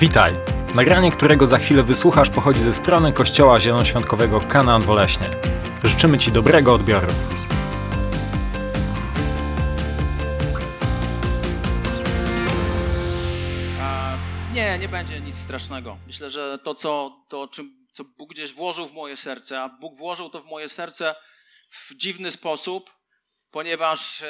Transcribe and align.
Witaj! 0.00 0.34
Nagranie, 0.74 1.10
którego 1.10 1.46
za 1.46 1.58
chwilę 1.58 1.82
wysłuchasz, 1.82 2.30
pochodzi 2.30 2.60
ze 2.60 2.72
strony 2.72 3.12
Kościoła 3.12 3.60
Zielonoświątkowego 3.60 4.40
Kanaan 4.40 4.82
Woleśnie. 4.82 5.30
Życzymy 5.84 6.18
Ci 6.18 6.32
dobrego 6.32 6.74
odbioru. 6.74 7.06
Nie, 14.52 14.78
nie 14.78 14.88
będzie 14.88 15.20
nic 15.20 15.36
strasznego. 15.36 15.96
Myślę, 16.06 16.30
że 16.30 16.58
to, 16.58 16.74
co, 16.74 17.16
to 17.28 17.48
czym, 17.48 17.86
co 17.92 18.04
Bóg 18.04 18.30
gdzieś 18.30 18.52
włożył 18.52 18.88
w 18.88 18.92
moje 18.92 19.16
serce, 19.16 19.60
a 19.60 19.68
Bóg 19.68 19.96
włożył 19.96 20.30
to 20.30 20.40
w 20.40 20.46
moje 20.46 20.68
serce 20.68 21.14
w 21.70 21.96
dziwny 21.96 22.30
sposób, 22.30 22.90
ponieważ 23.50 24.22
e, 24.22 24.26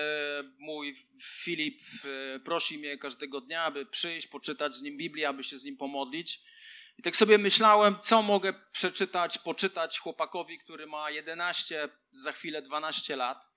mój 0.59 0.97
Filip 1.23 1.81
e, 2.05 2.41
prosi 2.41 2.79
mnie 2.79 2.99
każdego 2.99 3.41
dnia, 3.41 3.63
aby 3.63 3.87
przyjść, 3.87 4.27
poczytać 4.27 4.75
z 4.75 4.83
nim 4.83 4.97
Biblię, 4.97 5.29
aby 5.29 5.45
się 5.45 5.57
z 5.57 5.65
nim 5.65 5.77
pomodlić. 5.77 6.41
I 6.99 7.03
tak 7.03 7.17
sobie 7.17 7.39
myślałem, 7.39 7.99
co 7.99 8.23
mogę 8.23 8.55
przeczytać, 8.73 9.39
poczytać 9.39 9.99
chłopakowi, 9.99 10.59
który 10.59 10.87
ma 10.87 11.11
11, 11.11 11.89
za 12.11 12.33
chwilę 12.33 12.63
12 12.63 13.17
lat. 13.17 13.49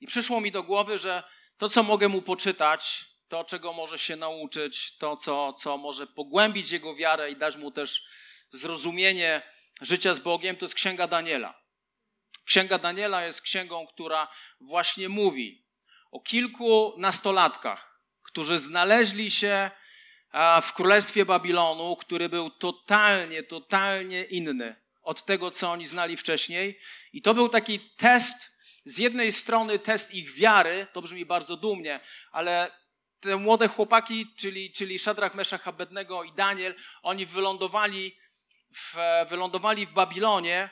I 0.00 0.06
przyszło 0.06 0.40
mi 0.40 0.52
do 0.52 0.62
głowy, 0.62 0.98
że 0.98 1.22
to, 1.58 1.68
co 1.68 1.82
mogę 1.82 2.08
mu 2.08 2.22
poczytać, 2.22 3.04
to, 3.28 3.44
czego 3.44 3.72
może 3.72 3.98
się 3.98 4.16
nauczyć, 4.16 4.96
to, 4.96 5.16
co, 5.16 5.52
co 5.52 5.78
może 5.78 6.06
pogłębić 6.06 6.70
jego 6.70 6.94
wiarę 6.94 7.30
i 7.30 7.36
dać 7.36 7.56
mu 7.56 7.70
też 7.70 8.04
zrozumienie 8.50 9.42
życia 9.80 10.14
z 10.14 10.20
Bogiem, 10.20 10.56
to 10.56 10.64
jest 10.64 10.74
Księga 10.74 11.06
Daniela. 11.06 11.61
Księga 12.44 12.78
Daniela 12.78 13.24
jest 13.24 13.40
księgą, 13.40 13.86
która 13.86 14.28
właśnie 14.60 15.08
mówi 15.08 15.66
o 16.10 16.20
kilku 16.20 16.94
nastolatkach, 16.98 18.00
którzy 18.22 18.58
znaleźli 18.58 19.30
się 19.30 19.70
w 20.62 20.72
królestwie 20.72 21.24
Babilonu, 21.24 21.96
który 21.96 22.28
był 22.28 22.50
totalnie, 22.50 23.42
totalnie 23.42 24.24
inny 24.24 24.82
od 25.02 25.24
tego, 25.24 25.50
co 25.50 25.70
oni 25.70 25.86
znali 25.86 26.16
wcześniej. 26.16 26.80
I 27.12 27.22
to 27.22 27.34
był 27.34 27.48
taki 27.48 27.80
test, 27.96 28.52
z 28.84 28.98
jednej 28.98 29.32
strony 29.32 29.78
test 29.78 30.14
ich 30.14 30.34
wiary, 30.34 30.86
to 30.92 31.02
brzmi 31.02 31.26
bardzo 31.26 31.56
dumnie, 31.56 32.00
ale 32.32 32.70
te 33.20 33.36
młode 33.36 33.68
chłopaki, 33.68 34.34
czyli, 34.36 34.72
czyli 34.72 34.98
Szadrach, 34.98 35.34
Meszach, 35.34 35.68
Abednego 35.68 36.24
i 36.24 36.32
Daniel, 36.32 36.74
oni 37.02 37.26
wylądowali 37.26 38.18
w, 38.74 38.96
wylądowali 39.28 39.86
w 39.86 39.92
Babilonie 39.92 40.70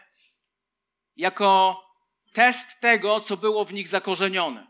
jako 1.16 1.84
test 2.32 2.80
tego, 2.80 3.20
co 3.20 3.36
było 3.36 3.64
w 3.64 3.72
nich 3.72 3.88
zakorzenione. 3.88 4.66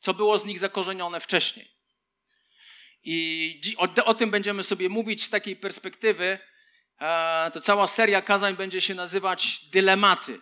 Co 0.00 0.14
było 0.14 0.38
z 0.38 0.44
nich 0.44 0.58
zakorzenione 0.58 1.20
wcześniej. 1.20 1.74
I 3.04 3.60
o, 4.04 4.14
tym 4.14 4.30
będziemy 4.30 4.62
sobie 4.62 4.88
mówić 4.88 5.24
z 5.24 5.30
takiej 5.30 5.56
perspektywy. 5.56 6.38
E, 7.00 7.50
to 7.54 7.60
cała 7.60 7.86
seria 7.86 8.22
kazań 8.22 8.56
będzie 8.56 8.80
się 8.80 8.94
nazywać 8.94 9.64
Dylematy. 9.70 10.40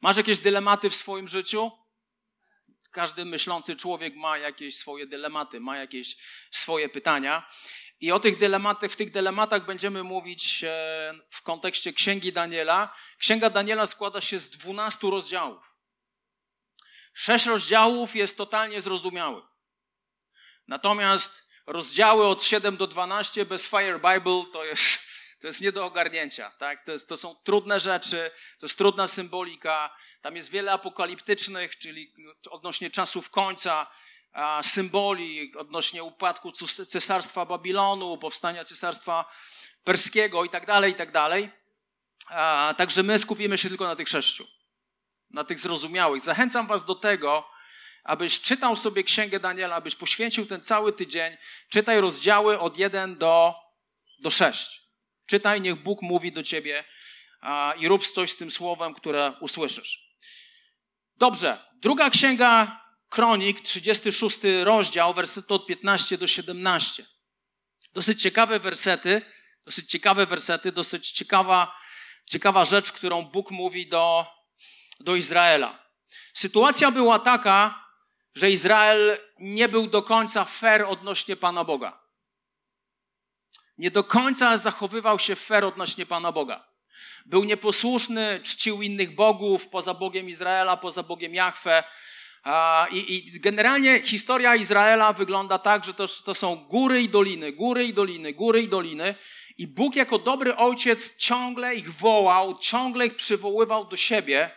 Masz 0.00 0.16
jakieś 0.16 0.38
dylematy 0.38 0.90
w 0.90 0.94
swoim 0.94 1.28
życiu? 1.28 1.70
Każdy 2.90 3.24
myślący 3.24 3.76
człowiek 3.76 4.14
ma 4.14 4.38
jakieś 4.38 4.76
swoje 4.76 5.06
dylematy, 5.06 5.60
ma 5.60 5.78
jakieś 5.78 6.16
swoje 6.50 6.88
pytania. 6.88 7.48
I 8.02 8.12
o 8.12 8.20
tych 8.20 8.36
dylematach, 8.36 8.90
w 8.90 8.96
tych 8.96 9.10
dylematach 9.10 9.64
będziemy 9.64 10.02
mówić 10.02 10.64
e, 10.64 11.14
w 11.30 11.42
kontekście 11.42 11.92
Księgi 11.92 12.32
Daniela. 12.32 12.94
Księga 13.18 13.50
Daniela 13.50 13.86
składa 13.86 14.20
się 14.20 14.38
z 14.38 14.50
12 14.50 15.10
rozdziałów. 15.10 15.76
Sześć 17.14 17.46
rozdziałów 17.46 18.16
jest 18.16 18.36
totalnie 18.36 18.80
zrozumiałych. 18.80 19.44
Natomiast 20.68 21.48
rozdziały 21.66 22.26
od 22.26 22.44
7 22.44 22.76
do 22.76 22.86
12 22.86 23.46
bez 23.46 23.66
Fire 23.66 23.98
Bible 23.98 24.44
to 24.52 24.64
jest, 24.64 24.98
to 25.40 25.46
jest 25.46 25.60
nie 25.60 25.72
do 25.72 25.84
ogarnięcia. 25.84 26.50
Tak? 26.50 26.84
To, 26.84 26.92
jest, 26.92 27.08
to 27.08 27.16
są 27.16 27.34
trudne 27.34 27.80
rzeczy, 27.80 28.30
to 28.60 28.66
jest 28.66 28.78
trudna 28.78 29.06
symbolika. 29.06 29.96
Tam 30.22 30.36
jest 30.36 30.50
wiele 30.50 30.72
apokaliptycznych, 30.72 31.78
czyli 31.78 32.14
odnośnie 32.50 32.90
czasów 32.90 33.30
końca, 33.30 33.86
symboli 34.62 35.52
odnośnie 35.56 36.02
upadku 36.02 36.52
cesarstwa 36.88 37.44
Babilonu, 37.46 38.18
powstania 38.18 38.64
cesarstwa 38.64 39.24
perskiego 39.84 40.44
i 40.44 40.48
tak 40.48 40.66
dalej, 40.66 40.92
i 40.92 40.94
tak 40.94 41.12
dalej. 41.12 41.50
Także 42.76 43.02
my 43.02 43.18
skupimy 43.18 43.58
się 43.58 43.68
tylko 43.68 43.84
na 43.84 43.96
tych 43.96 44.08
sześciu, 44.08 44.46
na 45.30 45.44
tych 45.44 45.60
zrozumiałych. 45.60 46.22
Zachęcam 46.22 46.66
was 46.66 46.84
do 46.84 46.94
tego, 46.94 47.48
abyś 48.04 48.40
czytał 48.40 48.76
sobie 48.76 49.04
Księgę 49.04 49.40
Daniela, 49.40 49.76
abyś 49.76 49.94
poświęcił 49.94 50.46
ten 50.46 50.60
cały 50.60 50.92
tydzień, 50.92 51.36
czytaj 51.68 52.00
rozdziały 52.00 52.60
od 52.60 52.78
1 52.78 53.18
do, 53.18 53.54
do 54.20 54.30
6. 54.30 54.82
Czytaj, 55.26 55.60
niech 55.60 55.74
Bóg 55.74 56.02
mówi 56.02 56.32
do 56.32 56.42
ciebie 56.42 56.84
i 57.78 57.88
rób 57.88 58.06
coś 58.06 58.30
z 58.30 58.36
tym 58.36 58.50
słowem, 58.50 58.94
które 58.94 59.32
usłyszysz. 59.40 60.16
Dobrze, 61.16 61.58
druga 61.74 62.10
księga 62.10 62.82
Kronik, 63.12 63.60
36 63.60 64.38
rozdział, 64.64 65.14
wersety 65.14 65.54
od 65.54 65.66
15 65.66 66.18
do 66.18 66.26
17. 66.26 67.06
Dosyć 67.94 68.22
ciekawe 68.22 68.60
wersety, 68.60 69.22
dosyć 69.66 69.90
ciekawe 69.90 70.26
wersety, 70.26 70.72
dosyć 70.72 71.10
ciekawa, 71.10 71.76
ciekawa 72.26 72.64
rzecz, 72.64 72.92
którą 72.92 73.22
Bóg 73.22 73.50
mówi 73.50 73.88
do, 73.88 74.26
do 75.00 75.16
Izraela. 75.16 75.88
Sytuacja 76.34 76.90
była 76.90 77.18
taka, 77.18 77.84
że 78.34 78.50
Izrael 78.50 79.18
nie 79.38 79.68
był 79.68 79.86
do 79.86 80.02
końca 80.02 80.44
fair 80.44 80.84
odnośnie 80.84 81.36
Pana 81.36 81.64
Boga. 81.64 82.00
Nie 83.78 83.90
do 83.90 84.04
końca 84.04 84.56
zachowywał 84.56 85.18
się 85.18 85.36
fair 85.36 85.64
odnośnie 85.64 86.06
Pana 86.06 86.32
Boga. 86.32 86.68
Był 87.26 87.44
nieposłuszny, 87.44 88.40
czcił 88.44 88.82
innych 88.82 89.14
bogów 89.14 89.68
poza 89.68 89.94
Bogiem 89.94 90.28
Izraela, 90.28 90.76
poza 90.76 91.02
Bogiem 91.02 91.34
Jahwe. 91.34 91.84
I, 92.90 93.16
I, 93.16 93.40
generalnie 93.40 94.02
historia 94.02 94.56
Izraela 94.56 95.12
wygląda 95.12 95.58
tak, 95.58 95.84
że 95.84 95.94
to, 95.94 96.06
to 96.24 96.34
są 96.34 96.56
góry 96.56 97.02
i 97.02 97.08
doliny, 97.08 97.52
góry 97.52 97.84
i 97.84 97.94
doliny, 97.94 98.32
góry 98.32 98.62
i 98.62 98.68
doliny. 98.68 99.14
I 99.58 99.66
Bóg 99.66 99.96
jako 99.96 100.18
dobry 100.18 100.56
ojciec 100.56 101.16
ciągle 101.16 101.74
ich 101.74 101.92
wołał, 101.92 102.58
ciągle 102.58 103.06
ich 103.06 103.14
przywoływał 103.14 103.88
do 103.88 103.96
siebie, 103.96 104.50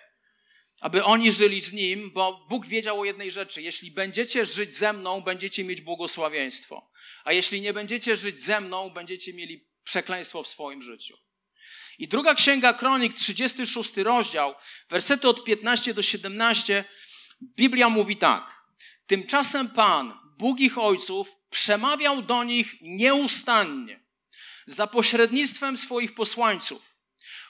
aby 0.80 1.04
oni 1.04 1.32
żyli 1.32 1.62
z 1.62 1.74
Nim, 1.74 2.12
bo 2.14 2.46
Bóg 2.50 2.66
wiedział 2.66 3.02
o 3.02 3.06
jednej 3.06 3.32
rzeczy. 3.32 3.62
Jeśli 3.62 3.92
będziecie 3.92 4.46
żyć 4.46 4.76
ze 4.76 4.94
mną, 4.94 5.22
będziecie 5.22 5.64
mieć 5.64 5.82
błogosławieństwo. 5.82 6.92
A 7.24 7.34
jeśli 7.34 7.62
nie 7.62 7.74
będziecie 7.74 8.16
żyć 8.16 8.42
ze 8.42 8.62
mną, 8.62 8.90
będziecie 8.90 9.34
mieli 9.34 9.68
przekleństwo 9.84 10.44
w 10.44 10.48
swoim 10.48 10.82
życiu. 10.82 11.18
I 12.00 12.08
druga 12.08 12.36
księga 12.36 12.74
Kronik, 12.74 13.14
36 13.14 13.98
rozdział, 13.98 14.56
wersety 14.90 15.30
od 15.30 15.44
15 15.44 15.94
do 15.94 16.02
17 16.02 16.84
Biblia 17.56 17.90
mówi 17.90 18.18
tak. 18.18 18.62
Tymczasem 19.08 19.70
Pan, 19.70 20.20
Bóg 20.38 20.60
ich 20.60 20.78
ojców, 20.78 21.36
przemawiał 21.50 22.22
do 22.22 22.44
nich 22.44 22.76
nieustannie 22.82 24.06
za 24.66 24.88
pośrednictwem 24.88 25.78
swoich 25.78 26.16
posłańców, 26.16 26.98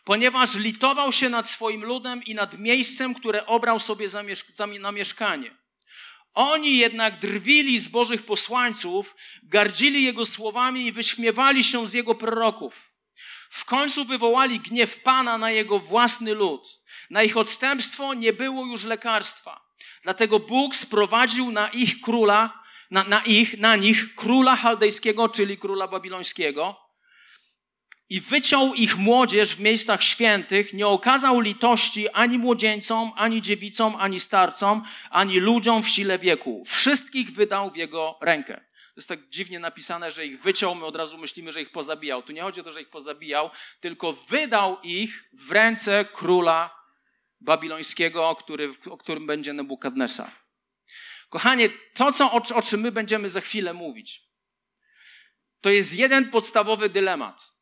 ponieważ 0.03 0.55
litował 0.55 1.11
się 1.11 1.29
nad 1.29 1.50
swoim 1.50 1.84
ludem 1.84 2.23
i 2.23 2.35
nad 2.35 2.59
miejscem, 2.59 3.13
które 3.13 3.45
obrał 3.45 3.79
sobie 3.79 4.07
na 4.79 4.91
mieszkanie. 4.91 5.57
Oni 6.34 6.78
jednak 6.78 7.19
drwili 7.19 7.79
z 7.79 7.88
Bożych 7.88 8.25
posłańców, 8.25 9.16
gardzili 9.44 10.03
Jego 10.03 10.25
słowami 10.25 10.85
i 10.85 10.91
wyśmiewali 10.91 11.63
się 11.63 11.88
z 11.88 11.94
Jego 11.94 12.16
proroków. 12.16 12.95
W 13.50 13.66
końcu 13.66 14.05
wywołali 14.05 14.59
gniew 14.59 15.00
Pana 15.03 15.38
na 15.38 15.51
Jego 15.51 15.79
własny 15.79 16.34
lud. 16.34 16.81
Na 17.09 17.23
ich 17.23 17.38
odstępstwo 17.38 18.13
nie 18.13 18.34
było 18.34 18.66
już 18.66 18.84
lekarstwa. 18.84 19.64
Dlatego 20.03 20.39
Bóg 20.39 20.75
sprowadził 20.75 21.51
na 21.51 21.67
ich 21.67 22.01
króla, 22.01 22.63
na, 22.91 23.03
na 23.03 23.21
ich, 23.21 23.57
na 23.57 23.75
nich 23.75 24.16
króla 24.16 24.55
chaldejskiego, 24.55 25.29
czyli 25.29 25.57
króla 25.57 25.87
babilońskiego 25.87 26.85
i 28.09 28.22
wyciął 28.22 28.73
ich 28.73 28.97
młodzież 28.97 29.55
w 29.55 29.59
miejscach 29.59 30.03
świętych, 30.03 30.73
nie 30.73 30.87
okazał 30.87 31.39
litości 31.39 32.09
ani 32.09 32.37
młodzieńcom, 32.37 33.11
ani 33.16 33.41
dziewicom, 33.41 33.95
ani 33.99 34.19
starcom, 34.19 34.83
ani 35.09 35.39
ludziom 35.39 35.83
w 35.83 35.89
sile 35.89 36.19
wieku. 36.19 36.63
Wszystkich 36.66 37.31
wydał 37.31 37.71
w 37.71 37.75
jego 37.75 38.17
rękę. 38.21 38.53
To 38.95 38.99
jest 38.99 39.09
tak 39.09 39.29
dziwnie 39.29 39.59
napisane, 39.59 40.11
że 40.11 40.25
ich 40.25 40.41
wyciął, 40.41 40.75
my 40.75 40.85
od 40.85 40.95
razu 40.95 41.17
myślimy, 41.17 41.51
że 41.51 41.61
ich 41.61 41.71
pozabijał. 41.71 42.23
Tu 42.23 42.33
nie 42.33 42.41
chodzi 42.41 42.61
o 42.61 42.63
to, 42.63 42.71
że 42.71 42.81
ich 42.81 42.89
pozabijał, 42.89 43.49
tylko 43.79 44.13
wydał 44.13 44.78
ich 44.83 45.29
w 45.33 45.51
ręce 45.51 46.05
króla 46.13 46.84
babilońskiego, 47.45 48.35
który, 48.35 48.73
o 48.89 48.97
którym 48.97 49.27
będzie 49.27 49.53
Nebukadnesa. 49.53 50.31
Kochanie, 51.29 51.69
to, 51.93 52.11
co, 52.11 52.31
o, 52.31 52.41
o 52.55 52.61
czym 52.61 52.81
my 52.81 52.91
będziemy 52.91 53.29
za 53.29 53.41
chwilę 53.41 53.73
mówić, 53.73 54.21
to 55.61 55.69
jest 55.69 55.93
jeden 55.93 56.29
podstawowy 56.29 56.89
dylemat. 56.89 57.55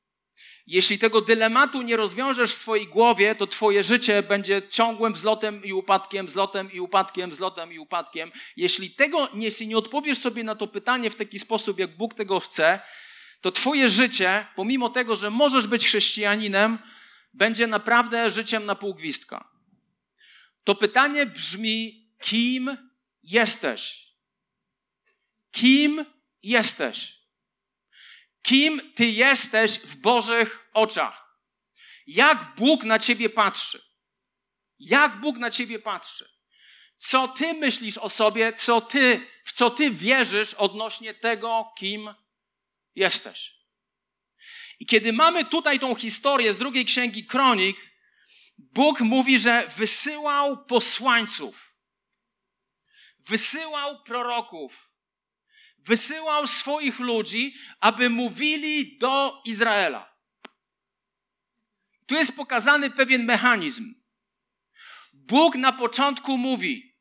Jeśli 0.67 0.99
tego 0.99 1.21
dylematu 1.21 1.81
nie 1.81 1.95
rozwiążesz 1.95 2.51
w 2.51 2.57
swojej 2.57 2.87
głowie, 2.87 3.35
to 3.35 3.47
twoje 3.47 3.83
życie 3.83 4.23
będzie 4.23 4.61
ciągłym 4.69 5.13
wzlotem 5.13 5.63
i 5.63 5.73
upadkiem, 5.73 6.25
wzlotem 6.25 6.71
i 6.71 6.79
upadkiem, 6.79 7.29
wzlotem 7.29 7.73
i 7.73 7.79
upadkiem. 7.79 8.31
Jeśli 8.57 8.91
tego, 8.91 9.29
jeśli 9.33 9.67
nie 9.67 9.77
odpowiesz 9.77 10.17
sobie 10.17 10.43
na 10.43 10.55
to 10.55 10.67
pytanie 10.67 11.09
w 11.09 11.15
taki 11.15 11.39
sposób, 11.39 11.79
jak 11.79 11.97
Bóg 11.97 12.13
tego 12.13 12.39
chce, 12.39 12.79
to 13.41 13.51
Twoje 13.51 13.89
życie, 13.89 14.47
pomimo 14.55 14.89
tego, 14.89 15.15
że 15.15 15.29
możesz 15.29 15.67
być 15.67 15.85
chrześcijaninem, 15.85 16.79
będzie 17.33 17.67
naprawdę 17.67 18.29
życiem 18.29 18.65
na 18.65 18.75
pół 18.75 18.93
gwizdka. 18.93 19.52
To 20.63 20.75
pytanie 20.75 21.25
brzmi: 21.25 22.09
kim 22.21 22.77
jesteś? 23.23 24.07
Kim 25.51 26.05
jesteś? 26.43 27.23
Kim 28.41 28.93
Ty 28.95 29.05
jesteś 29.05 29.79
w 29.79 29.95
Bożych 29.95 30.69
oczach? 30.73 31.39
Jak 32.07 32.55
Bóg 32.55 32.83
na 32.83 32.99
Ciebie 32.99 33.29
patrzy? 33.29 33.81
Jak 34.79 35.19
Bóg 35.19 35.37
na 35.37 35.51
Ciebie 35.51 35.79
patrzy? 35.79 36.29
Co 36.97 37.27
Ty 37.27 37.53
myślisz 37.53 37.97
o 37.97 38.09
sobie, 38.09 38.53
co 38.53 38.81
Ty, 38.81 39.27
w 39.43 39.53
co 39.53 39.69
Ty 39.69 39.91
wierzysz 39.91 40.53
odnośnie 40.53 41.13
tego, 41.13 41.73
kim 41.77 42.13
jesteś? 42.95 43.53
I 44.79 44.85
kiedy 44.85 45.13
mamy 45.13 45.45
tutaj 45.45 45.79
tą 45.79 45.95
historię 45.95 46.53
z 46.53 46.57
drugiej 46.57 46.85
księgi 46.85 47.25
Kronik, 47.25 47.92
Bóg 48.57 49.01
mówi, 49.01 49.39
że 49.39 49.67
wysyłał 49.67 50.65
posłańców, 50.65 51.75
wysyłał 53.19 54.03
proroków, 54.03 54.95
wysyłał 55.77 56.47
swoich 56.47 56.99
ludzi, 56.99 57.55
aby 57.79 58.09
mówili 58.09 58.97
do 58.97 59.41
Izraela. 59.45 60.13
Tu 62.05 62.15
jest 62.15 62.35
pokazany 62.35 62.89
pewien 62.89 63.25
mechanizm. 63.25 63.93
Bóg 65.13 65.55
na 65.55 65.73
początku 65.73 66.37
mówi. 66.37 66.97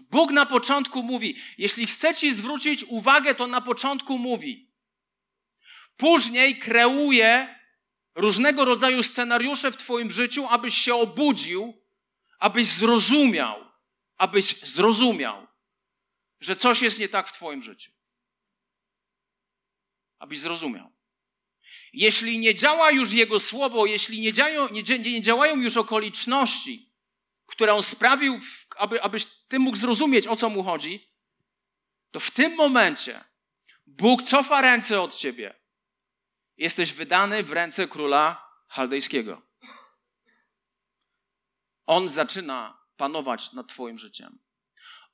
Bóg 0.00 0.30
na 0.30 0.46
początku 0.46 1.02
mówi. 1.02 1.36
Jeśli 1.58 1.86
chcecie 1.86 2.34
zwrócić 2.34 2.84
uwagę, 2.84 3.34
to 3.34 3.46
na 3.46 3.60
początku 3.60 4.18
mówi. 4.18 4.72
Później 5.96 6.58
kreuje 6.58 7.59
różnego 8.20 8.64
rodzaju 8.64 9.02
scenariusze 9.02 9.70
w 9.70 9.76
Twoim 9.76 10.10
życiu, 10.10 10.46
abyś 10.50 10.74
się 10.74 10.94
obudził, 10.94 11.82
abyś 12.38 12.66
zrozumiał, 12.66 13.66
abyś 14.16 14.60
zrozumiał, 14.62 15.46
że 16.40 16.56
coś 16.56 16.82
jest 16.82 16.98
nie 16.98 17.08
tak 17.08 17.28
w 17.28 17.32
Twoim 17.32 17.62
życiu. 17.62 17.92
Abyś 20.18 20.40
zrozumiał. 20.40 20.92
Jeśli 21.92 22.38
nie 22.38 22.54
działa 22.54 22.90
już 22.90 23.12
Jego 23.12 23.40
słowo, 23.40 23.86
jeśli 23.86 24.20
nie, 24.20 24.32
nie, 24.70 24.98
nie 24.98 25.20
działają 25.20 25.56
już 25.56 25.76
okoliczności, 25.76 26.92
które 27.46 27.74
On 27.74 27.82
sprawił, 27.82 28.40
aby, 28.76 29.02
abyś 29.02 29.26
Ty 29.48 29.58
mógł 29.58 29.76
zrozumieć, 29.76 30.26
o 30.26 30.36
co 30.36 30.50
Mu 30.50 30.62
chodzi, 30.62 31.10
to 32.10 32.20
w 32.20 32.30
tym 32.30 32.54
momencie 32.54 33.24
Bóg 33.86 34.22
cofa 34.22 34.60
ręce 34.60 35.00
od 35.00 35.14
Ciebie 35.14 35.59
jesteś 36.60 36.92
wydany 36.92 37.42
w 37.42 37.52
ręce 37.52 37.88
króla 37.88 38.50
chaldejskiego. 38.68 39.42
On 41.86 42.08
zaczyna 42.08 42.78
panować 42.96 43.52
nad 43.52 43.68
Twoim 43.68 43.98
życiem. 43.98 44.38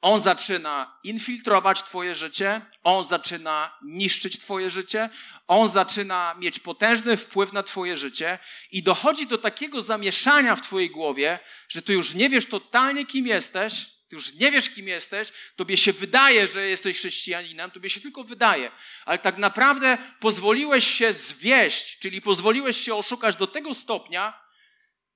On 0.00 0.20
zaczyna 0.20 0.98
infiltrować 1.04 1.82
Twoje 1.82 2.14
życie, 2.14 2.60
on 2.82 3.04
zaczyna 3.04 3.78
niszczyć 3.82 4.38
Twoje 4.38 4.70
życie, 4.70 5.10
on 5.46 5.68
zaczyna 5.68 6.34
mieć 6.38 6.58
potężny 6.58 7.16
wpływ 7.16 7.52
na 7.52 7.62
Twoje 7.62 7.96
życie 7.96 8.38
i 8.70 8.82
dochodzi 8.82 9.26
do 9.26 9.38
takiego 9.38 9.82
zamieszania 9.82 10.56
w 10.56 10.60
Twojej 10.60 10.90
głowie, 10.90 11.38
że 11.68 11.82
Ty 11.82 11.92
już 11.92 12.14
nie 12.14 12.28
wiesz 12.28 12.46
totalnie, 12.46 13.06
kim 13.06 13.26
jesteś, 13.26 13.95
ty 14.08 14.16
już 14.16 14.34
nie 14.34 14.52
wiesz, 14.52 14.70
kim 14.70 14.88
jesteś, 14.88 15.32
tobie 15.56 15.76
się 15.76 15.92
wydaje, 15.92 16.46
że 16.46 16.68
jesteś 16.68 16.96
chrześcijaninem, 16.96 17.70
tobie 17.70 17.90
się 17.90 18.00
tylko 18.00 18.24
wydaje, 18.24 18.70
ale 19.04 19.18
tak 19.18 19.38
naprawdę 19.38 19.98
pozwoliłeś 20.20 20.86
się 20.86 21.12
zwieść, 21.12 21.98
czyli 21.98 22.20
pozwoliłeś 22.20 22.76
się 22.76 22.94
oszukać 22.94 23.36
do 23.36 23.46
tego 23.46 23.74
stopnia, 23.74 24.40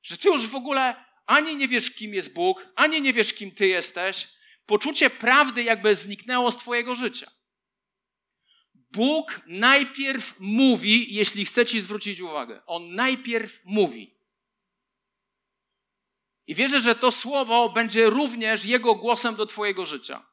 że 0.02 0.16
ty 0.16 0.28
już 0.28 0.46
w 0.46 0.54
ogóle 0.54 1.04
ani 1.26 1.56
nie 1.56 1.69
wiesz, 1.69 1.90
kim 1.90 2.14
jest 2.14 2.32
Bóg, 2.32 2.66
ani 2.76 3.00
nie 3.00 3.12
wiesz, 3.12 3.32
kim 3.32 3.50
ty 3.50 3.66
jesteś. 3.66 4.28
Poczucie 4.66 5.10
prawdy 5.10 5.62
jakby 5.62 5.94
zniknęło 5.94 6.52
z 6.52 6.56
twojego 6.56 6.94
życia. 6.94 7.31
Bóg 8.75 9.40
najpierw 9.46 10.34
mówi, 10.38 11.14
jeśli 11.14 11.44
chce 11.44 11.66
ci 11.66 11.81
zwrócić 11.81 12.20
uwagę. 12.20 12.62
On 12.66 12.94
najpierw 12.94 13.60
mówi. 13.64 14.19
I 16.50 16.55
wierzę, 16.55 16.81
że 16.81 16.94
to 16.94 17.11
słowo 17.11 17.69
będzie 17.69 18.06
również 18.06 18.64
Jego 18.64 18.94
głosem 18.94 19.35
do 19.35 19.47
Twojego 19.47 19.87
życia. 19.87 20.26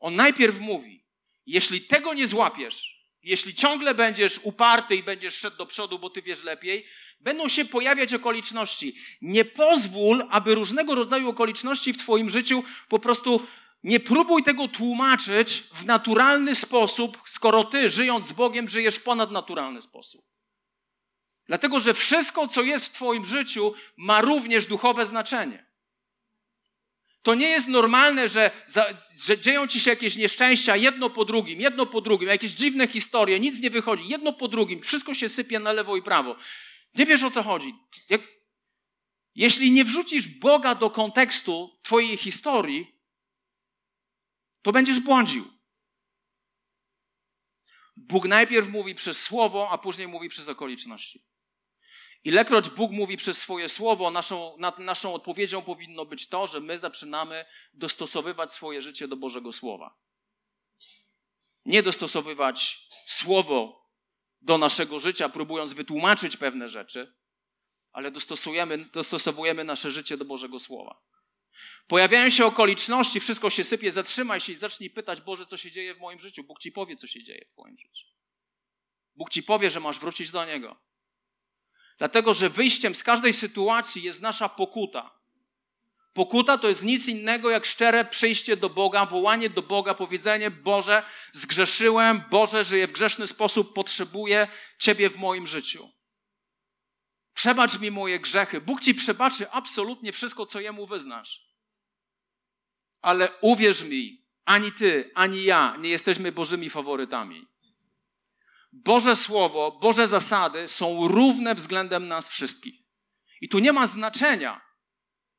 On 0.00 0.16
najpierw 0.16 0.60
mówi: 0.60 1.04
Jeśli 1.46 1.80
tego 1.80 2.14
nie 2.14 2.26
złapiesz, 2.26 3.06
jeśli 3.22 3.54
ciągle 3.54 3.94
będziesz 3.94 4.40
uparty 4.42 4.96
i 4.96 5.02
będziesz 5.02 5.34
szedł 5.34 5.56
do 5.56 5.66
przodu, 5.66 5.98
bo 5.98 6.10
Ty 6.10 6.22
wiesz 6.22 6.44
lepiej, 6.44 6.86
będą 7.20 7.48
się 7.48 7.64
pojawiać 7.64 8.14
okoliczności. 8.14 8.94
Nie 9.22 9.44
pozwól, 9.44 10.26
aby 10.30 10.54
różnego 10.54 10.94
rodzaju 10.94 11.28
okoliczności 11.28 11.92
w 11.92 11.98
Twoim 11.98 12.30
życiu 12.30 12.64
po 12.88 12.98
prostu 12.98 13.46
nie 13.84 14.00
próbuj 14.00 14.42
tego 14.42 14.68
tłumaczyć 14.68 15.62
w 15.74 15.84
naturalny 15.84 16.54
sposób, 16.54 17.22
skoro 17.26 17.64
Ty, 17.64 17.90
żyjąc 17.90 18.26
z 18.26 18.32
Bogiem, 18.32 18.68
żyjesz 18.68 18.94
w 18.94 19.02
ponadnaturalny 19.02 19.82
sposób. 19.82 20.29
Dlatego, 21.50 21.80
że 21.80 21.94
wszystko, 21.94 22.48
co 22.48 22.62
jest 22.62 22.86
w 22.86 22.90
Twoim 22.90 23.24
życiu, 23.24 23.74
ma 23.96 24.20
również 24.20 24.66
duchowe 24.66 25.06
znaczenie. 25.06 25.66
To 27.22 27.34
nie 27.34 27.48
jest 27.48 27.68
normalne, 27.68 28.28
że, 28.28 28.50
za, 28.64 28.86
że 29.16 29.40
dzieją 29.40 29.66
ci 29.66 29.80
się 29.80 29.90
jakieś 29.90 30.16
nieszczęścia 30.16 30.76
jedno 30.76 31.10
po 31.10 31.24
drugim, 31.24 31.60
jedno 31.60 31.86
po 31.86 32.00
drugim, 32.00 32.28
jakieś 32.28 32.50
dziwne 32.50 32.88
historie, 32.88 33.40
nic 33.40 33.60
nie 33.60 33.70
wychodzi, 33.70 34.08
jedno 34.08 34.32
po 34.32 34.48
drugim, 34.48 34.82
wszystko 34.82 35.14
się 35.14 35.28
sypie 35.28 35.58
na 35.58 35.72
lewo 35.72 35.96
i 35.96 36.02
prawo. 36.02 36.36
Nie 36.94 37.06
wiesz 37.06 37.24
o 37.24 37.30
co 37.30 37.42
chodzi. 37.42 37.74
Jak, 38.08 38.20
jeśli 39.34 39.70
nie 39.70 39.84
wrzucisz 39.84 40.28
Boga 40.28 40.74
do 40.74 40.90
kontekstu 40.90 41.78
Twojej 41.82 42.16
historii, 42.16 43.00
to 44.62 44.72
będziesz 44.72 45.00
błądził. 45.00 45.50
Bóg 47.96 48.28
najpierw 48.28 48.68
mówi 48.68 48.94
przez 48.94 49.22
słowo, 49.22 49.70
a 49.70 49.78
później 49.78 50.08
mówi 50.08 50.28
przez 50.28 50.48
okoliczności. 50.48 51.29
Ilekroć 52.24 52.70
Bóg 52.70 52.92
mówi 52.92 53.16
przez 53.16 53.38
swoje 53.38 53.68
słowo, 53.68 54.10
naszą, 54.10 54.56
naszą 54.78 55.14
odpowiedzią 55.14 55.62
powinno 55.62 56.06
być 56.06 56.28
to, 56.28 56.46
że 56.46 56.60
my 56.60 56.78
zaczynamy 56.78 57.44
dostosowywać 57.74 58.52
swoje 58.52 58.82
życie 58.82 59.08
do 59.08 59.16
Bożego 59.16 59.52
Słowa. 59.52 59.98
Nie 61.64 61.82
dostosowywać 61.82 62.88
słowo 63.06 63.90
do 64.40 64.58
naszego 64.58 64.98
życia, 64.98 65.28
próbując 65.28 65.72
wytłumaczyć 65.72 66.36
pewne 66.36 66.68
rzeczy, 66.68 67.14
ale 67.92 68.10
dostosujemy, 68.10 68.78
dostosowujemy 68.92 69.64
nasze 69.64 69.90
życie 69.90 70.16
do 70.16 70.24
Bożego 70.24 70.60
Słowa. 70.60 71.02
Pojawiają 71.86 72.30
się 72.30 72.46
okoliczności, 72.46 73.20
wszystko 73.20 73.50
się 73.50 73.64
sypie, 73.64 73.92
zatrzymaj 73.92 74.40
się 74.40 74.52
i 74.52 74.56
zacznij 74.56 74.90
pytać, 74.90 75.20
Boże, 75.20 75.46
co 75.46 75.56
się 75.56 75.70
dzieje 75.70 75.94
w 75.94 75.98
moim 75.98 76.20
życiu. 76.20 76.44
Bóg 76.44 76.58
ci 76.58 76.72
powie, 76.72 76.96
co 76.96 77.06
się 77.06 77.22
dzieje 77.22 77.44
w 77.48 77.52
Twoim 77.52 77.76
życiu. 77.76 78.06
Bóg 79.16 79.30
ci 79.30 79.42
powie, 79.42 79.70
że 79.70 79.80
masz 79.80 79.98
wrócić 79.98 80.30
do 80.30 80.44
Niego. 80.44 80.89
Dlatego, 82.00 82.34
że 82.34 82.50
wyjściem 82.50 82.94
z 82.94 83.02
każdej 83.02 83.32
sytuacji 83.32 84.02
jest 84.02 84.22
nasza 84.22 84.48
pokuta. 84.48 85.20
Pokuta 86.12 86.58
to 86.58 86.68
jest 86.68 86.84
nic 86.84 87.08
innego 87.08 87.50
jak 87.50 87.66
szczere 87.66 88.04
przyjście 88.04 88.56
do 88.56 88.70
Boga, 88.70 89.06
wołanie 89.06 89.50
do 89.50 89.62
Boga, 89.62 89.94
powiedzenie: 89.94 90.50
Boże, 90.50 91.02
zgrzeszyłem, 91.32 92.22
Boże, 92.30 92.64
żyję 92.64 92.88
w 92.88 92.92
grzeszny 92.92 93.26
sposób, 93.26 93.74
potrzebuję 93.74 94.48
Ciebie 94.78 95.10
w 95.10 95.16
moim 95.16 95.46
życiu. 95.46 95.90
Przebacz 97.34 97.80
mi 97.80 97.90
moje 97.90 98.20
grzechy. 98.20 98.60
Bóg 98.60 98.80
ci 98.80 98.94
przebaczy 98.94 99.50
absolutnie 99.50 100.12
wszystko, 100.12 100.46
co 100.46 100.60
Jemu 100.60 100.86
wyznasz. 100.86 101.40
Ale 103.00 103.28
uwierz 103.40 103.84
mi, 103.84 104.26
ani 104.44 104.72
Ty, 104.72 105.10
ani 105.14 105.44
ja 105.44 105.76
nie 105.76 105.88
jesteśmy 105.90 106.32
Bożymi 106.32 106.70
faworytami. 106.70 107.49
Boże 108.72 109.16
Słowo, 109.16 109.78
Boże 109.80 110.06
zasady 110.06 110.68
są 110.68 111.08
równe 111.08 111.54
względem 111.54 112.08
nas 112.08 112.28
wszystkich. 112.28 112.74
I 113.40 113.48
tu 113.48 113.58
nie 113.58 113.72
ma 113.72 113.86
znaczenia, 113.86 114.60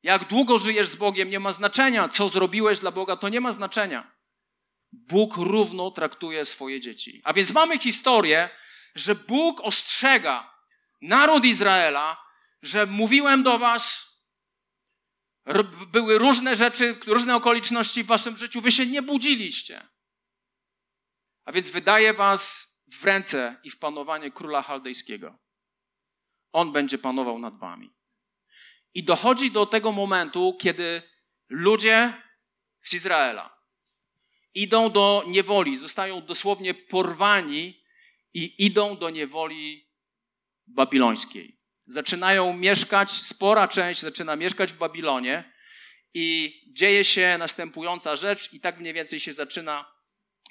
jak 0.02 0.28
długo 0.28 0.58
żyjesz 0.58 0.88
z 0.88 0.96
Bogiem, 0.96 1.30
nie 1.30 1.40
ma 1.40 1.52
znaczenia, 1.52 2.08
co 2.08 2.28
zrobiłeś 2.28 2.78
dla 2.78 2.90
Boga, 2.90 3.16
to 3.16 3.28
nie 3.28 3.40
ma 3.40 3.52
znaczenia. 3.52 4.12
Bóg 4.92 5.36
równo 5.36 5.90
traktuje 5.90 6.44
swoje 6.44 6.80
dzieci. 6.80 7.20
A 7.24 7.32
więc 7.32 7.52
mamy 7.52 7.78
historię, 7.78 8.50
że 8.94 9.14
Bóg 9.14 9.60
ostrzega 9.60 10.54
naród 11.02 11.44
Izraela, 11.44 12.24
że 12.62 12.86
mówiłem 12.86 13.42
do 13.42 13.58
was, 13.58 14.12
były 15.86 16.18
różne 16.18 16.56
rzeczy, 16.56 16.96
różne 17.06 17.36
okoliczności 17.36 18.04
w 18.04 18.06
waszym 18.06 18.36
życiu, 18.36 18.60
wy 18.60 18.70
się 18.70 18.86
nie 18.86 19.02
budziliście. 19.02 19.88
A 21.44 21.52
więc 21.52 21.70
wydaje 21.70 22.14
was 22.14 22.71
w 22.92 23.04
ręce 23.04 23.56
i 23.64 23.70
w 23.70 23.78
panowanie 23.78 24.30
króla 24.30 24.62
chaldejskiego. 24.62 25.38
On 26.52 26.72
będzie 26.72 26.98
panował 26.98 27.38
nad 27.38 27.58
wami. 27.58 27.90
I 28.94 29.04
dochodzi 29.04 29.50
do 29.50 29.66
tego 29.66 29.92
momentu, 29.92 30.56
kiedy 30.60 31.02
ludzie 31.48 32.22
z 32.82 32.94
Izraela 32.94 33.62
idą 34.54 34.90
do 34.90 35.24
niewoli, 35.26 35.76
zostają 35.76 36.26
dosłownie 36.26 36.74
porwani 36.74 37.84
i 38.34 38.66
idą 38.66 38.96
do 38.96 39.10
niewoli 39.10 39.88
babilońskiej. 40.66 41.60
Zaczynają 41.86 42.52
mieszkać, 42.56 43.10
spora 43.10 43.68
część 43.68 44.00
zaczyna 44.00 44.36
mieszkać 44.36 44.72
w 44.72 44.76
Babilonie 44.76 45.52
i 46.14 46.60
dzieje 46.72 47.04
się 47.04 47.36
następująca 47.38 48.16
rzecz, 48.16 48.52
i 48.52 48.60
tak 48.60 48.80
mniej 48.80 48.92
więcej 48.92 49.20
się 49.20 49.32
zaczyna 49.32 49.91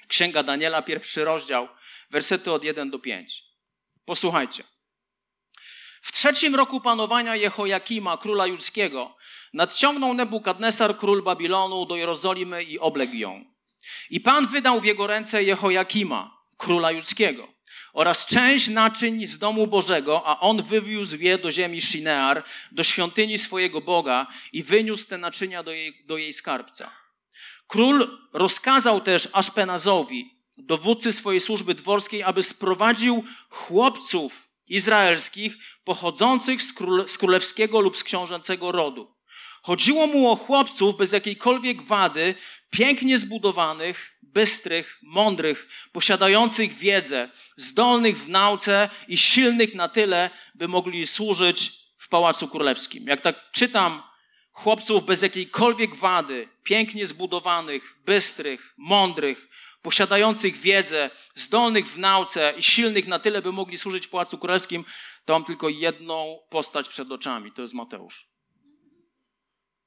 Księga 0.08 0.42
Daniela, 0.42 0.82
pierwszy 0.82 1.24
rozdział, 1.24 1.68
wersety 2.10 2.52
od 2.52 2.64
1 2.64 2.90
do 2.90 2.98
5. 2.98 3.44
Posłuchajcie. 4.04 4.64
W 6.02 6.12
trzecim 6.12 6.54
roku 6.54 6.80
panowania 6.80 7.36
Jehoiakima, 7.36 8.16
króla 8.16 8.46
judzkiego, 8.46 9.16
nadciągnął 9.52 10.14
Nebukadnesar, 10.14 10.96
król 10.96 11.22
Babilonu, 11.22 11.86
do 11.86 11.96
Jerozolimy 11.96 12.62
i 12.62 12.78
obległ 12.78 13.14
ją. 13.14 13.44
I 14.10 14.20
Pan 14.20 14.46
wydał 14.48 14.80
w 14.80 14.84
jego 14.84 15.06
ręce 15.06 15.44
Jehoiakima, 15.44 16.38
króla 16.56 16.90
judzkiego, 16.90 17.48
oraz 17.92 18.26
część 18.26 18.68
naczyń 18.68 19.26
z 19.26 19.38
domu 19.38 19.66
Bożego, 19.66 20.26
a 20.26 20.40
on 20.40 20.62
wywiózł 20.62 21.16
je 21.16 21.38
do 21.38 21.50
ziemi 21.50 21.80
Shinear, 21.80 22.44
do 22.72 22.84
świątyni 22.84 23.38
swojego 23.38 23.80
Boga 23.80 24.26
i 24.52 24.62
wyniósł 24.62 25.06
te 25.06 25.18
naczynia 25.18 25.62
do 25.62 25.72
jej, 25.72 26.04
do 26.04 26.16
jej 26.16 26.32
skarbca. 26.32 27.01
Król 27.72 28.18
rozkazał 28.32 29.00
też 29.00 29.28
Aszpenazowi, 29.32 30.34
dowódcy 30.56 31.12
swojej 31.12 31.40
służby 31.40 31.74
dworskiej, 31.74 32.22
aby 32.22 32.42
sprowadził 32.42 33.24
chłopców 33.50 34.48
izraelskich 34.68 35.56
pochodzących 35.84 36.62
z, 36.62 36.72
króle, 36.72 37.08
z 37.08 37.18
królewskiego 37.18 37.80
lub 37.80 37.96
z 37.96 38.04
książęcego 38.04 38.72
rodu. 38.72 39.14
Chodziło 39.62 40.06
mu 40.06 40.30
o 40.30 40.36
chłopców 40.36 40.96
bez 40.96 41.12
jakiejkolwiek 41.12 41.82
wady, 41.82 42.34
pięknie 42.70 43.18
zbudowanych, 43.18 44.18
bystrych, 44.22 44.98
mądrych, 45.02 45.68
posiadających 45.92 46.74
wiedzę, 46.74 47.28
zdolnych 47.56 48.18
w 48.18 48.28
nauce 48.28 48.88
i 49.08 49.16
silnych 49.16 49.74
na 49.74 49.88
tyle, 49.88 50.30
by 50.54 50.68
mogli 50.68 51.06
służyć 51.06 51.72
w 51.98 52.08
pałacu 52.08 52.48
królewskim. 52.48 53.06
Jak 53.06 53.20
tak 53.20 53.36
czytam 53.52 54.11
chłopców 54.52 55.04
bez 55.04 55.22
jakiejkolwiek 55.22 55.94
wady, 55.94 56.48
pięknie 56.62 57.06
zbudowanych, 57.06 57.96
bystrych, 58.04 58.74
mądrych, 58.76 59.48
posiadających 59.82 60.56
wiedzę, 60.56 61.10
zdolnych 61.34 61.86
w 61.86 61.98
nauce 61.98 62.54
i 62.56 62.62
silnych 62.62 63.06
na 63.06 63.18
tyle, 63.18 63.42
by 63.42 63.52
mogli 63.52 63.78
służyć 63.78 64.06
w 64.06 64.10
Pałacu 64.10 64.38
Królewskim, 64.38 64.84
to 65.24 65.32
mam 65.32 65.44
tylko 65.44 65.68
jedną 65.68 66.38
postać 66.50 66.88
przed 66.88 67.12
oczami. 67.12 67.52
To 67.52 67.62
jest 67.62 67.74
Mateusz. 67.74 68.28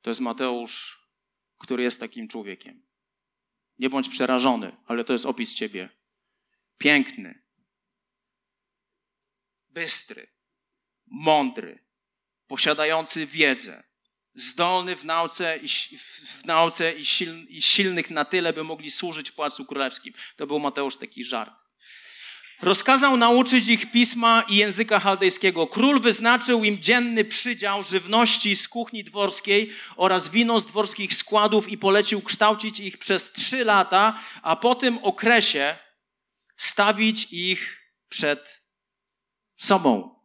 To 0.01 0.09
jest 0.09 0.21
Mateusz, 0.21 0.99
który 1.57 1.83
jest 1.83 1.99
takim 1.99 2.27
człowiekiem. 2.27 2.85
Nie 3.79 3.89
bądź 3.89 4.09
przerażony, 4.09 4.77
ale 4.85 5.03
to 5.03 5.13
jest 5.13 5.25
opis 5.25 5.53
ciebie. 5.53 5.89
Piękny, 6.77 7.43
bystry, 9.69 10.27
mądry, 11.07 11.85
posiadający 12.47 13.25
wiedzę, 13.25 13.83
zdolny 14.35 14.95
w 14.95 15.05
nauce 15.05 15.57
i, 15.57 15.97
w 15.97 16.45
nauce 16.45 16.93
i, 16.93 17.03
i 17.49 17.61
silnych 17.61 18.09
na 18.09 18.25
tyle, 18.25 18.53
by 18.53 18.63
mogli 18.63 18.91
służyć 18.91 19.31
Pałacu 19.31 19.65
Królewskim. 19.65 20.13
To 20.35 20.47
był 20.47 20.59
Mateusz 20.59 20.95
taki 20.97 21.23
żart. 21.23 21.65
Rozkazał 22.61 23.17
nauczyć 23.17 23.67
ich 23.67 23.91
pisma 23.91 24.43
i 24.49 24.55
języka 24.55 24.99
chaldejskiego. 24.99 25.67
Król 25.67 26.01
wyznaczył 26.01 26.63
im 26.63 26.81
dzienny 26.81 27.25
przydział 27.25 27.83
żywności 27.83 28.55
z 28.55 28.67
kuchni 28.67 29.03
dworskiej 29.03 29.71
oraz 29.95 30.29
wino 30.29 30.59
z 30.59 30.65
dworskich 30.65 31.13
składów 31.13 31.69
i 31.69 31.77
polecił 31.77 32.21
kształcić 32.21 32.79
ich 32.79 32.97
przez 32.97 33.31
trzy 33.31 33.65
lata, 33.65 34.19
a 34.41 34.55
po 34.55 34.75
tym 34.75 34.97
okresie 34.97 35.77
stawić 36.57 37.27
ich 37.31 37.77
przed 38.09 38.61
sobą. 39.57 40.19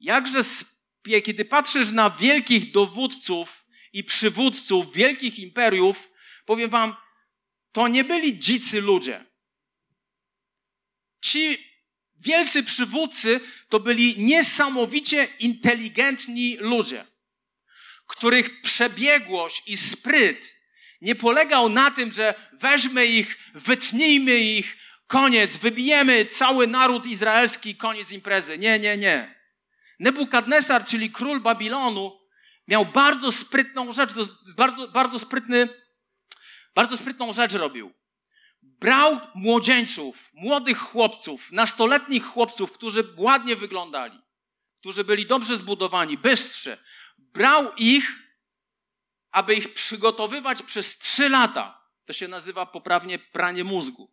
Jakże 0.00 0.42
kiedy 1.24 1.44
patrzysz 1.44 1.92
na 1.92 2.10
wielkich 2.10 2.72
dowódców 2.72 3.64
i 3.92 4.04
przywódców 4.04 4.92
wielkich 4.92 5.38
imperiów, 5.38 6.10
powiem 6.46 6.70
wam, 6.70 6.96
to 7.72 7.88
nie 7.88 8.04
byli 8.04 8.38
dzicy 8.38 8.80
ludzie. 8.80 9.24
Ci 11.20 11.68
wielcy 12.16 12.62
przywódcy 12.62 13.40
to 13.68 13.80
byli 13.80 14.22
niesamowicie 14.22 15.28
inteligentni 15.38 16.56
ludzie, 16.60 17.06
których 18.06 18.60
przebiegłość 18.60 19.62
i 19.66 19.76
spryt 19.76 20.58
nie 21.00 21.14
polegał 21.14 21.68
na 21.68 21.90
tym, 21.90 22.12
że 22.12 22.34
weźmy 22.52 23.06
ich, 23.06 23.38
wytnijmy 23.54 24.38
ich, 24.38 24.76
koniec, 25.06 25.56
wybijemy 25.56 26.24
cały 26.24 26.66
naród 26.66 27.06
izraelski, 27.06 27.76
koniec 27.76 28.12
imprezy. 28.12 28.58
Nie, 28.58 28.78
nie, 28.78 28.96
nie. 28.96 29.37
Nebukadnesar, 29.98 30.84
czyli 30.84 31.10
król 31.10 31.40
Babilonu, 31.40 32.20
miał 32.68 32.86
bardzo 32.86 33.32
sprytną 33.32 33.92
rzecz, 33.92 34.10
bardzo, 34.56 34.88
bardzo 34.88 35.18
sprytny, 35.18 35.68
bardzo 36.74 36.96
sprytną 36.96 37.32
rzecz 37.32 37.52
robił. 37.52 37.92
Brał 38.62 39.20
młodzieńców, 39.34 40.30
młodych 40.34 40.78
chłopców, 40.78 41.52
nastoletnich 41.52 42.24
chłopców, 42.24 42.72
którzy 42.72 43.14
ładnie 43.16 43.56
wyglądali, 43.56 44.18
którzy 44.80 45.04
byli 45.04 45.26
dobrze 45.26 45.56
zbudowani, 45.56 46.18
bystrzy. 46.18 46.78
Brał 47.18 47.74
ich, 47.74 48.12
aby 49.30 49.54
ich 49.54 49.74
przygotowywać 49.74 50.62
przez 50.62 50.98
trzy 50.98 51.28
lata. 51.28 51.88
To 52.04 52.12
się 52.12 52.28
nazywa 52.28 52.66
poprawnie 52.66 53.18
pranie 53.18 53.64
mózgu. 53.64 54.10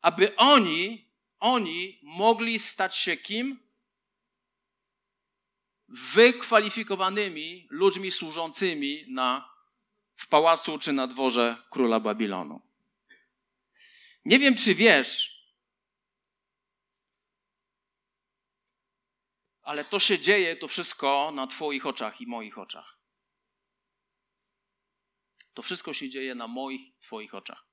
Aby 0.00 0.36
oni, 0.36 1.10
oni 1.38 2.00
mogli 2.02 2.58
stać 2.58 2.96
się 2.96 3.16
kim? 3.16 3.69
Wykwalifikowanymi 5.90 7.66
ludźmi 7.70 8.10
służącymi 8.10 9.04
na, 9.08 9.54
w 10.16 10.28
pałacu 10.28 10.78
czy 10.78 10.92
na 10.92 11.06
dworze 11.06 11.62
króla 11.70 12.00
Babilonu. 12.00 12.60
Nie 14.24 14.38
wiem, 14.38 14.54
czy 14.54 14.74
wiesz, 14.74 15.40
ale 19.62 19.84
to 19.84 19.98
się 19.98 20.18
dzieje, 20.18 20.56
to 20.56 20.68
wszystko 20.68 21.32
na 21.34 21.46
Twoich 21.46 21.86
oczach 21.86 22.20
i 22.20 22.26
moich 22.26 22.58
oczach. 22.58 22.98
To 25.54 25.62
wszystko 25.62 25.92
się 25.92 26.08
dzieje 26.08 26.34
na 26.34 26.48
moich 26.48 26.98
Twoich 26.98 27.34
oczach. 27.34 27.66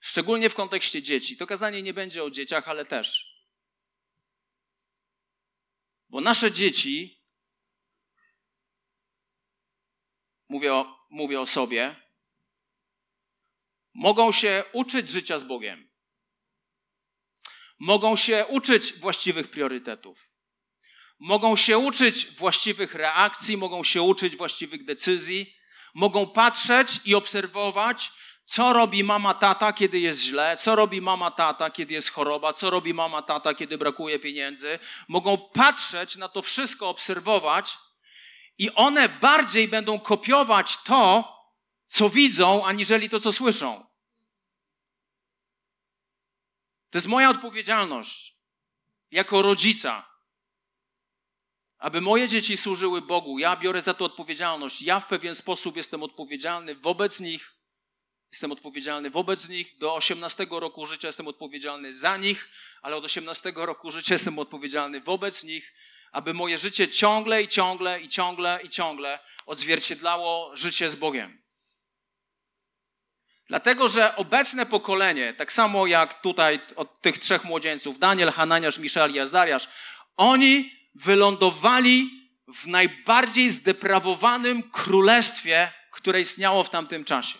Szczególnie 0.00 0.50
w 0.50 0.54
kontekście 0.54 1.02
dzieci. 1.02 1.36
To 1.36 1.46
kazanie 1.46 1.82
nie 1.82 1.94
będzie 1.94 2.24
o 2.24 2.30
dzieciach, 2.30 2.68
ale 2.68 2.84
też. 2.84 3.35
Bo 6.08 6.20
nasze 6.20 6.52
dzieci, 6.52 7.24
mówię 10.48 10.74
o, 10.74 11.06
mówię 11.10 11.40
o 11.40 11.46
sobie, 11.46 12.06
mogą 13.94 14.32
się 14.32 14.64
uczyć 14.72 15.10
życia 15.10 15.38
z 15.38 15.44
Bogiem. 15.44 15.90
Mogą 17.78 18.16
się 18.16 18.46
uczyć 18.48 18.92
właściwych 18.92 19.50
priorytetów. 19.50 20.30
Mogą 21.18 21.56
się 21.56 21.78
uczyć 21.78 22.26
właściwych 22.26 22.94
reakcji, 22.94 23.56
mogą 23.56 23.84
się 23.84 24.02
uczyć 24.02 24.36
właściwych 24.36 24.84
decyzji, 24.84 25.56
mogą 25.94 26.26
patrzeć 26.26 27.00
i 27.04 27.14
obserwować, 27.14 28.12
co 28.46 28.72
robi 28.72 29.04
mama, 29.04 29.34
tata, 29.34 29.72
kiedy 29.72 29.98
jest 29.98 30.20
źle? 30.20 30.56
Co 30.56 30.76
robi 30.76 31.00
mama, 31.00 31.30
tata, 31.30 31.70
kiedy 31.70 31.94
jest 31.94 32.10
choroba? 32.10 32.52
Co 32.52 32.70
robi 32.70 32.94
mama, 32.94 33.22
tata, 33.22 33.54
kiedy 33.54 33.78
brakuje 33.78 34.18
pieniędzy? 34.18 34.78
Mogą 35.08 35.38
patrzeć 35.38 36.16
na 36.16 36.28
to 36.28 36.42
wszystko, 36.42 36.88
obserwować 36.88 37.78
i 38.58 38.74
one 38.74 39.08
bardziej 39.08 39.68
będą 39.68 40.00
kopiować 40.00 40.76
to, 40.76 41.36
co 41.86 42.08
widzą, 42.08 42.66
aniżeli 42.66 43.08
to, 43.08 43.20
co 43.20 43.32
słyszą. 43.32 43.86
To 46.90 46.98
jest 46.98 47.06
moja 47.06 47.30
odpowiedzialność 47.30 48.36
jako 49.10 49.42
rodzica, 49.42 50.10
aby 51.78 52.00
moje 52.00 52.28
dzieci 52.28 52.56
służyły 52.56 53.02
Bogu. 53.02 53.38
Ja 53.38 53.56
biorę 53.56 53.82
za 53.82 53.94
to 53.94 54.04
odpowiedzialność. 54.04 54.82
Ja 54.82 55.00
w 55.00 55.06
pewien 55.06 55.34
sposób 55.34 55.76
jestem 55.76 56.02
odpowiedzialny 56.02 56.74
wobec 56.74 57.20
nich 57.20 57.55
Jestem 58.36 58.52
odpowiedzialny 58.52 59.10
wobec 59.10 59.48
nich. 59.48 59.78
Do 59.78 59.94
18 59.94 60.46
roku 60.50 60.86
życia 60.86 61.08
jestem 61.08 61.28
odpowiedzialny 61.28 61.92
za 61.92 62.16
nich, 62.16 62.48
ale 62.82 62.96
od 62.96 63.04
18 63.04 63.52
roku 63.56 63.90
życia 63.90 64.14
jestem 64.14 64.38
odpowiedzialny 64.38 65.00
wobec 65.00 65.44
nich, 65.44 65.74
aby 66.12 66.34
moje 66.34 66.58
życie 66.58 66.88
ciągle 66.88 67.42
i 67.42 67.48
ciągle 67.48 68.00
i 68.00 68.08
ciągle 68.08 68.60
i 68.62 68.68
ciągle 68.68 69.18
odzwierciedlało 69.46 70.56
życie 70.56 70.90
z 70.90 70.96
Bogiem. 70.96 71.42
Dlatego, 73.48 73.88
że 73.88 74.16
obecne 74.16 74.66
pokolenie, 74.66 75.34
tak 75.34 75.52
samo 75.52 75.86
jak 75.86 76.20
tutaj 76.20 76.60
od 76.76 77.00
tych 77.00 77.18
trzech 77.18 77.44
młodzieńców, 77.44 77.98
Daniel, 77.98 78.32
Hananiasz, 78.32 78.78
Miszael 78.78 79.14
i 79.14 79.20
Azariasz, 79.20 79.68
oni 80.16 80.72
wylądowali 80.94 82.10
w 82.54 82.66
najbardziej 82.66 83.50
zdeprawowanym 83.50 84.70
królestwie 84.70 85.72
które 85.96 86.20
istniało 86.20 86.64
w 86.64 86.70
tamtym 86.70 87.04
czasie. 87.04 87.38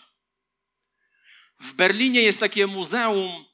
W 1.59 1.73
Berlinie 1.73 2.21
jest 2.21 2.39
takie 2.39 2.67
muzeum 2.67 3.45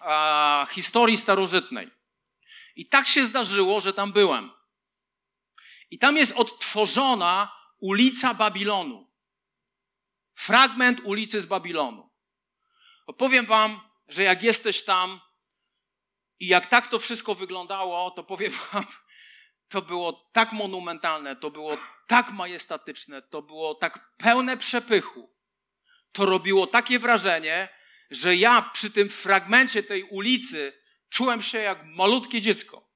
a, 0.00 0.66
historii 0.70 1.16
starożytnej. 1.16 1.90
I 2.76 2.86
tak 2.86 3.06
się 3.06 3.26
zdarzyło, 3.26 3.80
że 3.80 3.92
tam 3.92 4.12
byłem. 4.12 4.50
I 5.90 5.98
tam 5.98 6.16
jest 6.16 6.32
odtworzona 6.32 7.52
ulica 7.78 8.34
Babilonu. 8.34 9.10
Fragment 10.34 11.00
ulicy 11.04 11.40
z 11.40 11.46
Babilonu. 11.46 12.10
Opowiem 13.06 13.46
wam, 13.46 13.80
że 14.08 14.22
jak 14.22 14.42
jesteś 14.42 14.84
tam 14.84 15.20
i 16.40 16.46
jak 16.46 16.66
tak 16.66 16.88
to 16.88 16.98
wszystko 16.98 17.34
wyglądało, 17.34 18.10
to 18.10 18.24
powiem 18.24 18.52
wam, 18.72 18.86
to 19.68 19.82
było 19.82 20.12
tak 20.32 20.52
monumentalne, 20.52 21.36
to 21.36 21.50
było 21.50 21.78
tak 22.06 22.32
majestatyczne, 22.32 23.22
to 23.22 23.42
było 23.42 23.74
tak 23.74 24.16
pełne 24.16 24.56
przepychu. 24.56 25.35
To 26.16 26.26
robiło 26.26 26.66
takie 26.66 26.98
wrażenie, 26.98 27.68
że 28.10 28.36
ja 28.36 28.70
przy 28.72 28.90
tym 28.90 29.08
fragmencie 29.08 29.82
tej 29.82 30.02
ulicy 30.02 30.72
czułem 31.08 31.42
się 31.42 31.58
jak 31.58 31.84
malutkie 31.84 32.40
dziecko. 32.40 32.90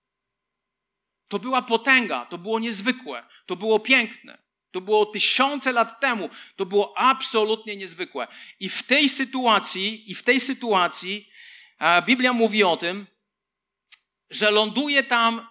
To 1.28 1.38
była 1.38 1.62
potęga, 1.62 2.26
to 2.26 2.38
było 2.38 2.58
niezwykłe, 2.58 3.26
to 3.46 3.56
było 3.56 3.80
piękne. 3.80 4.42
To 4.70 4.80
było 4.80 5.06
tysiące 5.06 5.72
lat 5.72 6.00
temu. 6.00 6.30
To 6.56 6.66
było 6.66 6.98
absolutnie 6.98 7.76
niezwykłe. 7.76 8.28
I 8.60 8.68
w 8.68 8.82
tej 8.82 9.08
sytuacji, 9.08 10.10
i 10.10 10.14
w 10.14 10.22
tej 10.22 10.40
sytuacji 10.40 11.30
Biblia 12.06 12.32
mówi 12.32 12.64
o 12.64 12.76
tym, 12.76 13.06
że 14.30 14.50
ląduje 14.50 15.02
tam 15.02 15.48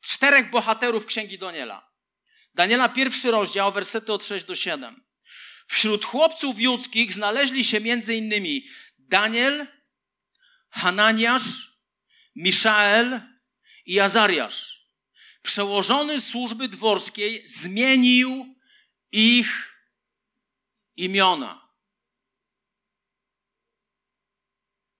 czterech 0.00 0.50
bohaterów 0.50 1.06
Księgi 1.06 1.38
Daniela. 1.38 1.90
Daniela 2.54 2.88
pierwszy 2.88 3.30
rozdział, 3.30 3.72
wersety 3.72 4.12
od 4.12 4.26
6 4.26 4.46
do 4.46 4.54
7. 4.54 5.11
Wśród 5.66 6.04
chłopców 6.04 6.60
judzkich 6.60 7.12
znaleźli 7.12 7.64
się 7.64 7.78
innymi 8.14 8.66
Daniel, 8.98 9.66
Hananiasz, 10.70 11.78
Miszael 12.36 13.20
i 13.86 14.00
Azariasz. 14.00 14.88
Przełożony 15.42 16.20
służby 16.20 16.68
dworskiej 16.68 17.42
zmienił 17.48 18.56
ich 19.12 19.72
imiona. 20.96 21.68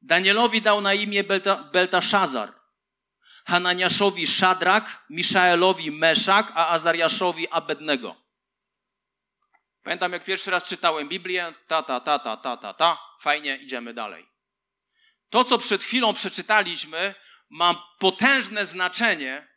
Danielowi 0.02 0.62
dał 0.62 0.80
na 0.80 0.94
imię 0.94 1.24
Belta, 1.24 1.56
Beltaszazar, 1.56 2.60
Hananiaszowi 3.44 4.26
Szadrak, 4.26 5.06
Miszaelowi 5.10 5.90
Meszak, 5.90 6.52
a 6.54 6.68
Azariaszowi 6.68 7.48
Abednego. 7.48 8.16
Pamiętam, 9.82 10.12
jak 10.12 10.24
pierwszy 10.24 10.50
raz 10.50 10.68
czytałem 10.68 11.08
Biblię, 11.08 11.52
ta, 11.66 11.82
ta, 11.82 12.00
ta, 12.00 12.18
ta, 12.18 12.36
ta, 12.36 12.56
ta, 12.56 12.74
ta, 12.74 12.98
fajnie, 13.20 13.56
idziemy 13.56 13.94
dalej. 13.94 14.26
To, 15.30 15.44
co 15.44 15.58
przed 15.58 15.84
chwilą 15.84 16.14
przeczytaliśmy, 16.14 17.14
ma 17.50 17.88
potężne 17.98 18.66
znaczenie, 18.66 19.48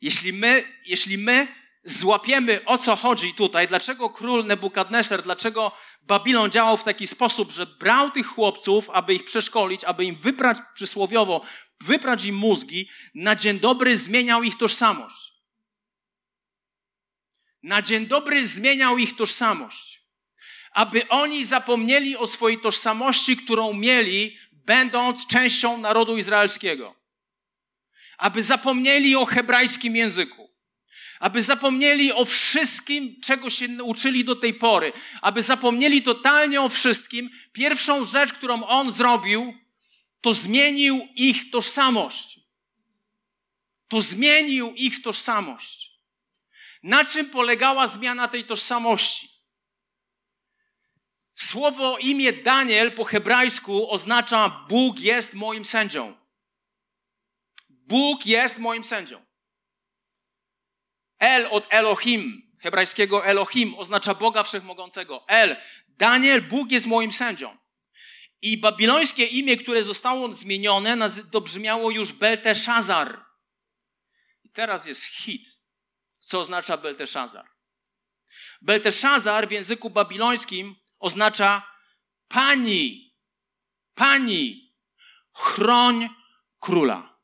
jeśli 0.00 0.32
my, 0.32 0.64
jeśli 0.86 1.18
my 1.18 1.48
złapiemy 1.84 2.64
o 2.64 2.78
co 2.78 2.96
chodzi 2.96 3.34
tutaj, 3.34 3.68
dlaczego 3.68 4.10
król 4.10 4.46
Nebukadneser, 4.46 5.22
dlaczego 5.22 5.72
Babilon 6.02 6.50
działał 6.50 6.76
w 6.76 6.84
taki 6.84 7.06
sposób, 7.06 7.52
że 7.52 7.66
brał 7.66 8.10
tych 8.10 8.26
chłopców, 8.26 8.90
aby 8.90 9.14
ich 9.14 9.24
przeszkolić, 9.24 9.84
aby 9.84 10.04
im 10.04 10.16
wyprać 10.16 10.58
przysłowiowo, 10.74 11.40
wyprać 11.80 12.24
im 12.24 12.36
mózgi, 12.36 12.88
na 13.14 13.36
dzień 13.36 13.60
dobry 13.60 13.96
zmieniał 13.96 14.42
ich 14.42 14.58
tożsamość. 14.58 15.35
Na 17.66 17.82
dzień 17.82 18.06
dobry 18.06 18.46
zmieniał 18.46 18.98
ich 18.98 19.16
tożsamość. 19.16 20.02
Aby 20.72 21.08
oni 21.08 21.44
zapomnieli 21.44 22.16
o 22.16 22.26
swojej 22.26 22.60
tożsamości, 22.60 23.36
którą 23.36 23.72
mieli, 23.72 24.36
będąc 24.52 25.26
częścią 25.26 25.78
narodu 25.78 26.16
izraelskiego. 26.16 26.94
Aby 28.18 28.42
zapomnieli 28.42 29.16
o 29.16 29.24
hebrajskim 29.24 29.96
języku. 29.96 30.50
Aby 31.20 31.42
zapomnieli 31.42 32.12
o 32.12 32.24
wszystkim, 32.24 33.20
czego 33.20 33.50
się 33.50 33.84
uczyli 33.84 34.24
do 34.24 34.36
tej 34.36 34.54
pory. 34.54 34.92
Aby 35.22 35.42
zapomnieli 35.42 36.02
totalnie 36.02 36.60
o 36.60 36.68
wszystkim. 36.68 37.30
Pierwszą 37.52 38.04
rzecz, 38.04 38.32
którą 38.32 38.66
on 38.66 38.92
zrobił, 38.92 39.54
to 40.20 40.32
zmienił 40.32 41.08
ich 41.14 41.50
tożsamość. 41.50 42.40
To 43.88 44.00
zmienił 44.00 44.74
ich 44.74 45.02
tożsamość. 45.02 45.85
Na 46.86 47.04
czym 47.04 47.30
polegała 47.30 47.86
zmiana 47.86 48.28
tej 48.28 48.44
tożsamości? 48.44 49.28
Słowo 51.34 51.98
imię 51.98 52.32
Daniel 52.32 52.92
po 52.92 53.04
hebrajsku 53.04 53.90
oznacza 53.90 54.66
Bóg 54.68 54.98
jest 54.98 55.34
moim 55.34 55.64
sędzią. 55.64 56.16
Bóg 57.70 58.26
jest 58.26 58.58
moim 58.58 58.84
sędzią. 58.84 59.26
El 61.18 61.48
od 61.50 61.66
Elohim, 61.70 62.52
hebrajskiego 62.60 63.26
Elohim, 63.26 63.74
oznacza 63.74 64.14
Boga 64.14 64.42
Wszechmogącego. 64.42 65.24
El, 65.28 65.56
Daniel, 65.88 66.42
Bóg 66.42 66.70
jest 66.70 66.86
moim 66.86 67.12
sędzią. 67.12 67.56
I 68.42 68.58
babilońskie 68.58 69.24
imię, 69.24 69.56
które 69.56 69.82
zostało 69.82 70.34
zmienione, 70.34 70.96
to 71.32 71.40
brzmiało 71.40 71.90
już 71.90 72.12
Belteszazar. 72.12 73.24
I 74.44 74.50
teraz 74.50 74.86
jest 74.86 75.04
hit. 75.04 75.55
Co 76.26 76.40
oznacza 76.40 76.76
Belteszazar? 76.76 77.50
Belteszazar 78.62 79.48
w 79.48 79.50
języku 79.50 79.90
babilońskim 79.90 80.76
oznacza 80.98 81.72
pani, 82.28 83.14
pani, 83.94 84.74
chroń 85.32 86.08
króla. 86.60 87.18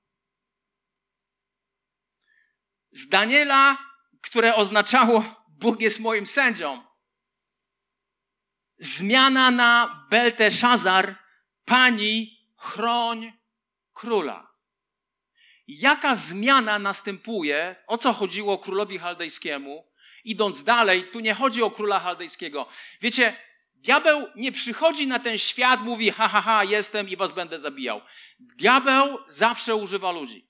Z 2.92 3.08
Daniela, 3.08 3.78
które 4.22 4.54
oznaczało 4.54 5.44
Bóg 5.48 5.80
jest 5.80 6.00
moim 6.00 6.26
sędzią, 6.26 6.86
zmiana 8.78 9.50
na 9.50 10.06
Belteszazar, 10.10 11.24
pani, 11.64 12.46
chroń 12.56 13.32
króla. 13.92 14.51
Jaka 15.66 16.14
zmiana 16.14 16.78
następuje? 16.78 17.76
O 17.86 17.98
co 17.98 18.12
chodziło 18.12 18.58
królowi 18.58 18.98
chaldejskiemu? 18.98 19.92
Idąc 20.24 20.64
dalej, 20.64 21.10
tu 21.12 21.20
nie 21.20 21.34
chodzi 21.34 21.62
o 21.62 21.70
króla 21.70 22.00
chaldejskiego. 22.00 22.66
Wiecie, 23.00 23.36
Diabeł 23.74 24.26
nie 24.36 24.52
przychodzi 24.52 25.06
na 25.06 25.18
ten 25.18 25.38
świat, 25.38 25.80
mówi, 25.80 26.10
ha, 26.10 26.28
ha, 26.28 26.42
ha, 26.42 26.64
jestem 26.64 27.08
i 27.08 27.16
was 27.16 27.32
będę 27.32 27.58
zabijał. 27.58 28.00
Diabeł 28.38 29.18
zawsze 29.28 29.76
używa 29.76 30.12
ludzi. 30.12 30.48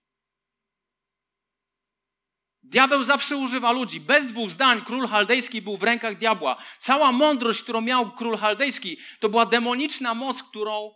Diabeł 2.63 3.05
zawsze 3.05 3.37
używa 3.37 3.73
ludzi. 3.73 4.01
Bez 4.01 4.27
dwóch 4.27 4.51
zdań 4.51 4.85
król 4.85 5.09
chaldejski 5.09 5.63
był 5.63 5.77
w 5.77 5.83
rękach 5.83 6.19
diabła. 6.19 6.57
Cała 6.79 7.13
mądrość, 7.13 7.63
którą 7.63 7.81
miał 7.81 8.13
król 8.13 8.37
chaldejski, 8.37 8.97
to 9.21 9.29
była 9.29 9.47
demoniczna 9.47 10.15
moc, 10.15 10.43
którą 10.43 10.95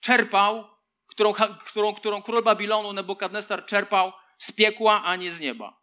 czerpał, 0.00 0.71
którą, 1.12 1.32
którą, 1.66 1.94
którą 1.94 2.22
król 2.22 2.42
Babilonu 2.42 2.92
Nebukadnesar 2.92 3.66
czerpał 3.66 4.12
z 4.38 4.52
piekła, 4.52 5.02
a 5.04 5.16
nie 5.16 5.30
z 5.30 5.40
nieba. 5.40 5.82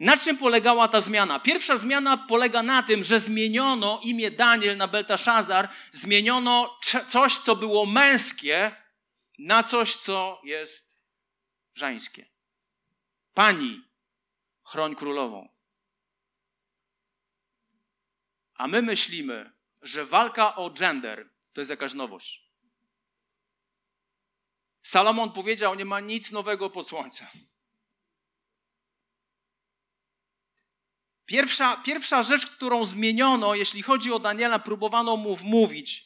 Na 0.00 0.16
czym 0.16 0.36
polegała 0.36 0.88
ta 0.88 1.00
zmiana? 1.00 1.40
Pierwsza 1.40 1.76
zmiana 1.76 2.16
polega 2.16 2.62
na 2.62 2.82
tym, 2.82 3.04
że 3.04 3.20
zmieniono 3.20 4.00
imię 4.02 4.30
Daniel 4.30 4.76
na 4.76 4.88
Beltaszazar, 4.88 5.68
zmieniono 5.92 6.78
coś, 7.08 7.38
co 7.38 7.56
było 7.56 7.86
męskie, 7.86 8.72
na 9.38 9.62
coś, 9.62 9.96
co 9.96 10.40
jest 10.44 11.00
żeńskie. 11.74 12.26
Pani, 13.34 13.84
chroń 14.64 14.94
królową. 14.94 15.48
A 18.54 18.68
my 18.68 18.82
myślimy, 18.82 19.52
że 19.82 20.04
walka 20.04 20.56
o 20.56 20.70
gender 20.70 21.30
to 21.52 21.60
jest 21.60 21.70
jakaś 21.70 21.94
nowość. 21.94 22.45
Salomon 24.86 25.32
powiedział: 25.32 25.74
Nie 25.74 25.84
ma 25.84 26.00
nic 26.00 26.32
nowego 26.32 26.70
pod 26.70 26.88
słońcem. 26.88 27.28
Pierwsza, 31.24 31.76
pierwsza 31.76 32.22
rzecz, 32.22 32.46
którą 32.46 32.84
zmieniono, 32.84 33.54
jeśli 33.54 33.82
chodzi 33.82 34.12
o 34.12 34.18
Daniela, 34.18 34.58
próbowano 34.58 35.16
mu 35.16 35.36
wmówić, 35.36 36.04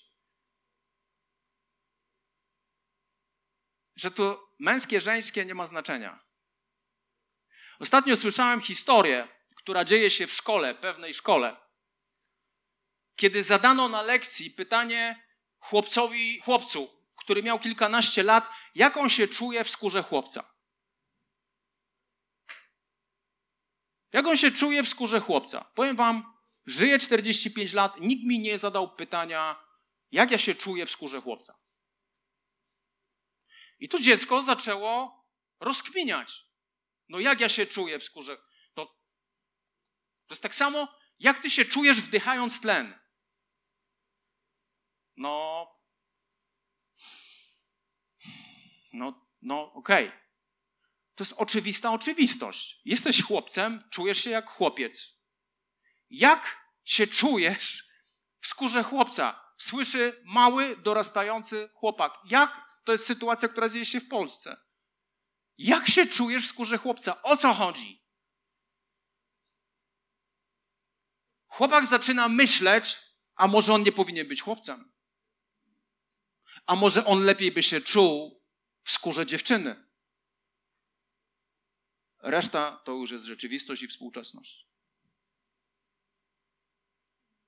że 3.97 4.11
to 4.11 4.55
męskie, 4.59 5.01
żeńskie 5.01 5.45
nie 5.45 5.55
ma 5.55 5.67
znaczenia. 5.67 6.25
Ostatnio 7.81 8.17
słyszałem 8.17 8.61
historię, 8.61 9.29
która 9.57 9.85
dzieje 9.85 10.11
się 10.11 10.27
w 10.27 10.33
szkole, 10.33 10.75
pewnej 10.75 11.15
szkole, 11.15 11.57
kiedy 13.17 13.43
zadano 13.43 13.89
na 13.89 14.03
lekcji 14.03 14.51
pytanie 14.51 15.27
chłopcowi, 15.59 16.41
chłopcu, 16.41 17.00
który 17.31 17.43
miał 17.43 17.59
kilkanaście 17.59 18.23
lat, 18.23 18.49
jak 18.75 18.97
on 18.97 19.09
się 19.09 19.29
czuje 19.29 19.65
w 19.65 19.71
skórze 19.71 20.03
chłopca. 20.03 20.55
Jak 24.13 24.27
on 24.27 24.37
się 24.37 24.51
czuje 24.51 24.83
w 24.83 24.89
skórze 24.89 25.21
chłopca? 25.21 25.65
Powiem 25.75 25.97
wam, 25.97 26.35
Żyję 26.67 26.99
45 26.99 27.73
lat, 27.73 28.01
nikt 28.01 28.25
mi 28.25 28.39
nie 28.39 28.59
zadał 28.59 28.95
pytania, 28.95 29.65
jak 30.11 30.31
ja 30.31 30.39
się 30.39 30.55
czuję 30.55 30.87
w 30.87 30.91
skórze 30.91 31.21
chłopca. 31.21 31.59
I 33.79 33.89
tu 33.89 33.99
dziecko 33.99 34.43
zaczęło 34.43 35.25
rozkminiać. 35.61 36.43
No 37.09 37.21
jak 37.21 37.41
ja 37.41 37.49
się 37.49 37.67
czuję 37.67 37.99
w 37.99 38.05
skórze? 38.05 38.37
To, 38.75 38.87
to 40.27 40.35
jest 40.35 40.43
tak 40.43 40.55
samo, 40.55 40.95
jak 41.19 41.39
ty 41.39 41.51
się 41.51 41.65
czujesz 41.65 42.01
wdychając 42.01 42.61
tlen. 42.61 42.99
No, 45.17 45.67
no, 48.93 49.27
no 49.43 49.73
okej. 49.73 50.07
Okay. 50.07 50.21
To 51.15 51.25
jest 51.25 51.35
oczywista 51.37 51.93
oczywistość. 51.93 52.81
Jesteś 52.85 53.23
chłopcem, 53.23 53.83
czujesz 53.91 54.25
się 54.25 54.31
jak 54.31 54.51
chłopiec. 54.51 55.21
Jak 56.11 56.67
się 56.85 57.07
czujesz 57.07 57.89
w 58.41 58.47
skórze 58.47 58.83
chłopca? 58.83 59.41
Słyszy 59.59 60.23
mały, 60.25 60.77
dorastający 60.77 61.69
chłopak. 61.75 62.19
Jak 62.25 62.81
to 62.85 62.93
jest 62.93 63.07
sytuacja, 63.07 63.49
która 63.49 63.69
dzieje 63.69 63.85
się 63.85 64.01
w 64.01 64.09
Polsce? 64.09 64.57
Jak 65.59 65.89
się 65.89 66.07
czujesz 66.07 66.45
w 66.45 66.49
skórze 66.49 66.79
chłopca? 66.79 67.23
O 67.23 67.37
co 67.37 67.55
chodzi? 67.55 68.05
Chłopak 71.47 71.87
zaczyna 71.87 72.29
myśleć, 72.29 72.99
a 73.35 73.47
może 73.47 73.75
on 73.75 73.83
nie 73.83 73.93
powinien 73.93 74.29
być 74.29 74.43
chłopcem? 74.43 74.93
A 76.67 76.77
może 76.77 77.05
on 77.05 77.25
lepiej 77.25 77.53
by 77.53 77.63
się 77.63 77.81
czuł 77.81 78.40
w 78.91 78.93
skórze 78.93 79.27
dziewczyny? 79.27 79.77
Reszta 82.23 82.81
to 82.85 82.93
już 82.93 83.11
jest 83.11 83.25
rzeczywistość 83.25 83.83
i 83.83 83.89
współczesność. 83.89 84.67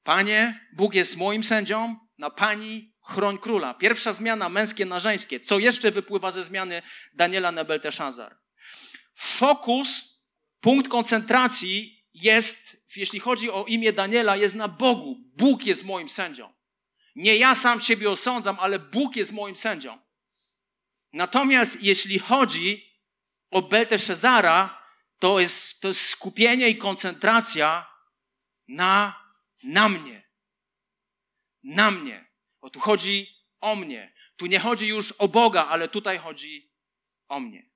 Panie, 0.02 0.68
Bóg 0.72 0.94
jest 0.94 1.16
moim 1.16 1.44
sędzią, 1.44 1.96
na 2.18 2.30
Pani 2.30 2.94
chroń 3.00 3.38
króla. 3.38 3.74
Pierwsza 3.74 4.12
zmiana 4.12 4.48
męskie 4.48 4.86
na 4.86 4.98
żeńskie. 4.98 5.40
Co 5.40 5.58
jeszcze 5.58 5.90
wypływa 5.90 6.30
ze 6.30 6.42
zmiany 6.42 6.82
Daniela 7.12 7.52
Nebelteszazar? 7.52 8.38
Fokus, 9.14 10.04
punkt 10.60 10.88
koncentracji 10.90 12.06
jest, 12.14 12.76
jeśli 12.96 13.20
chodzi 13.20 13.50
o 13.50 13.64
imię 13.64 13.92
Daniela, 13.92 14.36
jest 14.36 14.54
na 14.54 14.68
Bogu. 14.68 15.16
Bóg 15.36 15.66
jest 15.66 15.84
moim 15.84 16.08
sędzią. 16.08 16.52
Nie 17.16 17.36
ja 17.36 17.54
sam 17.54 17.80
siebie 17.80 18.10
osądzam, 18.10 18.56
ale 18.60 18.78
Bóg 18.78 19.16
jest 19.16 19.32
moim 19.32 19.56
sędzią. 19.56 20.11
Natomiast 21.12 21.82
jeśli 21.82 22.18
chodzi 22.18 22.92
o 23.50 23.62
Belteszazara, 23.62 24.82
to 25.18 25.40
jest, 25.40 25.80
to 25.80 25.88
jest 25.88 26.08
skupienie 26.08 26.68
i 26.68 26.76
koncentracja 26.76 27.86
na, 28.68 29.22
na 29.62 29.88
mnie. 29.88 30.22
Na 31.62 31.90
mnie. 31.90 32.32
Bo 32.60 32.70
tu 32.70 32.80
chodzi 32.80 33.28
o 33.60 33.76
mnie. 33.76 34.14
Tu 34.36 34.46
nie 34.46 34.58
chodzi 34.58 34.88
już 34.88 35.12
o 35.12 35.28
Boga, 35.28 35.66
ale 35.66 35.88
tutaj 35.88 36.18
chodzi 36.18 36.72
o 37.28 37.40
mnie. 37.40 37.70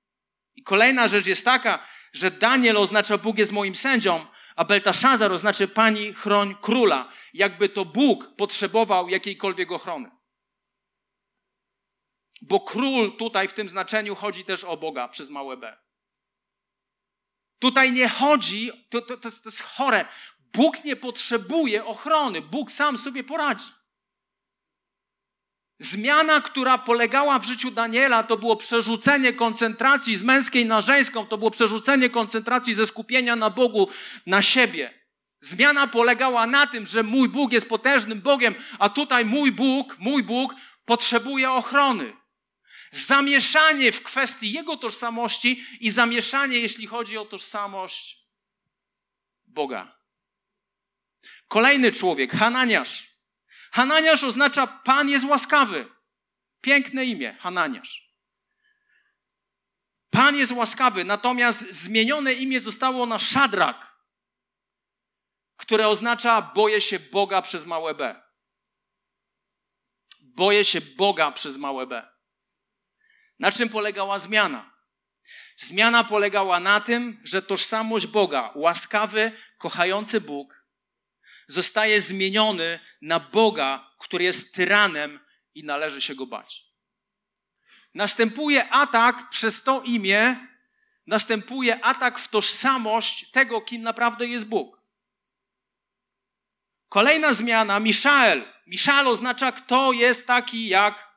I 0.55 0.63
kolejna 0.63 1.07
rzecz 1.07 1.27
jest 1.27 1.45
taka, 1.45 1.87
że 2.13 2.31
Daniel 2.31 2.77
oznacza 2.77 3.17
Bóg 3.17 3.37
jest 3.37 3.51
moim 3.51 3.75
sędzią, 3.75 4.25
a 4.55 4.65
Beltaszazar 4.65 5.31
oznacza 5.31 5.67
Pani 5.67 6.13
chroń 6.13 6.55
króla. 6.61 7.11
Jakby 7.33 7.69
to 7.69 7.85
Bóg 7.85 8.35
potrzebował 8.35 9.09
jakiejkolwiek 9.09 9.71
ochrony. 9.71 10.16
Bo 12.41 12.59
król 12.59 13.17
tutaj 13.17 13.47
w 13.47 13.53
tym 13.53 13.69
znaczeniu 13.69 14.15
chodzi 14.15 14.45
też 14.45 14.63
o 14.63 14.77
Boga 14.77 15.07
przez 15.07 15.29
małe 15.29 15.57
b. 15.57 15.77
Tutaj 17.59 17.91
nie 17.91 18.09
chodzi, 18.09 18.71
to, 18.89 19.01
to, 19.01 19.17
to, 19.17 19.27
jest, 19.27 19.43
to 19.43 19.49
jest 19.49 19.61
chore. 19.61 20.05
Bóg 20.53 20.83
nie 20.83 20.95
potrzebuje 20.95 21.85
ochrony, 21.85 22.41
Bóg 22.41 22.71
sam 22.71 22.97
sobie 22.97 23.23
poradzi. 23.23 23.69
Zmiana, 25.79 26.41
która 26.41 26.77
polegała 26.77 27.39
w 27.39 27.45
życiu 27.45 27.71
Daniela, 27.71 28.23
to 28.23 28.37
było 28.37 28.55
przerzucenie 28.55 29.33
koncentracji 29.33 30.15
z 30.15 30.23
męskiej 30.23 30.65
na 30.65 30.81
żeńską, 30.81 31.27
to 31.27 31.37
było 31.37 31.51
przerzucenie 31.51 32.09
koncentracji 32.09 32.73
ze 32.73 32.85
skupienia 32.85 33.35
na 33.35 33.49
Bogu 33.49 33.89
na 34.25 34.41
siebie. 34.41 34.93
Zmiana 35.41 35.87
polegała 35.87 36.47
na 36.47 36.67
tym, 36.67 36.85
że 36.85 37.03
mój 37.03 37.29
Bóg 37.29 37.51
jest 37.51 37.69
potężnym 37.69 38.21
Bogiem, 38.21 38.55
a 38.79 38.89
tutaj 38.89 39.25
mój 39.25 39.51
Bóg, 39.51 39.97
mój 39.99 40.23
Bóg 40.23 40.55
potrzebuje 40.85 41.51
ochrony. 41.51 42.13
Zamieszanie 42.91 43.91
w 43.91 44.03
kwestii 44.03 44.51
Jego 44.51 44.77
tożsamości 44.77 45.65
i 45.79 45.91
zamieszanie, 45.91 46.59
jeśli 46.59 46.87
chodzi 46.87 47.17
o 47.17 47.25
tożsamość 47.25 48.27
Boga. 49.47 49.97
Kolejny 51.47 51.91
człowiek, 51.91 52.31
Hananiasz. 52.31 53.17
Hananiasz 53.71 54.23
oznacza 54.23 54.67
Pan 54.67 55.09
jest 55.09 55.25
łaskawy. 55.25 55.85
Piękne 56.61 57.05
imię, 57.05 57.37
Hananiasz. 57.39 58.07
Pan 60.09 60.35
jest 60.35 60.51
łaskawy, 60.51 61.03
natomiast 61.03 61.71
zmienione 61.71 62.33
imię 62.33 62.59
zostało 62.59 63.05
na 63.05 63.19
Szadrak, 63.19 63.97
które 65.57 65.87
oznacza 65.87 66.41
boję 66.41 66.81
się 66.81 66.99
Boga 66.99 67.41
przez 67.41 67.65
małe 67.65 67.95
b. 67.95 68.21
Boję 70.21 70.65
się 70.65 70.81
Boga 70.81 71.31
przez 71.31 71.57
małe 71.57 71.87
b. 71.87 72.16
Na 73.39 73.51
czym 73.51 73.69
polegała 73.69 74.19
zmiana? 74.19 74.77
Zmiana 75.57 76.03
polegała 76.03 76.59
na 76.59 76.79
tym, 76.79 77.21
że 77.23 77.41
tożsamość 77.41 78.07
Boga, 78.07 78.51
łaskawy, 78.55 79.31
kochający 79.57 80.21
Bóg, 80.21 80.65
zostaje 81.47 82.01
zmieniony 82.01 82.79
na 83.01 83.19
Boga, 83.19 83.91
który 83.99 84.23
jest 84.23 84.55
tyranem 84.55 85.19
i 85.55 85.63
należy 85.63 86.01
się 86.01 86.15
go 86.15 86.25
bać. 86.25 86.63
Następuje 87.93 88.69
atak 88.69 89.29
przez 89.29 89.63
to 89.63 89.81
imię, 89.81 90.47
następuje 91.07 91.85
atak 91.85 92.19
w 92.19 92.27
tożsamość 92.27 93.31
tego, 93.31 93.61
kim 93.61 93.81
naprawdę 93.81 94.27
jest 94.27 94.47
Bóg. 94.47 94.81
Kolejna 96.89 97.33
zmiana, 97.33 97.79
Miszael. 97.79 98.53
Miszael 98.67 99.07
oznacza, 99.07 99.51
kto 99.51 99.91
jest 99.91 100.27
taki 100.27 100.67
jak 100.67 101.07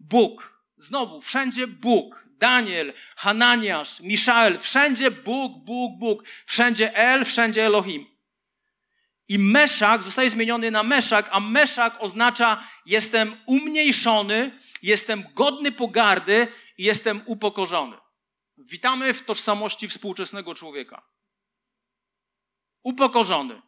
Bóg. 0.00 0.51
Znowu, 0.82 1.20
wszędzie 1.20 1.66
Bóg. 1.66 2.28
Daniel, 2.38 2.92
Hananiasz, 3.16 4.00
Miszael, 4.00 4.58
wszędzie 4.58 5.10
Bóg, 5.10 5.64
Bóg, 5.64 5.98
Bóg. 5.98 6.24
Wszędzie 6.46 6.94
El, 6.94 7.24
wszędzie 7.24 7.66
Elohim. 7.66 8.06
I 9.28 9.38
Meszak 9.38 10.02
zostaje 10.02 10.30
zmieniony 10.30 10.70
na 10.70 10.82
Meszak, 10.82 11.28
a 11.32 11.40
Meszak 11.40 11.96
oznacza 12.00 12.68
jestem 12.86 13.36
umniejszony, 13.46 14.58
jestem 14.82 15.24
godny 15.34 15.72
pogardy 15.72 16.48
i 16.78 16.84
jestem 16.84 17.22
upokorzony. 17.26 17.96
Witamy 18.58 19.14
w 19.14 19.24
tożsamości 19.24 19.88
współczesnego 19.88 20.54
człowieka. 20.54 21.08
Upokorzony, 22.82 23.62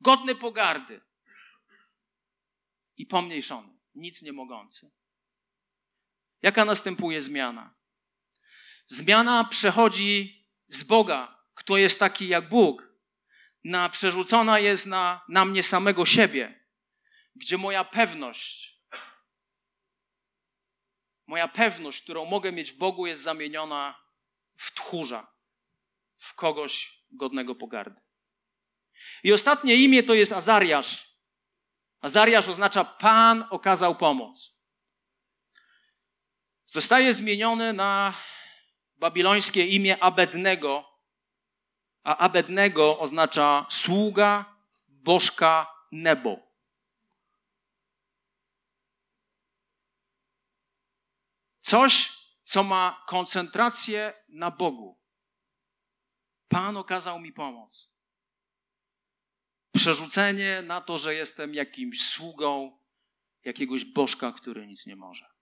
godny 0.00 0.34
pogardy 0.34 1.00
i 2.96 3.06
pomniejszony, 3.06 3.78
nic 3.94 4.22
nie 4.22 4.32
mogący. 4.32 4.96
Jaka 6.46 6.64
następuje 6.64 7.20
zmiana? 7.20 7.74
Zmiana 8.86 9.44
przechodzi 9.44 10.46
z 10.68 10.82
Boga, 10.82 11.44
kto 11.54 11.76
jest 11.76 11.98
taki 11.98 12.28
jak 12.28 12.48
Bóg, 12.48 12.88
na, 13.64 13.88
przerzucona 13.88 14.58
jest 14.58 14.86
na, 14.86 15.24
na 15.28 15.44
mnie 15.44 15.62
samego 15.62 16.06
siebie, 16.06 16.68
gdzie 17.34 17.58
moja 17.58 17.84
pewność, 17.84 18.80
moja 21.26 21.48
pewność, 21.48 22.02
którą 22.02 22.24
mogę 22.24 22.52
mieć 22.52 22.72
w 22.72 22.76
Bogu, 22.76 23.06
jest 23.06 23.22
zamieniona 23.22 24.00
w 24.56 24.74
tchórza, 24.74 25.32
w 26.18 26.34
kogoś 26.34 27.02
godnego 27.10 27.54
pogardy. 27.54 28.02
I 29.22 29.32
ostatnie 29.32 29.74
imię 29.74 30.02
to 30.02 30.14
jest 30.14 30.32
Azariasz. 30.32 31.18
Azariasz 32.00 32.48
oznacza 32.48 32.84
Pan 32.84 33.44
okazał 33.50 33.96
pomoc. 33.96 34.55
Zostaje 36.66 37.14
zmieniony 37.14 37.72
na 37.72 38.14
babilońskie 38.96 39.66
imię 39.66 40.02
Abednego, 40.02 40.84
a 42.02 42.16
Abednego 42.16 42.98
oznacza 42.98 43.66
sługa 43.70 44.56
bożka 44.88 45.66
Nebo. 45.92 46.46
Coś, 51.60 52.12
co 52.42 52.62
ma 52.62 53.04
koncentrację 53.06 54.12
na 54.28 54.50
Bogu. 54.50 55.00
Pan 56.48 56.76
okazał 56.76 57.20
mi 57.20 57.32
pomoc. 57.32 57.90
Przerzucenie 59.74 60.62
na 60.62 60.80
to, 60.80 60.98
że 60.98 61.14
jestem 61.14 61.54
jakimś 61.54 62.02
sługą 62.02 62.78
jakiegoś 63.44 63.84
bożka, 63.84 64.32
który 64.32 64.66
nic 64.66 64.86
nie 64.86 64.96
może. 64.96 65.35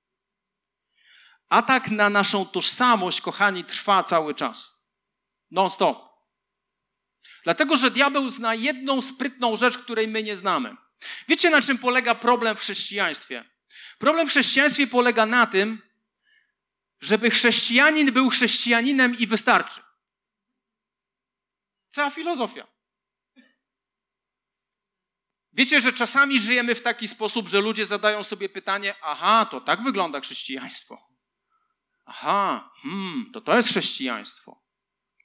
Atak 1.49 1.91
na 1.91 2.11
naszą 2.11 2.47
tożsamość, 2.47 3.21
kochani, 3.21 3.65
trwa 3.65 4.03
cały 4.03 4.35
czas. 4.35 4.75
Non-stop. 5.51 6.15
Dlatego, 7.45 7.77
że 7.77 7.91
diabeł 7.91 8.31
zna 8.31 8.55
jedną 8.55 9.01
sprytną 9.01 9.57
rzecz, 9.57 9.79
której 9.79 10.09
my 10.09 10.23
nie 10.23 10.37
znamy. 10.37 10.77
Wiecie, 11.29 11.51
na 11.51 11.63
czym 11.63 11.79
polega 11.79 12.15
problem 12.15 12.57
w 12.57 12.61
chrześcijaństwie? 12.61 13.51
Problem 13.99 14.27
w 14.27 14.31
chrześcijaństwie 14.31 14.87
polega 14.87 15.27
na 15.27 15.47
tym, 15.47 15.83
żeby 17.01 17.31
chrześcijanin 17.31 18.13
był 18.13 18.31
chrześcijaninem 18.31 19.19
i 19.19 19.27
wystarczy. 19.27 19.81
Cała 21.89 22.11
filozofia. 22.11 22.67
Wiecie, 25.53 25.81
że 25.81 25.93
czasami 25.93 26.41
żyjemy 26.41 26.75
w 26.75 26.83
taki 26.83 27.09
sposób, 27.09 27.49
że 27.49 27.61
ludzie 27.61 27.87
zadają 27.87 28.23
sobie 28.23 28.49
pytanie: 28.49 28.95
Aha, 29.03 29.47
to 29.51 29.61
tak 29.61 29.83
wygląda 29.83 30.21
chrześcijaństwo. 30.21 31.14
Aha, 32.05 32.71
hmm, 32.83 33.31
to 33.33 33.41
to 33.41 33.57
jest 33.57 33.69
chrześcijaństwo. 33.69 34.65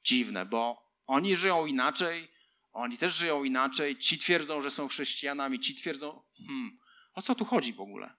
Dziwne, 0.03 0.45
bo 0.45 0.83
oni 1.07 1.35
żyją 1.35 1.65
inaczej, 1.65 2.31
oni 2.71 2.97
też 2.97 3.15
żyją 3.15 3.43
inaczej, 3.43 3.97
ci 3.97 4.17
twierdzą, 4.17 4.61
że 4.61 4.71
są 4.71 4.87
chrześcijanami, 4.87 5.59
ci 5.59 5.75
twierdzą, 5.75 6.23
hmm, 6.37 6.79
o 7.13 7.21
co 7.21 7.35
tu 7.35 7.45
chodzi 7.45 7.73
w 7.73 7.81
ogóle? 7.81 8.15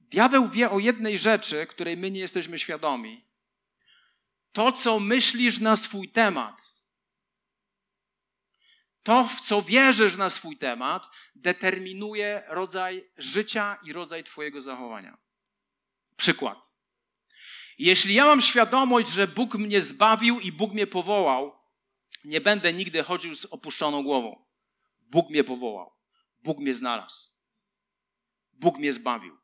Diabeł 0.00 0.48
wie 0.48 0.70
o 0.70 0.78
jednej 0.78 1.18
rzeczy, 1.18 1.66
której 1.66 1.96
my 1.96 2.10
nie 2.10 2.20
jesteśmy 2.20 2.58
świadomi. 2.58 3.28
To, 4.52 4.72
co 4.72 5.00
myślisz 5.00 5.60
na 5.60 5.76
swój 5.76 6.08
temat, 6.08 6.72
to, 9.02 9.24
w 9.24 9.40
co 9.40 9.62
wierzysz 9.62 10.16
na 10.16 10.30
swój 10.30 10.56
temat, 10.56 11.08
determinuje 11.34 12.42
rodzaj 12.48 13.10
życia 13.16 13.78
i 13.84 13.92
rodzaj 13.92 14.24
Twojego 14.24 14.60
zachowania. 14.60 15.21
Przykład. 16.16 16.72
Jeśli 17.78 18.14
ja 18.14 18.24
mam 18.24 18.40
świadomość, 18.40 19.12
że 19.12 19.26
Bóg 19.28 19.54
mnie 19.54 19.80
zbawił 19.80 20.40
i 20.40 20.52
Bóg 20.52 20.72
mnie 20.72 20.86
powołał, 20.86 21.52
nie 22.24 22.40
będę 22.40 22.72
nigdy 22.72 23.02
chodził 23.02 23.34
z 23.34 23.44
opuszczoną 23.44 24.02
głową. 24.02 24.44
Bóg 25.00 25.30
mnie 25.30 25.44
powołał. 25.44 25.92
Bóg 26.42 26.58
mnie 26.58 26.74
znalazł. 26.74 27.30
Bóg 28.52 28.78
mnie 28.78 28.92
zbawił. 28.92 29.38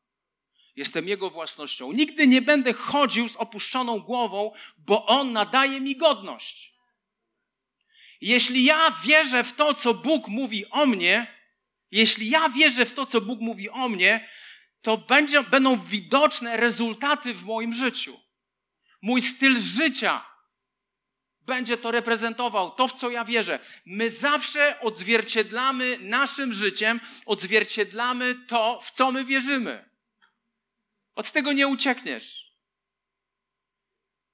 Jestem 0.77 1.09
Jego 1.09 1.31
własnością. 1.31 1.93
Nigdy 1.93 2.27
nie 2.27 2.43
będę 2.43 2.73
chodził 2.73 3.29
z 3.29 3.37
opuszczoną 3.37 4.01
głową, 4.01 4.53
bo 4.79 5.07
On 5.07 5.33
nadaje 5.33 5.81
mi 5.81 5.97
godność. 5.97 6.75
Jeśli 8.21 8.65
ja 8.65 8.91
wierzę 9.05 9.45
w 9.45 9.53
to, 9.53 9.75
co 9.75 9.95
Bóg 9.95 10.29
mówi 10.29 10.71
o 10.71 10.87
mnie, 10.87 11.39
jeśli 11.91 12.31
ja 12.31 12.49
wierzę 12.49 12.87
w 12.87 12.93
to, 12.93 13.07
co 13.07 13.21
Bóg 13.21 13.41
mówi 13.41 13.71
o 13.71 13.89
mnie, 13.89 14.29
to 14.83 14.99
będzie, 14.99 15.43
będą 15.43 15.85
widoczne 15.85 16.57
rezultaty 16.57 17.35
w 17.35 17.45
moim 17.45 17.73
życiu. 17.73 18.21
Mój 19.03 19.23
styl 19.23 19.59
życia 19.59 20.29
będzie 21.49 21.77
to 21.77 21.91
reprezentował, 21.91 22.71
to 22.71 22.89
w 22.89 22.93
co 22.93 23.11
ja 23.11 23.25
wierzę. 23.25 23.59
My 23.87 24.11
zawsze 24.11 24.81
odzwierciedlamy 24.81 25.99
naszym 26.01 26.53
życiem, 26.53 27.01
odzwierciedlamy 27.27 28.35
to, 28.47 28.81
w 28.81 28.91
co 28.91 29.13
my 29.13 29.25
wierzymy. 29.25 29.91
Od 31.15 31.31
tego 31.31 31.53
nie 31.53 31.69
uciekniesz. 31.69 32.49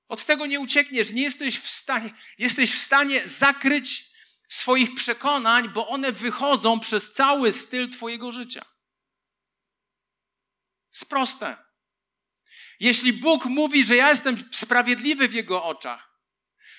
Od 0.09 0.25
tego 0.25 0.47
nie 0.47 0.61
uciekniesz. 0.61 1.13
Nie 1.13 1.23
jesteś 1.23 1.59
w 1.59 1.71
stanie, 1.71 2.11
jesteś 2.39 2.75
w 2.75 2.79
stanie 2.79 3.29
zakryć 3.29 4.11
swoich 4.49 4.95
przekonań, 4.95 5.69
bo 5.69 5.89
one 5.89 6.13
wychodzą 6.13 6.81
przez 6.81 7.13
cały 7.13 7.53
styl 7.53 7.91
Twojego 7.91 8.33
życia. 8.33 8.74
Jest 10.95 11.09
proste. 11.09 11.57
Jeśli 12.81 13.13
Bóg 13.13 13.45
mówi, 13.45 13.85
że 13.85 13.97
ja 13.97 14.09
jestem 14.09 14.37
sprawiedliwy 14.53 15.29
w 15.29 15.35
Jego 15.35 15.65
oczach, 15.65 16.21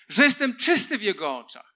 że 0.10 0.24
jestem 0.24 0.56
czysty 0.56 0.98
w 0.98 1.02
Jego 1.02 1.38
oczach, 1.38 1.76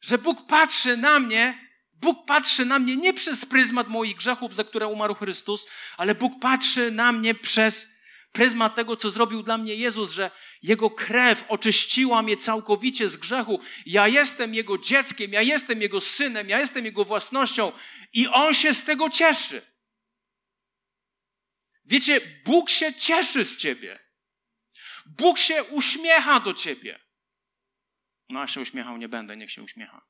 że 0.00 0.18
Bóg 0.18 0.46
patrzy 0.46 0.96
na 0.96 1.20
mnie, 1.20 1.70
Bóg 1.92 2.26
patrzy 2.26 2.64
na 2.64 2.78
mnie 2.78 2.96
nie 2.96 3.14
przez 3.14 3.46
pryzmat 3.46 3.88
moich 3.88 4.16
grzechów, 4.16 4.54
za 4.54 4.64
które 4.64 4.86
umarł 4.86 5.14
Chrystus, 5.14 5.66
ale 5.96 6.14
Bóg 6.14 6.40
patrzy 6.40 6.90
na 6.90 7.12
mnie 7.12 7.34
przez 7.34 7.86
pryzmat 8.32 8.74
tego, 8.74 8.96
co 8.96 9.10
zrobił 9.10 9.42
dla 9.42 9.58
mnie 9.58 9.74
Jezus, 9.74 10.12
że 10.12 10.30
Jego 10.62 10.90
krew 10.90 11.44
oczyściła 11.48 12.22
mnie 12.22 12.36
całkowicie 12.36 13.08
z 13.08 13.16
grzechu. 13.16 13.60
Ja 13.86 14.08
jestem 14.08 14.54
Jego 14.54 14.78
dzieckiem, 14.78 15.32
ja 15.32 15.42
jestem 15.42 15.82
Jego 15.82 16.00
synem, 16.00 16.48
ja 16.48 16.60
jestem 16.60 16.84
Jego 16.84 17.04
własnością 17.04 17.72
i 18.12 18.28
On 18.28 18.54
się 18.54 18.74
z 18.74 18.82
tego 18.82 19.10
cieszy. 19.10 19.69
Wiecie, 21.90 22.20
Bóg 22.44 22.70
się 22.70 22.94
cieszy 22.94 23.44
z 23.44 23.56
ciebie. 23.56 23.98
Bóg 25.06 25.38
się 25.38 25.64
uśmiecha 25.64 26.40
do 26.40 26.54
ciebie. 26.54 27.00
No, 28.28 28.40
a 28.40 28.46
się 28.46 28.60
uśmiechał 28.60 28.96
nie 28.96 29.08
będę, 29.08 29.36
niech 29.36 29.50
się 29.50 29.62
uśmiecha. 29.62 30.06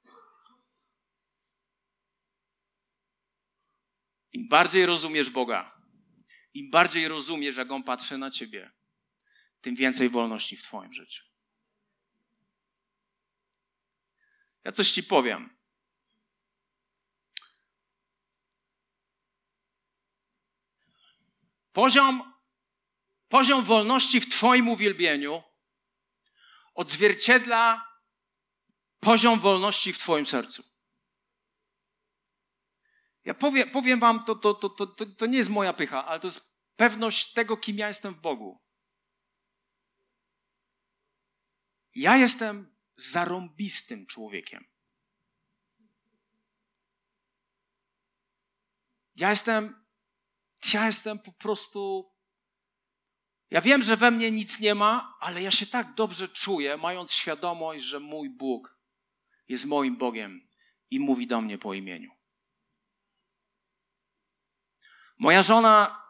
Im 4.33 4.49
bardziej 4.49 4.87
rozumiesz 4.87 5.31
Boga, 5.31 5.83
im 6.55 6.71
bardziej 6.71 7.09
rozumiesz, 7.09 7.57
jak 7.57 7.71
On 7.71 7.83
patrzy 7.83 8.19
na 8.19 8.31
ciebie, 8.31 8.73
tym 9.61 9.75
więcej 9.75 10.09
wolności 10.09 10.57
w 10.57 10.63
Twoim 10.63 10.93
życiu. 10.93 11.25
Ja 14.65 14.73
coś 14.73 14.91
Ci 14.91 15.03
powiem. 15.03 15.60
Poziom, 21.73 22.35
poziom 23.29 23.65
wolności 23.65 24.21
w 24.21 24.29
Twoim 24.29 24.69
uwielbieniu 24.69 25.43
odzwierciedla 26.75 27.91
poziom 29.01 29.41
wolności 29.41 29.93
w 29.93 29.99
Twoim 29.99 30.27
sercu. 30.27 30.65
Ja 33.25 33.35
powiem, 33.35 33.71
powiem 33.71 34.01
Wam, 34.01 34.25
to, 34.25 34.35
to, 34.35 34.55
to, 34.55 34.87
to, 34.87 35.07
to 35.07 35.27
nie 35.27 35.39
jest 35.39 35.51
moja 35.51 35.73
pycha, 35.73 36.07
ale 36.07 36.21
to 36.21 36.27
jest 36.27 36.55
pewność 36.77 37.33
tego, 37.33 37.57
kim 37.57 37.79
ja 37.79 37.89
jestem 37.89 38.15
w 38.15 38.21
Bogu. 38.21 38.61
Ja 41.95 42.17
jestem 42.17 42.77
zarąbistym 42.95 44.07
człowiekiem. 44.07 44.65
Ja 49.17 49.31
jestem 49.31 49.80
ja 50.75 50.87
jestem 50.87 51.19
po 51.19 51.33
prostu. 51.33 52.11
Ja 53.51 53.61
wiem, 53.61 53.83
że 53.83 53.97
we 53.97 54.11
mnie 54.11 54.31
nic 54.31 54.61
nie 54.61 54.75
ma, 54.75 55.17
ale 55.21 55.43
ja 55.43 55.51
się 55.51 55.67
tak 55.67 55.95
dobrze 55.95 56.29
czuję, 56.29 56.77
mając 56.77 57.13
świadomość, 57.13 57.85
że 57.85 58.01
mój 58.01 58.31
Bóg 58.31 58.79
jest 59.49 59.67
moim 59.67 59.97
Bogiem 59.97 60.49
i 60.91 61.01
mówi 61.01 61.27
do 61.27 61.41
mnie 61.41 61.59
po 61.59 61.75
imieniu. 61.75 62.11
Moja 65.19 65.43
żona 65.43 66.03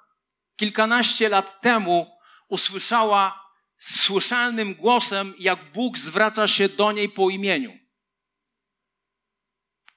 kilkanaście 0.56 1.28
lat 1.28 1.60
temu 1.60 2.18
usłyszała 2.48 3.50
słyszalnym 3.78 4.74
głosem, 4.74 5.34
jak 5.38 5.72
Bóg 5.72 5.98
zwraca 5.98 6.48
się 6.48 6.68
do 6.68 6.92
niej 6.92 7.08
po 7.08 7.30
imieniu. 7.30 7.78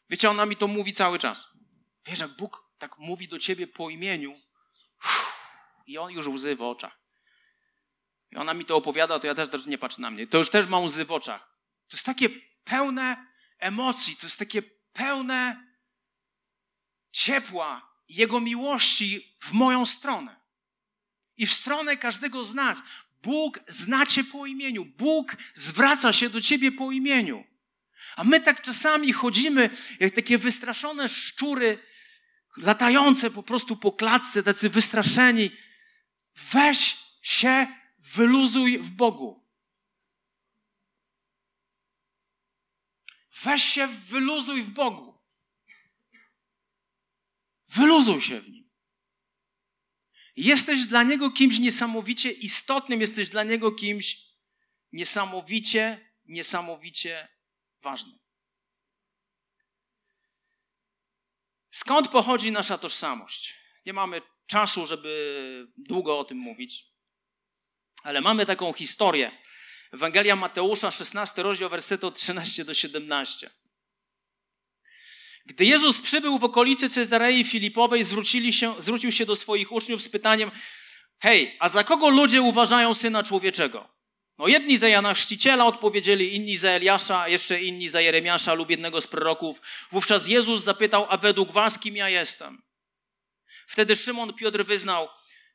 Wiecie, 0.10 0.30
ona 0.30 0.46
mi 0.46 0.56
to 0.56 0.68
mówi 0.68 0.94
cały 0.94 1.20
czas. 1.20 1.50
Wiesz, 2.06 2.20
jak 2.20 2.32
Bóg 2.38 2.73
tak 2.84 3.00
mówi 3.00 3.28
do 3.28 3.39
ciebie 3.39 3.67
po 3.67 3.89
imieniu, 3.89 4.41
i 5.88 5.98
on 5.98 6.12
już 6.12 6.28
łzy 6.28 6.56
w 6.56 6.62
oczach. 6.62 7.00
I 8.32 8.36
ona 8.36 8.54
mi 8.54 8.65
to 8.65 8.76
opowiada, 8.76 9.19
to 9.19 9.28
ja 9.28 9.36
też, 9.36 9.50
też 9.50 9.65
nie 9.65 9.78
patrzę 9.78 10.02
na 10.02 10.12
mnie. 10.12 10.28
To 10.28 10.38
już 10.38 10.50
też 10.50 10.67
mam 10.67 10.84
łzy 10.84 11.06
w 11.06 11.12
oczach. 11.12 11.58
To 11.88 11.98
jest 11.98 12.06
takie 12.06 12.30
pełne 12.63 13.28
emocji, 13.60 14.17
to 14.17 14.26
jest 14.26 14.39
takie 14.39 14.62
pełne 14.93 15.67
ciepła 17.12 17.93
Jego 18.10 18.39
miłości 18.39 19.38
w 19.39 19.52
moją 19.52 19.86
stronę. 19.86 20.39
I 21.38 21.46
w 21.46 21.54
stronę 21.54 21.98
każdego 21.98 22.43
z 22.43 22.54
nas. 22.54 22.84
Bóg 23.22 23.60
zna 23.67 24.06
Cię 24.06 24.24
po 24.24 24.46
imieniu. 24.46 24.86
Bóg 24.86 25.36
zwraca 25.54 26.13
się 26.13 26.30
do 26.30 26.41
Ciebie 26.41 26.72
po 26.72 26.91
imieniu. 26.91 27.43
A 28.15 28.24
my 28.24 28.39
tak 28.39 28.62
czasami 28.62 29.13
chodzimy 29.13 29.69
jak 30.00 30.13
takie 30.13 30.38
wystraszone 30.38 31.10
szczury, 31.10 31.93
latające 32.58 33.32
po 33.32 33.44
prostu 33.44 33.78
po 33.78 33.92
klatce, 33.92 34.44
tacy 34.44 34.70
wystraszeni. 34.70 35.52
Weź 36.36 36.98
się, 37.22 37.68
wyluzuj 38.00 38.80
w 38.80 38.92
Bogu. 38.92 39.50
Weź 43.44 43.63
się, 43.63 43.88
wyluzuj 43.88 44.63
w 44.63 44.70
Bogu. 44.70 45.13
Wyluzuj 47.68 48.22
się 48.22 48.42
w 48.42 48.50
Nim. 48.50 48.70
Jesteś 50.36 50.86
dla 50.86 51.04
Niego 51.04 51.32
kimś 51.32 51.60
niesamowicie 51.60 52.32
istotnym, 52.32 53.02
jesteś 53.02 53.30
dla 53.30 53.44
Niego 53.44 53.72
kimś 53.72 54.34
niesamowicie, 54.92 56.13
niesamowicie 56.26 57.28
ważnym. 57.82 58.23
Skąd 61.74 62.08
pochodzi 62.08 62.52
nasza 62.52 62.78
tożsamość? 62.78 63.56
Nie 63.86 63.94
mamy 63.94 64.22
czasu, 64.48 64.86
żeby 64.86 65.68
długo 65.78 66.20
o 66.20 66.24
tym 66.24 66.38
mówić, 66.38 66.86
ale 68.04 68.22
mamy 68.22 68.46
taką 68.46 68.74
historię. 68.74 69.32
Ewangelia 69.94 70.36
Mateusza, 70.36 70.92
16 70.92 71.44
rozdział, 71.44 71.70
wersety 71.70 72.08
od 72.08 72.20
13 72.20 72.66
do 72.66 72.74
17. 72.74 73.50
Gdy 75.46 75.66
Jezus 75.66 76.02
przybył 76.02 76.40
w 76.40 76.44
okolicy 76.44 76.90
Cezarei 76.90 77.44
Filipowej, 77.44 78.04
zwrócili 78.04 78.54
się, 78.54 78.82
zwrócił 78.82 79.12
się 79.12 79.26
do 79.26 79.36
swoich 79.36 79.72
uczniów 79.72 80.02
z 80.02 80.10
pytaniem: 80.10 80.52
Hej, 81.20 81.58
a 81.60 81.70
za 81.70 81.84
kogo 81.84 82.10
ludzie 82.10 82.42
uważają 82.42 82.94
syna 82.94 83.24
człowieczego? 83.24 83.93
No 84.44 84.50
jedni 84.50 84.78
za 84.78 84.88
Jana 84.88 85.14
Chrzciciela 85.14 85.66
odpowiedzieli, 85.66 86.36
inni 86.36 86.58
za 86.58 86.70
Eliasza, 86.70 87.28
jeszcze 87.28 87.62
inni 87.62 87.90
za 87.90 88.02
Jeremiasza 88.02 88.54
lub 88.54 88.70
jednego 88.70 89.02
z 89.02 89.08
proroków. 89.08 89.62
Wówczas 89.92 90.28
Jezus 90.28 90.64
zapytał, 90.64 91.06
a 91.10 91.18
według 91.18 91.52
was 91.52 91.80
kim 91.80 91.96
ja 91.96 92.10
jestem? 92.10 92.62
Wtedy 93.68 93.96
Szymon 93.96 94.34
Piotr 94.34 94.66
wyznał, 94.66 95.10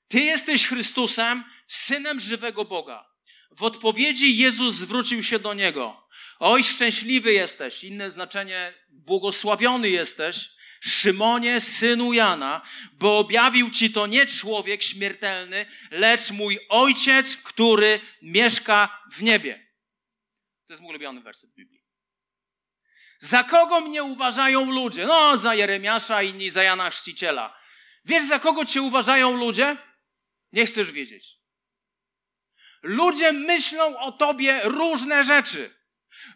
ty 0.09 0.21
jesteś 0.21 0.67
Chrystusem, 0.67 1.45
Synem 1.69 2.21
żywego 2.21 2.65
Boga. 2.65 3.07
W 3.51 3.63
odpowiedzi 3.63 4.37
Jezus 4.37 4.75
zwrócił 4.75 5.23
się 5.23 5.39
do 5.39 5.55
niego. 5.55 6.09
Oj, 6.39 6.65
szczęśliwy 6.65 7.33
jesteś, 7.33 7.85
inne 7.85 8.11
znaczenie, 8.11 8.75
błogosławiony 8.89 9.91
jesteś, 9.91 10.51
Szymonie, 10.81 11.61
synu 11.61 12.13
Jana, 12.13 12.63
bo 12.93 13.19
objawił 13.19 13.71
ci 13.71 13.93
to 13.93 14.07
nie 14.07 14.27
człowiek 14.27 14.83
śmiertelny, 14.83 15.67
lecz 15.91 16.31
mój 16.31 16.59
ojciec, 16.69 17.37
który 17.37 18.01
mieszka 18.23 19.03
w 19.13 19.23
niebie. 19.23 19.69
To 20.67 20.73
jest 20.73 20.83
mój 20.83 20.91
ulubiony 20.91 21.21
werset 21.21 21.55
Biblii. 21.55 21.85
Za 23.19 23.45
kogo 23.45 23.81
mnie 23.81 24.03
uważają 24.03 24.71
ludzie? 24.71 25.07
No, 25.07 25.37
za 25.37 25.55
Jeremiasza, 25.55 26.23
inni 26.23 26.51
za 26.51 26.63
Jana 26.63 26.91
Chrzciciela. 26.91 27.59
Wiesz, 28.05 28.27
za 28.27 28.39
kogo 28.39 28.65
cię 28.65 28.83
uważają 28.83 29.37
ludzie? 29.37 29.77
Nie 30.53 30.67
chcesz 30.67 30.93
wiedzieć. 30.93 31.39
Ludzie 32.83 33.33
myślą 33.33 33.99
o 33.99 34.13
tobie 34.13 34.61
różne 34.65 35.25
rzeczy. 35.25 35.78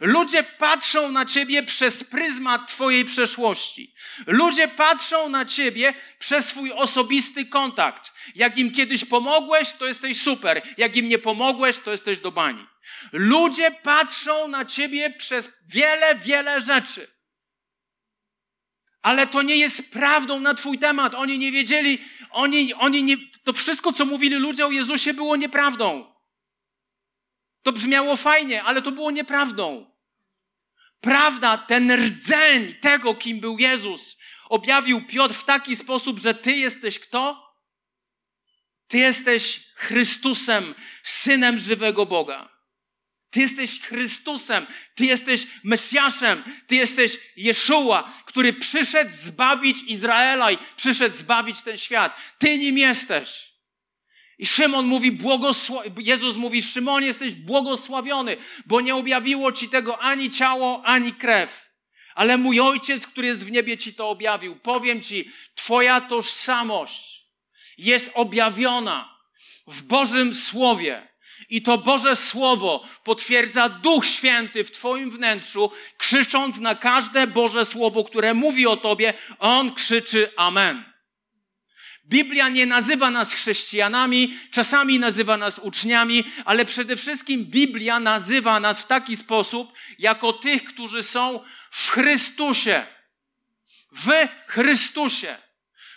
Ludzie 0.01 0.43
patrzą 0.43 1.11
na 1.11 1.25
ciebie 1.25 1.63
przez 1.63 2.05
pryzmat 2.05 2.69
twojej 2.69 3.05
przeszłości. 3.05 3.95
Ludzie 4.27 4.69
patrzą 4.69 5.29
na 5.29 5.45
ciebie 5.45 5.95
przez 6.19 6.47
swój 6.47 6.73
osobisty 6.73 7.47
kontakt. 7.47 8.13
Jak 8.35 8.59
im 8.59 8.71
kiedyś 8.71 9.05
pomogłeś, 9.05 9.73
to 9.73 9.87
jesteś 9.87 10.23
super. 10.23 10.63
Jak 10.79 10.97
im 10.97 11.09
nie 11.09 11.19
pomogłeś, 11.19 11.79
to 11.79 11.91
jesteś 11.91 12.19
do 12.19 12.33
bani. 12.33 12.67
Ludzie 13.13 13.71
patrzą 13.71 14.49
na 14.49 14.65
ciebie 14.65 15.11
przez 15.11 15.49
wiele, 15.69 16.15
wiele 16.15 16.61
rzeczy. 16.61 17.07
Ale 19.03 19.27
to 19.27 19.43
nie 19.43 19.57
jest 19.57 19.91
prawdą 19.91 20.41
na 20.41 20.55
twój 20.55 20.79
temat. 20.79 21.15
Oni 21.15 21.39
nie 21.39 21.53
wiedzieli, 21.53 21.99
oni, 22.31 22.75
oni 22.75 23.03
nie, 23.03 23.17
to 23.45 23.53
wszystko, 23.53 23.93
co 23.93 24.05
mówili 24.05 24.37
ludzie 24.37 24.67
o 24.67 24.71
Jezusie, 24.71 25.15
było 25.15 25.37
nieprawdą. 25.37 26.12
To 27.63 27.73
brzmiało 27.73 28.17
fajnie, 28.17 28.63
ale 28.63 28.83
to 28.83 28.93
było 28.93 29.11
nieprawdą. 29.11 29.93
Prawda, 31.01 31.59
ten 31.59 31.93
rdzeń 31.93 32.75
tego, 32.75 33.15
kim 33.15 33.41
był 33.41 33.59
Jezus, 33.59 34.17
objawił 34.49 35.07
Piotr 35.07 35.35
w 35.35 35.45
taki 35.45 35.77
sposób, 35.77 36.19
że 36.19 36.35
Ty 36.35 36.53
jesteś 36.53 36.99
kto? 36.99 37.53
Ty 38.89 38.99
jesteś 38.99 39.61
Chrystusem, 39.75 40.75
synem 41.03 41.59
żywego 41.59 42.07
Boga. 42.07 42.49
Ty 43.31 43.41
jesteś 43.41 43.81
Chrystusem, 43.81 44.67
Ty 44.95 45.05
jesteś 45.05 45.47
Mesjaszem, 45.65 46.43
Ty 46.67 46.75
jesteś 46.75 47.19
Jeszua, 47.37 48.13
który 48.27 48.53
przyszedł 48.53 49.13
zbawić 49.13 49.83
Izraela 49.83 50.51
i 50.51 50.59
przyszedł 50.77 51.17
zbawić 51.17 51.63
ten 51.63 51.79
świat. 51.79 52.17
Ty 52.39 52.59
nim 52.59 52.79
jesteś. 52.79 53.52
I 54.39 54.47
Szymon 54.47 54.87
mówi, 54.87 55.13
błogosław... 55.13 55.87
Jezus 55.99 56.37
mówi, 56.37 56.63
Szymon, 56.63 57.03
jesteś 57.05 57.35
błogosławiony, 57.35 58.37
bo 58.67 58.81
nie 58.81 58.95
objawiło 58.95 59.53
ci 59.53 59.69
tego 59.69 59.99
ani 59.99 60.31
ciało, 60.31 60.83
ani 60.85 61.13
krew. 61.13 61.73
Ale 62.15 62.39
mój 62.39 62.61
ojciec, 62.61 63.07
który 63.07 63.27
jest 63.27 63.45
w 63.45 63.51
niebie, 63.51 63.79
ci 63.79 63.95
to 63.95 64.09
objawił. 64.09 64.57
Powiem 64.57 65.03
ci, 65.03 65.31
twoja 65.55 66.01
tożsamość 66.01 67.27
jest 67.79 68.11
objawiona 68.15 69.19
w 69.67 69.83
Bożym 69.83 70.35
Słowie. 70.35 71.13
I 71.49 71.63
to 71.63 71.79
Boże 71.79 72.17
Słowo 72.17 72.85
potwierdza 73.05 73.69
Duch 73.69 74.07
Święty 74.07 74.65
w 74.65 74.71
Twoim 74.71 75.11
wnętrzu, 75.11 75.71
krzycząc 75.99 76.59
na 76.59 76.75
każde 76.75 77.27
Boże 77.27 77.65
Słowo, 77.65 78.05
które 78.05 78.35
mówi 78.35 78.67
o 78.67 78.77
Tobie, 78.77 79.15
On 79.39 79.75
krzyczy 79.75 80.33
Amen. 80.37 80.92
Biblia 82.13 82.49
nie 82.49 82.67
nazywa 82.67 83.11
nas 83.11 83.33
chrześcijanami, 83.33 84.39
czasami 84.51 84.99
nazywa 84.99 85.37
nas 85.37 85.59
uczniami, 85.59 86.25
ale 86.45 86.65
przede 86.65 86.97
wszystkim 86.97 87.45
Biblia 87.45 88.01
nazywa 88.01 88.61
nas 88.61 88.81
w 88.81 88.87
taki 88.87 89.17
sposób, 89.17 89.73
jako 89.99 90.33
tych, 90.33 90.65
którzy 90.65 91.03
są 91.03 91.41
w 91.71 91.89
Chrystusie. 91.89 92.87
W 93.93 94.29
Chrystusie. 94.47 95.37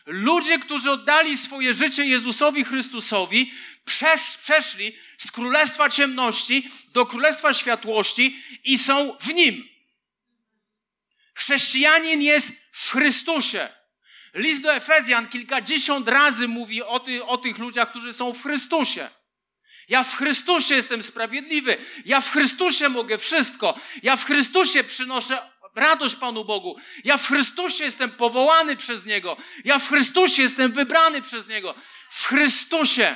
Ludzie, 0.06 0.60
którzy 0.60 0.92
oddali 0.92 1.38
swoje 1.38 1.74
życie 1.74 2.06
Jezusowi 2.06 2.64
Chrystusowi, 2.64 3.52
przez, 3.86 4.38
przeszli 4.38 4.92
z 5.18 5.32
królestwa 5.32 5.90
ciemności 5.90 6.70
do 6.94 7.06
królestwa 7.06 7.54
światłości 7.54 8.44
i 8.64 8.78
są 8.78 9.18
w 9.22 9.34
nim. 9.34 9.70
Chrześcijanin 11.34 12.22
jest 12.22 12.52
w 12.72 12.92
Chrystusie. 12.92 13.85
List 14.36 14.64
do 14.64 14.74
Efezjan 14.74 15.28
kilkadziesiąt 15.28 16.08
razy 16.08 16.48
mówi 16.48 16.84
o, 16.84 17.00
ty, 17.00 17.26
o 17.26 17.38
tych 17.38 17.58
ludziach, 17.58 17.90
którzy 17.90 18.14
są 18.14 18.34
w 18.34 18.44
Chrystusie. 18.44 19.10
Ja 19.90 20.04
w 20.04 20.16
Chrystusie 20.16 20.76
jestem 20.76 21.04
sprawiedliwy. 21.04 21.78
Ja 22.06 22.22
w 22.22 22.32
Chrystusie 22.32 22.90
mogę 22.90 23.18
wszystko. 23.18 23.80
Ja 24.04 24.16
w 24.16 24.26
Chrystusie 24.26 24.84
przynoszę 24.84 25.38
radość 25.76 26.16
Panu 26.16 26.46
Bogu. 26.46 26.78
Ja 27.04 27.18
w 27.18 27.28
Chrystusie 27.28 27.84
jestem 27.84 28.12
powołany 28.12 28.76
przez 28.76 29.06
Niego. 29.06 29.38
Ja 29.66 29.80
w 29.80 29.88
Chrystusie 29.88 30.42
jestem 30.42 30.72
wybrany 30.72 31.22
przez 31.22 31.48
Niego. 31.48 31.76
W 32.10 32.26
Chrystusie. 32.26 33.16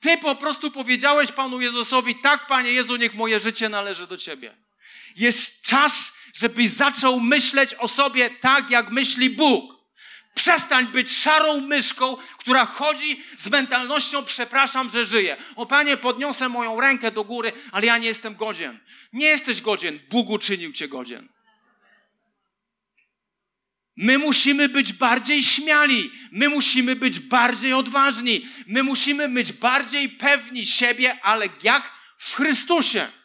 Ty 0.00 0.18
po 0.18 0.34
prostu 0.34 0.70
powiedziałeś 0.70 1.32
Panu 1.32 1.60
Jezusowi, 1.60 2.14
tak 2.14 2.46
Panie 2.46 2.72
Jezu, 2.72 2.96
niech 2.96 3.14
moje 3.14 3.40
życie 3.40 3.68
należy 3.68 4.06
do 4.06 4.16
Ciebie. 4.16 4.56
Jest 5.16 5.62
czas, 5.62 6.12
żebyś 6.34 6.70
zaczął 6.70 7.20
myśleć 7.20 7.74
o 7.74 7.88
sobie 7.88 8.30
tak, 8.30 8.70
jak 8.70 8.90
myśli 8.90 9.30
Bóg. 9.30 9.79
Przestań 10.34 10.86
być 10.86 11.10
szarą 11.10 11.60
myszką, 11.60 12.16
która 12.38 12.64
chodzi 12.64 13.22
z 13.38 13.48
mentalnością, 13.48 14.24
przepraszam, 14.24 14.90
że 14.90 15.06
żyję. 15.06 15.36
O 15.56 15.66
Panie, 15.66 15.96
podniosę 15.96 16.48
moją 16.48 16.80
rękę 16.80 17.10
do 17.10 17.24
góry, 17.24 17.52
ale 17.72 17.86
ja 17.86 17.98
nie 17.98 18.08
jestem 18.08 18.34
godzien. 18.34 18.78
Nie 19.12 19.26
jesteś 19.26 19.60
godzien, 19.60 20.00
Bóg 20.10 20.30
uczynił 20.30 20.72
Cię 20.72 20.88
godzien. 20.88 21.28
My 23.96 24.18
musimy 24.18 24.68
być 24.68 24.92
bardziej 24.92 25.42
śmiali, 25.42 26.10
my 26.32 26.48
musimy 26.48 26.96
być 26.96 27.20
bardziej 27.20 27.72
odważni, 27.72 28.46
my 28.66 28.82
musimy 28.82 29.28
być 29.28 29.52
bardziej 29.52 30.08
pewni 30.08 30.66
siebie, 30.66 31.18
ale 31.22 31.48
jak 31.62 31.92
w 32.18 32.34
Chrystusie 32.34 33.19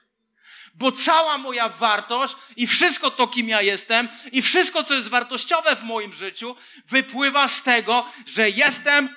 bo 0.75 0.91
cała 0.91 1.37
moja 1.37 1.69
wartość 1.69 2.35
i 2.55 2.67
wszystko 2.67 3.11
to, 3.11 3.27
kim 3.27 3.49
ja 3.49 3.61
jestem, 3.61 4.07
i 4.31 4.41
wszystko, 4.41 4.83
co 4.83 4.93
jest 4.93 5.09
wartościowe 5.09 5.75
w 5.75 5.83
moim 5.83 6.13
życiu, 6.13 6.55
wypływa 6.87 7.47
z 7.47 7.63
tego, 7.63 8.05
że 8.25 8.49
jestem 8.49 9.09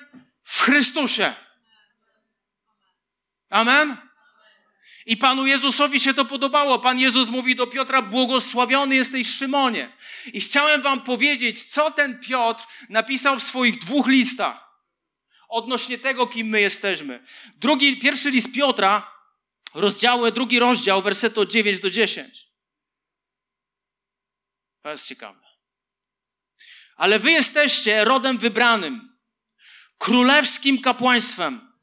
w 0.43 0.61
Chrystusie. 0.61 1.33
Amen? 3.49 3.97
I 5.05 5.17
Panu 5.17 5.45
Jezusowi 5.45 5.99
się 5.99 6.13
to 6.13 6.25
podobało. 6.25 6.79
Pan 6.79 6.99
Jezus 6.99 7.29
mówi 7.29 7.55
do 7.55 7.67
Piotra, 7.67 8.01
błogosławiony 8.01 8.95
jesteś 8.95 9.35
Szymonie. 9.35 9.91
I 10.33 10.41
chciałem 10.41 10.81
wam 10.81 11.01
powiedzieć, 11.01 11.63
co 11.63 11.91
ten 11.91 12.19
Piotr 12.19 12.63
napisał 12.89 13.39
w 13.39 13.43
swoich 13.43 13.79
dwóch 13.79 14.07
listach 14.07 14.69
odnośnie 15.49 15.97
tego, 15.97 16.27
kim 16.27 16.47
my 16.47 16.61
jesteśmy. 16.61 17.23
Drugi, 17.55 17.97
pierwszy 17.97 18.31
list 18.31 18.51
Piotra 18.51 19.18
rozdziały, 19.73 20.31
drugi 20.31 20.59
rozdział, 20.59 21.01
wersetu 21.01 21.41
od 21.41 21.51
9 21.51 21.79
do 21.79 21.89
10. 21.89 22.49
To 24.81 24.89
jest 24.89 25.07
ciekawe. 25.07 25.39
Ale 26.95 27.19
wy 27.19 27.31
jesteście 27.31 28.05
rodem 28.05 28.37
wybranym, 28.37 29.17
królewskim 29.97 30.81
kapłaństwem, 30.81 31.73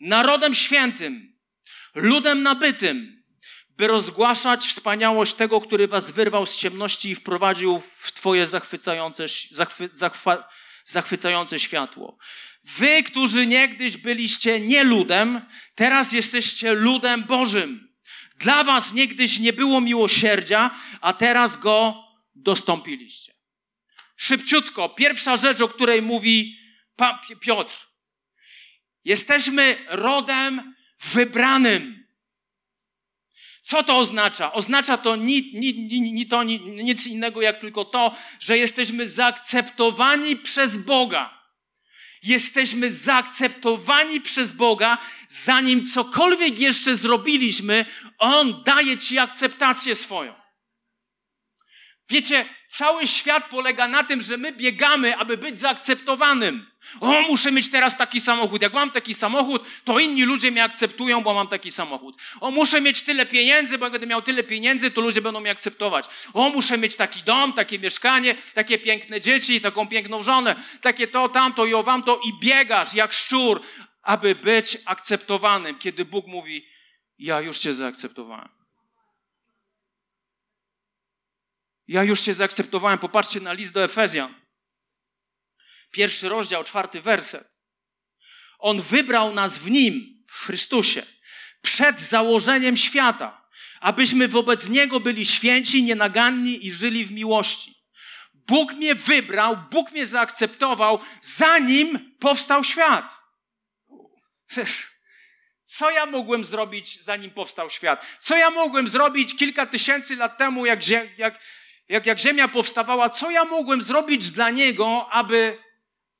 narodem 0.00 0.54
świętym, 0.54 1.38
ludem 1.94 2.42
nabytym, 2.42 3.18
by 3.68 3.86
rozgłaszać 3.86 4.66
wspaniałość 4.66 5.34
tego, 5.34 5.60
który 5.60 5.88
was 5.88 6.10
wyrwał 6.10 6.46
z 6.46 6.56
ciemności 6.56 7.10
i 7.10 7.14
wprowadził 7.14 7.80
w 7.80 8.12
twoje 8.12 8.46
zachwycające, 8.46 9.26
zachwy, 9.50 9.88
zachwa, 9.92 10.48
zachwycające 10.90 11.58
światło. 11.58 12.18
Wy, 12.64 13.02
którzy 13.02 13.46
niegdyś 13.46 13.96
byliście 13.96 14.60
nie 14.60 14.84
ludem, 14.84 15.40
teraz 15.74 16.12
jesteście 16.12 16.74
ludem 16.74 17.24
Bożym. 17.24 17.94
Dla 18.36 18.64
was 18.64 18.92
niegdyś 18.92 19.38
nie 19.38 19.52
było 19.52 19.80
miłosierdzia, 19.80 20.70
a 21.00 21.12
teraz 21.12 21.56
go 21.56 22.04
dostąpiliście. 22.34 23.34
Szybciutko, 24.16 24.88
pierwsza 24.88 25.36
rzecz, 25.36 25.60
o 25.60 25.68
której 25.68 26.02
mówi 26.02 26.58
Piotr. 27.40 27.88
Jesteśmy 29.04 29.86
rodem 29.88 30.74
wybranym. 31.00 31.97
Co 33.68 33.82
to 33.82 33.96
oznacza? 33.96 34.52
Oznacza 34.52 34.96
to 34.96 35.16
ni, 35.16 35.50
ni, 35.54 36.00
ni, 36.12 36.26
to, 36.26 36.42
ni, 36.42 36.60
nic 36.60 37.06
innego 37.06 37.42
jak 37.42 37.58
tylko 37.58 37.84
to, 37.84 38.16
że 38.40 38.58
jesteśmy 38.58 39.08
zaakceptowani 39.08 40.36
przez 40.36 40.78
Boga. 40.78 41.44
Jesteśmy 42.22 42.90
zaakceptowani 42.90 44.20
przez 44.20 44.52
Boga, 44.52 44.98
zanim 45.28 45.86
cokolwiek 45.86 46.58
jeszcze 46.58 46.96
zrobiliśmy, 46.96 47.84
On 48.18 48.62
daje 48.64 48.98
Ci 48.98 49.18
akceptację 49.18 49.94
swoją. 49.94 50.34
Wiecie, 52.08 52.44
cały 52.68 53.06
świat 53.06 53.44
polega 53.50 53.88
na 53.88 54.04
tym, 54.04 54.22
że 54.22 54.36
my 54.36 54.52
biegamy, 54.52 55.16
aby 55.16 55.36
być 55.36 55.58
zaakceptowanym. 55.58 56.66
O, 57.00 57.22
muszę 57.22 57.52
mieć 57.52 57.70
teraz 57.70 57.96
taki 57.96 58.20
samochód. 58.20 58.62
Jak 58.62 58.72
mam 58.72 58.90
taki 58.90 59.14
samochód, 59.14 59.66
to 59.84 59.98
inni 59.98 60.22
ludzie 60.24 60.50
mnie 60.50 60.64
akceptują, 60.64 61.22
bo 61.22 61.34
mam 61.34 61.48
taki 61.48 61.70
samochód. 61.70 62.20
O, 62.40 62.50
muszę 62.50 62.80
mieć 62.80 63.02
tyle 63.02 63.26
pieniędzy, 63.26 63.78
bo 63.78 63.86
jak 63.86 63.92
będę 63.92 64.06
miał 64.06 64.22
tyle 64.22 64.42
pieniędzy, 64.42 64.90
to 64.90 65.00
ludzie 65.00 65.20
będą 65.20 65.40
mnie 65.40 65.50
akceptować. 65.50 66.04
O, 66.32 66.50
muszę 66.50 66.78
mieć 66.78 66.96
taki 66.96 67.22
dom, 67.22 67.52
takie 67.52 67.78
mieszkanie, 67.78 68.34
takie 68.54 68.78
piękne 68.78 69.20
dzieci, 69.20 69.60
taką 69.60 69.88
piękną 69.88 70.22
żonę, 70.22 70.54
takie 70.80 71.06
to, 71.06 71.28
tamto 71.28 71.66
i 71.66 71.74
owam 71.74 72.02
to 72.02 72.20
i 72.24 72.40
biegasz 72.40 72.94
jak 72.94 73.12
szczur, 73.12 73.60
aby 74.02 74.34
być 74.34 74.78
akceptowanym. 74.84 75.78
Kiedy 75.78 76.04
Bóg 76.04 76.26
mówi, 76.26 76.68
ja 77.18 77.40
już 77.40 77.58
cię 77.58 77.74
zaakceptowałem. 77.74 78.57
Ja 81.88 82.04
już 82.04 82.20
Cię 82.20 82.34
zaakceptowałem. 82.34 82.98
Popatrzcie 82.98 83.40
na 83.40 83.52
list 83.52 83.72
do 83.72 83.84
Efezjan. 83.84 84.34
Pierwszy 85.90 86.28
rozdział, 86.28 86.64
czwarty 86.64 87.00
werset. 87.00 87.62
On 88.58 88.82
wybrał 88.82 89.34
nas 89.34 89.58
w 89.58 89.70
Nim, 89.70 90.24
w 90.28 90.44
Chrystusie, 90.46 91.02
przed 91.62 92.00
założeniem 92.00 92.76
świata, 92.76 93.48
abyśmy 93.80 94.28
wobec 94.28 94.68
Niego 94.68 95.00
byli 95.00 95.26
święci, 95.26 95.82
nienaganni 95.82 96.66
i 96.66 96.72
żyli 96.72 97.04
w 97.04 97.12
miłości. 97.12 97.74
Bóg 98.34 98.72
mnie 98.72 98.94
wybrał, 98.94 99.56
Bóg 99.70 99.92
mnie 99.92 100.06
zaakceptował, 100.06 101.00
zanim 101.22 102.16
powstał 102.20 102.64
świat. 102.64 103.22
Co 105.64 105.90
ja 105.90 106.06
mogłem 106.06 106.44
zrobić, 106.44 107.04
zanim 107.04 107.30
powstał 107.30 107.70
świat? 107.70 108.06
Co 108.20 108.36
ja 108.36 108.50
mogłem 108.50 108.88
zrobić 108.88 109.36
kilka 109.36 109.66
tysięcy 109.66 110.16
lat 110.16 110.38
temu, 110.38 110.66
jak, 110.66 110.88
jak, 111.18 111.40
jak, 111.88 112.06
jak 112.06 112.18
ziemia 112.18 112.48
powstawała, 112.48 113.08
co 113.08 113.30
ja 113.30 113.44
mogłem 113.44 113.82
zrobić 113.82 114.30
dla 114.30 114.50
niego, 114.50 115.08
aby 115.10 115.62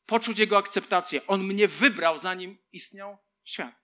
poczuć 0.07 0.39
jego 0.39 0.59
akceptację? 0.59 1.27
On 1.27 1.45
mnie 1.45 1.69
wybrał, 1.69 2.19
zanim 2.19 2.59
istniał 2.73 3.19
świat. 3.45 3.75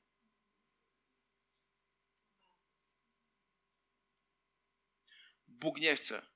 Bóg 5.48 5.78
nie 5.78 5.96
chce, 5.96 6.26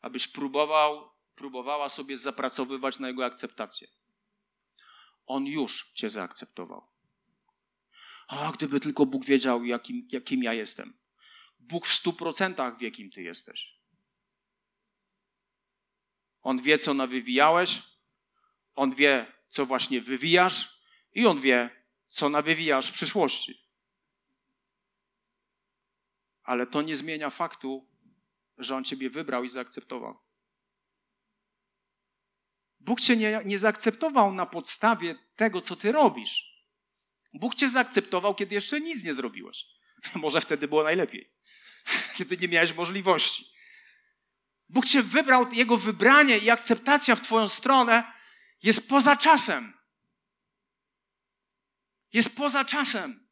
abyś 0.00 0.28
próbował, 0.28 1.10
próbowała 1.34 1.88
sobie 1.88 2.16
zapracowywać 2.16 2.98
na 2.98 3.08
jego 3.08 3.24
akceptację. 3.24 3.88
On 5.26 5.46
już 5.46 5.92
cię 5.94 6.10
zaakceptował. 6.10 6.88
A 8.28 8.52
gdyby 8.52 8.80
tylko 8.80 9.06
Bóg 9.06 9.24
wiedział, 9.24 9.64
jakim, 9.64 10.08
jakim 10.12 10.42
ja 10.42 10.52
jestem. 10.52 11.03
Bóg 11.68 11.86
w 11.86 11.92
stu 11.92 12.12
procentach 12.12 12.78
wie, 12.78 12.90
kim 12.90 13.10
ty 13.10 13.22
jesteś. 13.22 13.80
On 16.40 16.62
wie, 16.62 16.78
co 16.78 16.94
nawywijałeś, 16.94 17.82
on 18.74 18.94
wie, 18.94 19.32
co 19.48 19.66
właśnie 19.66 20.00
wywijasz 20.00 20.80
i 21.12 21.26
on 21.26 21.40
wie, 21.40 21.84
co 22.08 22.28
nawywijasz 22.28 22.88
w 22.88 22.92
przyszłości. 22.92 23.64
Ale 26.42 26.66
to 26.66 26.82
nie 26.82 26.96
zmienia 26.96 27.30
faktu, 27.30 27.88
że 28.58 28.76
on 28.76 28.84
ciebie 28.84 29.10
wybrał 29.10 29.44
i 29.44 29.48
zaakceptował. 29.48 30.18
Bóg 32.80 33.00
cię 33.00 33.16
nie, 33.16 33.40
nie 33.44 33.58
zaakceptował 33.58 34.32
na 34.32 34.46
podstawie 34.46 35.14
tego, 35.36 35.60
co 35.60 35.76
ty 35.76 35.92
robisz. 35.92 36.54
Bóg 37.32 37.54
cię 37.54 37.68
zaakceptował, 37.68 38.34
kiedy 38.34 38.54
jeszcze 38.54 38.80
nic 38.80 39.04
nie 39.04 39.14
zrobiłeś. 39.14 39.66
Może 40.14 40.40
wtedy 40.40 40.68
było 40.68 40.82
najlepiej. 40.82 41.33
kiedy 42.16 42.36
nie 42.36 42.48
miałeś 42.48 42.72
możliwości. 42.72 43.54
Bóg 44.68 44.86
cię 44.86 45.02
wybrał, 45.02 45.52
jego 45.52 45.76
wybranie 45.76 46.38
i 46.38 46.50
akceptacja 46.50 47.16
w 47.16 47.20
twoją 47.20 47.48
stronę 47.48 48.12
jest 48.62 48.88
poza 48.88 49.16
czasem. 49.16 49.74
Jest 52.12 52.36
poza 52.36 52.64
czasem. 52.64 53.28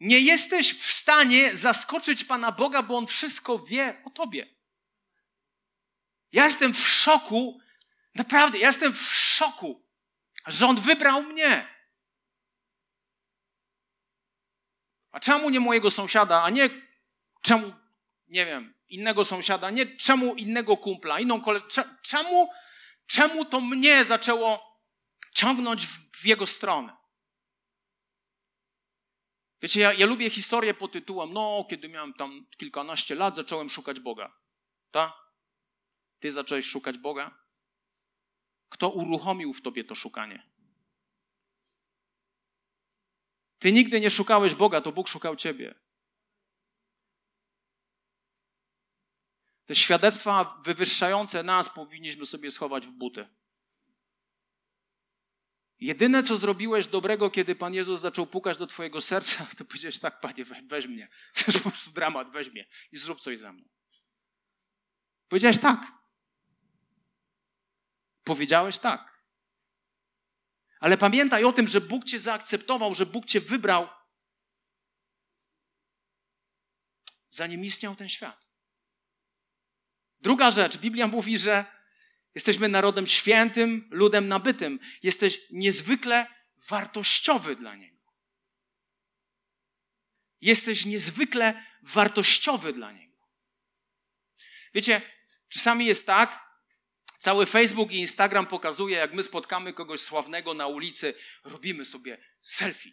Nie 0.00 0.20
jesteś 0.20 0.78
w 0.78 0.92
stanie 0.92 1.56
zaskoczyć 1.56 2.24
Pana 2.24 2.52
Boga, 2.52 2.82
bo 2.82 2.96
On 2.96 3.06
wszystko 3.06 3.58
wie 3.58 4.02
o 4.04 4.10
tobie. 4.10 4.54
Ja 6.32 6.44
jestem 6.44 6.74
w 6.74 6.88
szoku, 6.88 7.60
naprawdę, 8.14 8.58
ja 8.58 8.66
jestem 8.66 8.94
w 8.94 9.14
szoku, 9.14 9.86
że 10.46 10.66
On 10.66 10.80
wybrał 10.80 11.22
mnie. 11.22 11.79
A 15.10 15.20
czemu 15.20 15.50
nie 15.50 15.60
mojego 15.60 15.90
sąsiada, 15.90 16.42
a 16.42 16.50
nie 16.50 16.68
czemu, 17.42 17.72
nie 18.28 18.46
wiem, 18.46 18.74
innego 18.88 19.24
sąsiada, 19.24 19.70
nie 19.70 19.96
czemu 19.96 20.34
innego 20.34 20.76
kumpla, 20.76 21.20
inną 21.20 21.40
koleżankę, 21.40 21.84
czemu, 22.02 22.48
czemu 23.06 23.44
to 23.44 23.60
mnie 23.60 24.04
zaczęło 24.04 24.80
ciągnąć 25.34 25.86
w, 25.86 26.00
w 26.16 26.26
jego 26.26 26.46
stronę? 26.46 26.96
Wiecie, 29.62 29.80
ja, 29.80 29.92
ja 29.92 30.06
lubię 30.06 30.30
historię 30.30 30.74
pod 30.74 30.92
tytułem, 30.92 31.32
no, 31.32 31.66
kiedy 31.70 31.88
miałem 31.88 32.14
tam 32.14 32.46
kilkanaście 32.56 33.14
lat, 33.14 33.36
zacząłem 33.36 33.70
szukać 33.70 34.00
Boga. 34.00 34.36
Tak? 34.90 35.12
Ty 36.20 36.30
zacząłeś 36.30 36.66
szukać 36.66 36.98
Boga? 36.98 37.38
Kto 38.68 38.88
uruchomił 38.88 39.52
w 39.52 39.62
tobie 39.62 39.84
to 39.84 39.94
szukanie? 39.94 40.49
Ty 43.60 43.72
nigdy 43.72 44.00
nie 44.00 44.10
szukałeś 44.10 44.54
Boga, 44.54 44.80
to 44.80 44.92
Bóg 44.92 45.08
szukał 45.08 45.36
ciebie. 45.36 45.74
Te 49.66 49.74
świadectwa 49.74 50.60
wywyższające 50.64 51.42
nas 51.42 51.70
powinniśmy 51.74 52.26
sobie 52.26 52.50
schować 52.50 52.86
w 52.86 52.90
buty. 52.90 53.28
Jedyne, 55.80 56.22
co 56.22 56.36
zrobiłeś 56.36 56.86
dobrego, 56.86 57.30
kiedy 57.30 57.54
Pan 57.54 57.74
Jezus 57.74 58.00
zaczął 58.00 58.26
pukać 58.26 58.58
do 58.58 58.66
Twojego 58.66 59.00
serca, 59.00 59.46
to 59.58 59.64
powiedziałeś 59.64 59.98
tak, 59.98 60.20
Panie, 60.20 60.44
weź 60.44 60.86
mnie. 60.86 61.08
To 61.34 61.44
jest 61.46 61.62
po 61.62 61.70
prostu 61.70 61.90
dramat, 61.90 62.30
weź 62.30 62.48
mnie 62.50 62.66
i 62.92 62.96
zrób 62.96 63.20
coś 63.20 63.38
ze 63.38 63.52
mną. 63.52 63.68
Powiedziałeś 65.28 65.58
tak. 65.58 65.92
Powiedziałeś 68.24 68.78
tak. 68.78 69.09
Ale 70.80 70.98
pamiętaj 70.98 71.44
o 71.44 71.52
tym, 71.52 71.68
że 71.68 71.80
Bóg 71.80 72.04
Cię 72.04 72.18
zaakceptował, 72.18 72.94
że 72.94 73.06
Bóg 73.06 73.26
Cię 73.26 73.40
wybrał, 73.40 73.88
zanim 77.30 77.64
istniał 77.64 77.96
ten 77.96 78.08
świat. 78.08 78.50
Druga 80.20 80.50
rzecz, 80.50 80.78
Biblia 80.78 81.06
mówi, 81.06 81.38
że 81.38 81.64
jesteśmy 82.34 82.68
narodem 82.68 83.06
świętym, 83.06 83.88
ludem 83.90 84.28
nabytym. 84.28 84.78
Jesteś 85.02 85.40
niezwykle 85.50 86.26
wartościowy 86.68 87.56
dla 87.56 87.74
Niego. 87.74 88.14
Jesteś 90.40 90.84
niezwykle 90.84 91.64
wartościowy 91.82 92.72
dla 92.72 92.92
Niego. 92.92 93.16
Wiecie, 94.74 95.02
czasami 95.48 95.86
jest 95.86 96.06
tak, 96.06 96.49
Cały 97.20 97.46
Facebook 97.46 97.92
i 97.92 97.98
Instagram 97.98 98.46
pokazuje, 98.46 98.96
jak 98.96 99.12
my 99.12 99.22
spotkamy 99.22 99.72
kogoś 99.72 100.00
sławnego 100.00 100.54
na 100.54 100.66
ulicy, 100.66 101.14
robimy 101.44 101.84
sobie 101.84 102.18
selfie. 102.42 102.92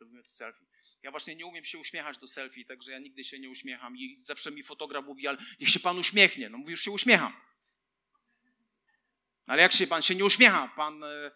Robimy 0.00 0.22
selfie. 0.24 0.64
Ja 1.02 1.10
właśnie 1.10 1.36
nie 1.36 1.46
umiem 1.46 1.64
się 1.64 1.78
uśmiechać 1.78 2.18
do 2.18 2.26
selfie, 2.26 2.64
także 2.64 2.92
ja 2.92 2.98
nigdy 2.98 3.24
się 3.24 3.38
nie 3.38 3.50
uśmiecham 3.50 3.96
i 3.96 4.16
zawsze 4.20 4.50
mi 4.50 4.62
fotograf 4.62 5.04
mówi, 5.04 5.28
ale 5.28 5.38
niech 5.60 5.68
się 5.68 5.80
pan 5.80 5.98
uśmiechnie. 5.98 6.48
No 6.48 6.58
mówi, 6.58 6.70
już 6.70 6.80
się 6.80 6.90
uśmiecham. 6.90 7.36
Ale 9.46 9.62
jak 9.62 9.72
się 9.72 9.86
pan 9.86 10.02
się 10.02 10.14
nie 10.14 10.24
uśmiecha? 10.24 10.72
Pan, 10.76 11.04
e, 11.04 11.30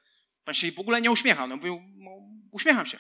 pan 0.45 0.55
się 0.55 0.73
w 0.73 0.81
ogóle 0.81 1.01
nie 1.01 1.11
uśmiecha. 1.11 1.47
No 1.47 1.57
mówię, 1.57 1.93
no, 1.97 2.11
uśmiecham 2.51 2.87
się. 2.87 2.99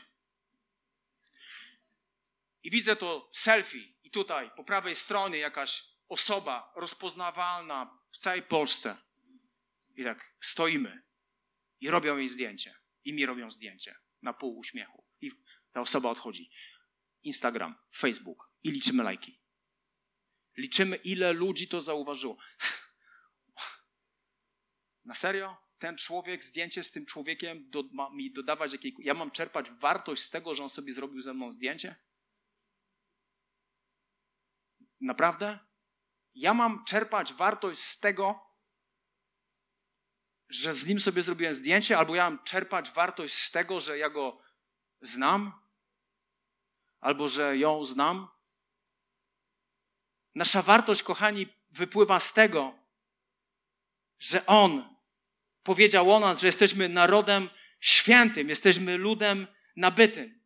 I 2.63 2.71
widzę 2.71 2.97
to 2.97 3.31
selfie 3.33 3.95
i 4.03 4.11
tutaj 4.11 4.51
po 4.57 4.65
prawej 4.65 4.95
stronie 4.95 5.39
jakaś 5.39 5.85
osoba 6.09 6.73
rozpoznawalna 6.77 8.00
w 8.13 8.17
całej 8.17 8.43
Polsce. 8.43 8.97
I 9.97 10.05
tak 10.05 10.35
stoimy 10.41 11.03
i 11.81 11.91
robią 11.91 12.17
jej 12.17 12.29
zdjęcie. 12.29 12.75
I 13.05 13.13
mi 13.13 13.27
robią 13.27 13.51
zdjęcie 13.51 13.97
na 14.23 14.33
pół 14.33 14.59
uśmiechu. 14.59 15.05
I 15.21 15.31
ta 15.73 15.81
osoba 15.81 16.11
odchodzi. 16.11 16.51
Instagram, 17.23 17.75
Facebook 17.95 18.51
i 18.63 18.71
liczymy 18.71 19.03
lajki. 19.03 19.41
Liczymy, 20.57 20.97
ile 20.97 21.33
ludzi 21.33 21.69
to 21.69 21.81
zauważyło. 21.81 22.37
Na 25.05 25.15
serio? 25.15 25.71
ten 25.81 25.97
człowiek, 25.97 26.45
zdjęcie 26.45 26.83
z 26.83 26.91
tym 26.91 27.07
człowiekiem 27.07 27.71
do, 27.71 27.83
ma 27.93 28.11
mi 28.11 28.33
dodawać 28.33 28.73
jakiej... 28.73 28.95
Ja 28.99 29.15
mam 29.15 29.31
czerpać 29.31 29.71
wartość 29.71 30.23
z 30.23 30.31
tego, 30.31 30.55
że 30.55 30.63
on 30.63 30.69
sobie 30.69 30.93
zrobił 30.93 31.21
ze 31.21 31.35
mną 31.35 31.53
zdjęcie? 31.53 31.97
Naprawdę? 35.01 35.59
Ja 36.35 36.55
mam 36.55 36.85
czerpać 36.85 37.35
wartość 37.35 37.81
z 37.81 38.01
tego, 38.01 38.51
że 40.49 40.74
z 40.74 40.87
nim 40.87 41.01
sobie 41.01 41.22
zrobiłem 41.22 41.55
zdjęcie, 41.55 41.99
albo 41.99 42.14
ja 42.14 42.31
mam 42.31 42.45
czerpać 42.45 42.91
wartość 42.91 43.35
z 43.35 43.51
tego, 43.51 43.81
że 43.81 43.99
ja 43.99 44.11
go 44.11 44.43
znam, 45.01 45.53
albo 47.01 47.28
że 47.28 47.59
ją 47.59 47.85
znam. 47.85 48.28
Nasza 50.35 50.62
wartość, 50.62 51.03
kochani, 51.03 51.47
wypływa 51.70 52.20
z 52.20 52.33
tego, 52.33 52.78
że 54.18 54.47
On 54.47 54.97
powiedział 55.62 56.12
o 56.12 56.20
nas, 56.20 56.41
że 56.41 56.47
jesteśmy 56.47 56.89
narodem 56.89 57.51
świętym, 57.81 58.49
jesteśmy 58.49 58.97
ludem 58.97 59.47
nabytym. 59.76 60.39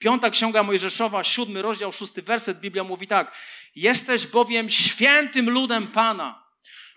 Piąta 0.00 0.30
Księga 0.30 0.62
Mojżeszowa, 0.62 1.24
siódmy 1.24 1.62
rozdział, 1.62 1.92
szósty 1.92 2.22
werset, 2.22 2.60
Biblia 2.60 2.84
mówi 2.84 3.06
tak. 3.06 3.36
Jesteś 3.74 4.26
bowiem 4.26 4.70
świętym 4.70 5.50
ludem 5.50 5.86
Pana, 5.86 6.46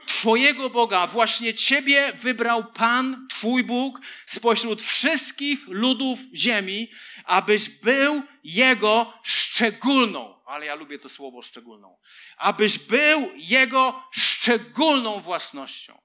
Twojego 0.07 0.69
Boga. 0.69 1.07
Właśnie 1.07 1.53
Ciebie 1.53 2.13
wybrał 2.13 2.71
Pan, 2.71 3.27
Twój 3.29 3.63
Bóg, 3.63 3.99
spośród 4.25 4.81
wszystkich 4.81 5.59
ludów 5.67 6.19
ziemi, 6.35 6.91
abyś 7.25 7.69
był 7.69 8.23
Jego 8.43 9.13
szczególną, 9.23 10.41
ale 10.45 10.65
ja 10.65 10.75
lubię 10.75 10.99
to 10.99 11.09
słowo 11.09 11.41
szczególną, 11.41 11.97
abyś 12.37 12.79
był 12.79 13.31
Jego 13.35 14.03
szczególną 14.11 15.19
własnością. 15.19 16.01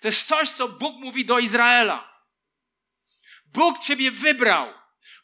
To 0.00 0.08
jest 0.08 0.28
coś, 0.28 0.48
co 0.48 0.68
Bóg 0.68 0.96
mówi 0.96 1.24
do 1.24 1.38
Izraela. 1.38 2.24
Bóg 3.46 3.78
Ciebie 3.78 4.10
wybrał. 4.10 4.79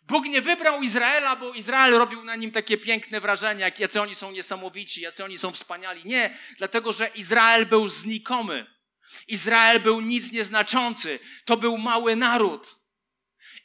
Bóg 0.06 0.24
nie 0.26 0.42
wybrał 0.42 0.82
Izraela, 0.82 1.36
bo 1.36 1.54
Izrael 1.54 1.94
robił 1.94 2.24
na 2.24 2.36
nim 2.36 2.50
takie 2.50 2.78
piękne 2.78 3.20
wrażenie, 3.20 3.60
jak 3.60 3.80
jacy 3.80 4.00
oni 4.00 4.14
są 4.14 4.30
niesamowici, 4.30 5.00
jacy 5.00 5.24
oni 5.24 5.38
są 5.38 5.50
wspaniali. 5.50 6.02
Nie, 6.04 6.38
dlatego 6.58 6.92
że 6.92 7.06
Izrael 7.06 7.66
był 7.66 7.88
znikomy. 7.88 8.66
Izrael 9.28 9.80
był 9.80 10.00
nic 10.00 10.32
nieznaczący. 10.32 11.18
To 11.44 11.56
był 11.56 11.78
mały 11.78 12.16
naród. 12.16 12.78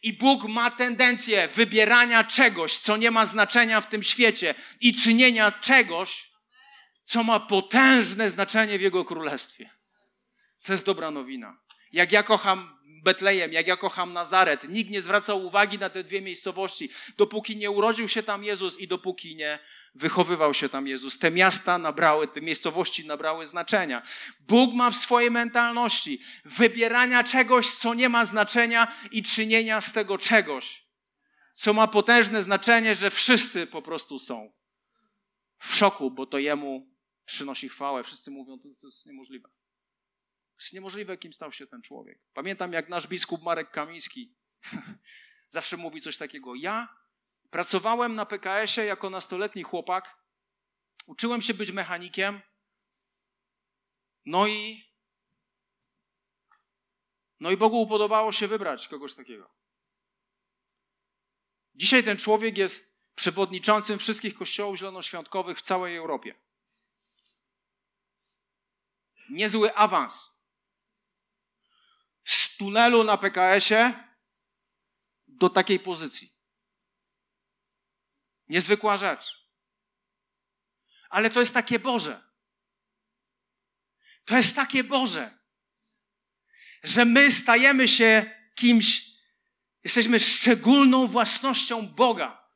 I 0.04 0.14
Bóg 0.14 0.44
ma 0.44 0.72
tendencję 0.72 1.48
wybierania 1.48 2.24
czegoś, 2.24 2.78
co 2.78 2.98
nie 2.98 3.12
ma 3.12 3.26
znaczenia 3.26 3.82
w 3.82 3.90
tym 3.90 4.04
świecie 4.04 4.56
i 4.80 4.94
czynienia 4.94 5.52
czegoś, 5.52 6.32
co 7.04 7.24
ma 7.24 7.40
potężne 7.40 8.30
znaczenie 8.30 8.78
w 8.78 8.82
Jego 8.82 9.06
królestwie. 9.06 9.70
To 10.64 10.72
jest 10.72 10.86
dobra 10.86 11.12
nowina. 11.12 11.58
Jak 11.92 12.12
ja 12.12 12.24
kocham 12.24 12.80
Betlejem, 13.02 13.54
jak 13.54 13.68
ja 13.68 13.78
kocham 13.78 14.14
Nazaret. 14.14 14.70
Nikt 14.70 14.92
nie 14.92 15.02
zwracał 15.02 15.46
uwagi 15.46 15.78
na 15.78 15.90
te 15.90 16.04
dwie 16.04 16.22
miejscowości, 16.22 16.90
dopóki 17.18 17.58
nie 17.58 17.72
urodził 17.72 18.08
się 18.08 18.24
tam 18.24 18.44
Jezus 18.44 18.80
i 18.80 18.88
dopóki 18.88 19.36
nie 19.36 19.60
wychowywał 19.96 20.54
się 20.54 20.70
tam 20.70 20.88
Jezus. 20.88 21.20
Te 21.20 21.32
miasta 21.32 21.78
nabrały, 21.78 22.28
te 22.28 22.42
miejscowości 22.42 23.08
nabrały 23.08 23.48
znaczenia. 23.48 24.02
Bóg 24.40 24.74
ma 24.74 24.92
w 24.92 24.96
swojej 24.96 25.32
mentalności 25.32 26.22
wybierania 26.46 27.24
czegoś, 27.24 27.72
co 27.72 27.94
nie 27.94 28.10
ma 28.10 28.26
znaczenia 28.26 28.96
i 29.12 29.24
czynienia 29.24 29.82
z 29.82 29.92
tego 29.94 30.18
czegoś, 30.18 30.86
co 31.54 31.74
ma 31.74 31.88
potężne 31.88 32.42
znaczenie, 32.42 32.96
że 32.96 33.12
wszyscy 33.12 33.68
po 33.68 33.82
prostu 33.82 34.20
są 34.20 34.52
w 35.60 35.76
szoku, 35.76 36.12
bo 36.12 36.26
to 36.26 36.38
Jemu 36.38 36.88
przynosi 37.26 37.70
chwałę. 37.70 38.04
Wszyscy 38.04 38.32
mówią, 38.32 38.60
to, 38.60 38.70
to 38.82 38.88
jest 38.88 39.06
niemożliwe 39.06 39.50
jest 40.62 40.74
niemożliwe, 40.74 41.18
kim 41.18 41.34
stał 41.34 41.52
się 41.52 41.68
ten 41.68 41.82
człowiek. 41.82 42.20
Pamiętam, 42.34 42.74
jak 42.74 42.90
nasz 42.90 43.08
biskup 43.08 43.44
Marek 43.44 43.72
Kamiński 43.72 44.36
zawsze 45.50 45.78
mówi 45.78 46.02
coś 46.02 46.18
takiego. 46.18 46.56
Ja 46.56 46.96
pracowałem 47.50 48.16
na 48.16 48.26
PKS-ie 48.26 48.88
jako 48.88 49.10
nastoletni 49.10 49.64
chłopak, 49.64 50.18
uczyłem 51.06 51.42
się 51.42 51.54
być 51.54 51.72
mechanikiem, 51.72 52.42
no 54.26 54.48
i 54.48 54.92
no 57.40 57.52
i 57.52 57.58
Bogu 57.58 57.82
upodobało 57.82 58.32
się 58.32 58.48
wybrać 58.48 58.88
kogoś 58.88 59.14
takiego. 59.14 59.50
Dzisiaj 61.76 62.04
ten 62.04 62.18
człowiek 62.18 62.58
jest 62.58 63.02
przewodniczącym 63.16 64.00
wszystkich 64.00 64.34
kościołów 64.34 64.78
zielonoświątkowych 64.78 65.58
w 65.58 65.62
całej 65.62 65.98
Europie. 65.98 66.36
Niezły 69.30 69.76
awans 69.76 70.31
tunelu 72.62 73.04
na 73.04 73.18
PKS-ie 73.18 73.94
do 75.28 75.50
takiej 75.50 75.80
pozycji. 75.80 76.30
Niezwykła 78.48 78.98
rzecz. 78.98 79.48
Ale 81.10 81.30
to 81.30 81.40
jest 81.40 81.54
takie 81.54 81.80
Boże. 81.80 82.22
To 84.26 84.38
jest 84.38 84.56
takie 84.56 84.84
Boże, 84.84 85.40
że 86.84 87.06
my 87.06 87.32
stajemy 87.32 87.88
się 87.88 88.36
kimś, 88.56 89.06
jesteśmy 89.84 90.20
szczególną 90.20 91.08
własnością 91.08 91.88
Boga. 91.88 92.48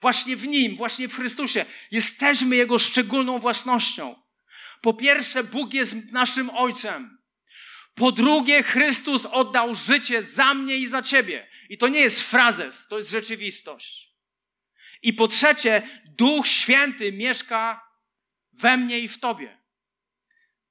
Właśnie 0.00 0.36
w 0.36 0.46
Nim, 0.46 0.76
właśnie 0.76 1.08
w 1.08 1.16
Chrystusie. 1.16 1.66
Jesteśmy 1.90 2.56
Jego 2.56 2.78
szczególną 2.78 3.38
własnością. 3.38 4.22
Po 4.80 4.94
pierwsze, 4.94 5.44
Bóg 5.44 5.72
jest 5.74 6.12
naszym 6.12 6.50
Ojcem. 6.50 7.19
Po 7.94 8.12
drugie, 8.12 8.62
Chrystus 8.62 9.26
oddał 9.26 9.74
życie 9.74 10.22
za 10.22 10.54
mnie 10.54 10.76
i 10.76 10.88
za 10.88 11.02
ciebie. 11.02 11.48
I 11.68 11.78
to 11.78 11.88
nie 11.88 12.00
jest 12.00 12.22
frazes, 12.22 12.86
to 12.88 12.96
jest 12.96 13.10
rzeczywistość. 13.10 14.10
I 15.02 15.12
po 15.12 15.28
trzecie, 15.28 15.82
Duch 16.04 16.46
Święty 16.46 17.12
mieszka 17.12 17.90
we 18.52 18.76
mnie 18.76 19.00
i 19.00 19.08
w 19.08 19.18
tobie. 19.18 19.58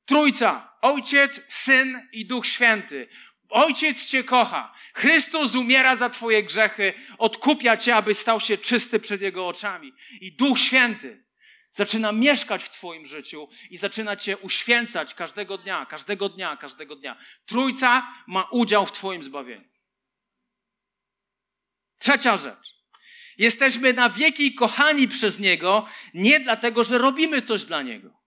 Trójca, 0.06 0.74
Ojciec, 0.82 1.42
Syn 1.50 2.08
i 2.12 2.26
Duch 2.26 2.48
Święty. 2.48 3.08
Ojciec 3.50 4.06
Cię 4.06 4.24
kocha. 4.24 4.74
Chrystus 4.94 5.56
umiera 5.56 5.96
za 5.96 6.10
Twoje 6.10 6.44
grzechy, 6.44 6.94
odkupia 7.18 7.78
Cię, 7.78 7.96
aby 7.96 8.16
stał 8.16 8.40
się 8.40 8.58
czysty 8.58 9.00
przed 9.00 9.22
Jego 9.22 9.48
oczami. 9.48 9.94
I 10.22 10.32
Duch 10.32 10.60
Święty 10.60 11.29
zaczyna 11.72 12.12
mieszkać 12.12 12.64
w 12.64 12.70
Twoim 12.70 13.06
życiu 13.06 13.48
i 13.70 13.78
zaczyna 13.78 14.16
Cię 14.16 14.38
uświęcać 14.38 15.14
każdego 15.14 15.58
dnia, 15.58 15.86
każdego 15.86 16.30
dnia, 16.30 16.58
każdego 16.58 16.96
dnia. 16.96 17.18
Trójca 17.46 18.14
ma 18.28 18.44
udział 18.44 18.86
w 18.86 18.92
Twoim 18.92 19.24
zbawieniu. 19.24 19.70
Trzecia 22.00 22.38
rzecz. 22.38 22.80
Jesteśmy 23.38 23.94
na 23.94 24.10
wieki 24.10 24.56
kochani 24.56 25.08
przez 25.08 25.40
Niego, 25.40 25.86
nie 26.14 26.40
dlatego, 26.40 26.84
że 26.84 26.98
robimy 26.98 27.42
coś 27.42 27.66
dla 27.66 27.82
Niego. 27.82 28.20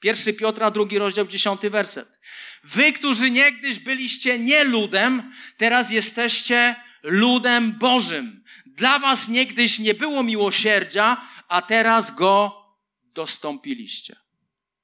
Pierwszy 0.00 0.32
Piotra, 0.32 0.70
drugi 0.70 0.98
rozdział, 0.98 1.26
dziesiąty 1.26 1.70
werset. 1.70 2.20
Wy, 2.64 2.92
którzy 2.92 3.30
niegdyś 3.30 3.78
byliście 3.78 4.38
nie 4.38 4.64
ludem, 4.64 5.32
teraz 5.56 5.90
jesteście 5.90 6.76
ludem 7.02 7.72
Bożym. 7.78 8.44
Dla 8.66 8.98
was 8.98 9.28
niegdyś 9.28 9.78
nie 9.78 9.94
było 9.94 10.22
miłosierdzia, 10.22 11.26
a 11.48 11.62
teraz 11.62 12.14
go 12.14 12.63
dostąpiliście. 13.14 14.16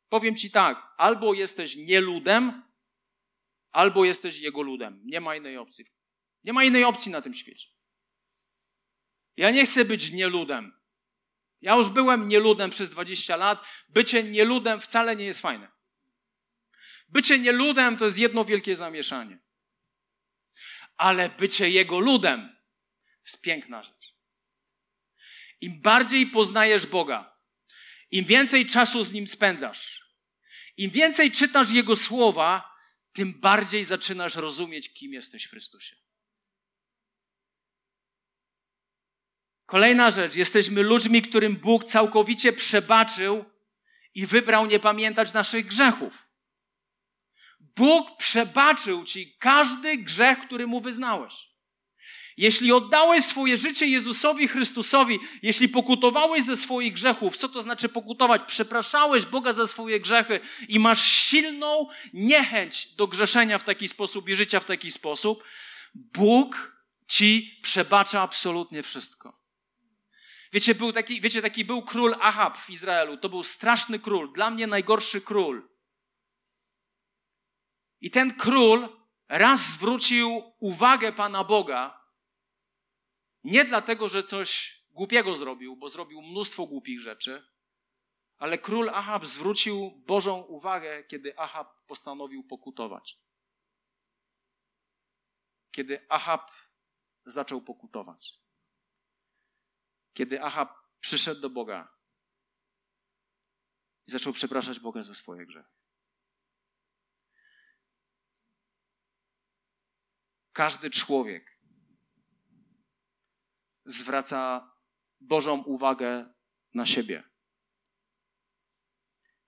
Powiem 0.08 0.36
ci 0.36 0.50
tak, 0.50 0.94
albo 0.96 1.34
jesteś 1.34 1.76
nieludem, 1.76 2.62
albo 3.72 4.04
jesteś 4.04 4.38
jego 4.38 4.62
ludem. 4.62 5.02
Nie 5.04 5.20
ma 5.20 5.36
innej 5.36 5.56
opcji. 5.56 5.84
Nie 6.44 6.52
ma 6.52 6.64
innej 6.64 6.84
opcji 6.84 7.12
na 7.12 7.22
tym 7.22 7.34
świecie. 7.34 7.68
Ja 9.36 9.50
nie 9.50 9.66
chcę 9.66 9.84
być 9.84 10.12
nieludem. 10.12 10.80
Ja 11.60 11.76
już 11.76 11.88
byłem 11.88 12.28
nieludem 12.28 12.70
przez 12.70 12.90
20 12.90 13.36
lat. 13.36 13.66
Bycie 13.88 14.22
nieludem 14.22 14.80
wcale 14.80 15.16
nie 15.16 15.24
jest 15.24 15.40
fajne. 15.40 15.68
Bycie 17.08 17.38
nieludem 17.38 17.96
to 17.96 18.04
jest 18.04 18.18
jedno 18.18 18.44
wielkie 18.44 18.76
zamieszanie. 18.76 19.38
Ale 20.96 21.28
bycie 21.28 21.70
jego 21.70 21.98
ludem 21.98 22.56
jest 23.24 23.40
piękna 23.40 23.82
rzecz. 23.82 24.14
Im 25.60 25.80
bardziej 25.82 26.26
poznajesz 26.26 26.86
Boga, 26.86 27.29
im 28.10 28.24
więcej 28.24 28.66
czasu 28.66 29.02
z 29.02 29.12
nim 29.12 29.26
spędzasz, 29.26 30.04
im 30.76 30.90
więcej 30.90 31.32
czytasz 31.32 31.72
jego 31.72 31.96
słowa, 31.96 32.76
tym 33.12 33.40
bardziej 33.40 33.84
zaczynasz 33.84 34.34
rozumieć, 34.34 34.92
kim 34.92 35.12
jesteś 35.12 35.44
w 35.44 35.50
Chrystusie. 35.50 35.96
Kolejna 39.66 40.10
rzecz. 40.10 40.36
Jesteśmy 40.36 40.82
ludźmi, 40.82 41.22
którym 41.22 41.56
Bóg 41.56 41.84
całkowicie 41.84 42.52
przebaczył 42.52 43.44
i 44.14 44.26
wybrał 44.26 44.66
nie 44.66 44.80
pamiętać 44.80 45.32
naszych 45.32 45.66
grzechów. 45.66 46.26
Bóg 47.60 48.16
przebaczył 48.16 49.04
ci 49.04 49.36
każdy 49.38 49.96
grzech, 49.96 50.38
który 50.38 50.66
mu 50.66 50.80
wyznałeś. 50.80 51.49
Jeśli 52.40 52.72
oddałeś 52.72 53.24
swoje 53.24 53.56
życie 53.56 53.86
Jezusowi 53.86 54.48
Chrystusowi, 54.48 55.18
jeśli 55.42 55.68
pokutowałeś 55.68 56.44
ze 56.44 56.56
swoich 56.56 56.92
grzechów, 56.92 57.36
co 57.36 57.48
to 57.48 57.62
znaczy 57.62 57.88
pokutować? 57.88 58.42
Przepraszałeś 58.46 59.26
Boga 59.26 59.52
za 59.52 59.66
swoje 59.66 60.00
grzechy 60.00 60.40
i 60.68 60.78
masz 60.78 61.04
silną 61.04 61.88
niechęć 62.12 62.94
do 62.94 63.06
grzeszenia 63.06 63.58
w 63.58 63.64
taki 63.64 63.88
sposób 63.88 64.28
i 64.28 64.36
życia 64.36 64.60
w 64.60 64.64
taki 64.64 64.90
sposób, 64.90 65.44
Bóg 65.94 66.76
ci 67.06 67.58
przebacza 67.62 68.22
absolutnie 68.22 68.82
wszystko. 68.82 69.40
Wiecie, 70.52 70.74
był 70.74 70.92
taki, 70.92 71.20
wiecie, 71.20 71.42
taki 71.42 71.64
był 71.64 71.82
król 71.82 72.14
Ahab 72.20 72.58
w 72.58 72.70
Izraelu. 72.70 73.16
To 73.16 73.28
był 73.28 73.42
straszny 73.42 73.98
król, 73.98 74.32
dla 74.32 74.50
mnie 74.50 74.66
najgorszy 74.66 75.20
król. 75.20 75.68
I 78.00 78.10
ten 78.10 78.34
król 78.34 78.88
raz 79.28 79.72
zwrócił 79.72 80.42
uwagę 80.60 81.12
Pana 81.12 81.44
Boga, 81.44 81.99
nie 83.44 83.64
dlatego, 83.64 84.08
że 84.08 84.22
coś 84.22 84.80
głupiego 84.90 85.36
zrobił, 85.36 85.76
bo 85.76 85.88
zrobił 85.88 86.22
mnóstwo 86.22 86.66
głupich 86.66 87.00
rzeczy, 87.00 87.46
ale 88.38 88.58
król 88.58 88.88
Ahab 88.88 89.26
zwrócił 89.26 89.90
Bożą 89.90 90.42
uwagę, 90.42 91.04
kiedy 91.04 91.38
Ahab 91.38 91.86
postanowił 91.86 92.44
pokutować. 92.44 93.18
Kiedy 95.70 96.06
Ahab 96.08 96.50
zaczął 97.24 97.62
pokutować. 97.62 98.40
Kiedy 100.12 100.42
Ahab 100.42 100.68
przyszedł 101.00 101.40
do 101.40 101.50
Boga 101.50 101.94
i 104.06 104.10
zaczął 104.10 104.32
przepraszać 104.32 104.80
Boga 104.80 105.02
za 105.02 105.14
swoje 105.14 105.46
grzechy. 105.46 105.72
Każdy 110.52 110.90
człowiek 110.90 111.59
zwraca 113.84 114.70
Bożą 115.20 115.62
uwagę 115.62 116.34
na 116.74 116.86
siebie. 116.86 117.30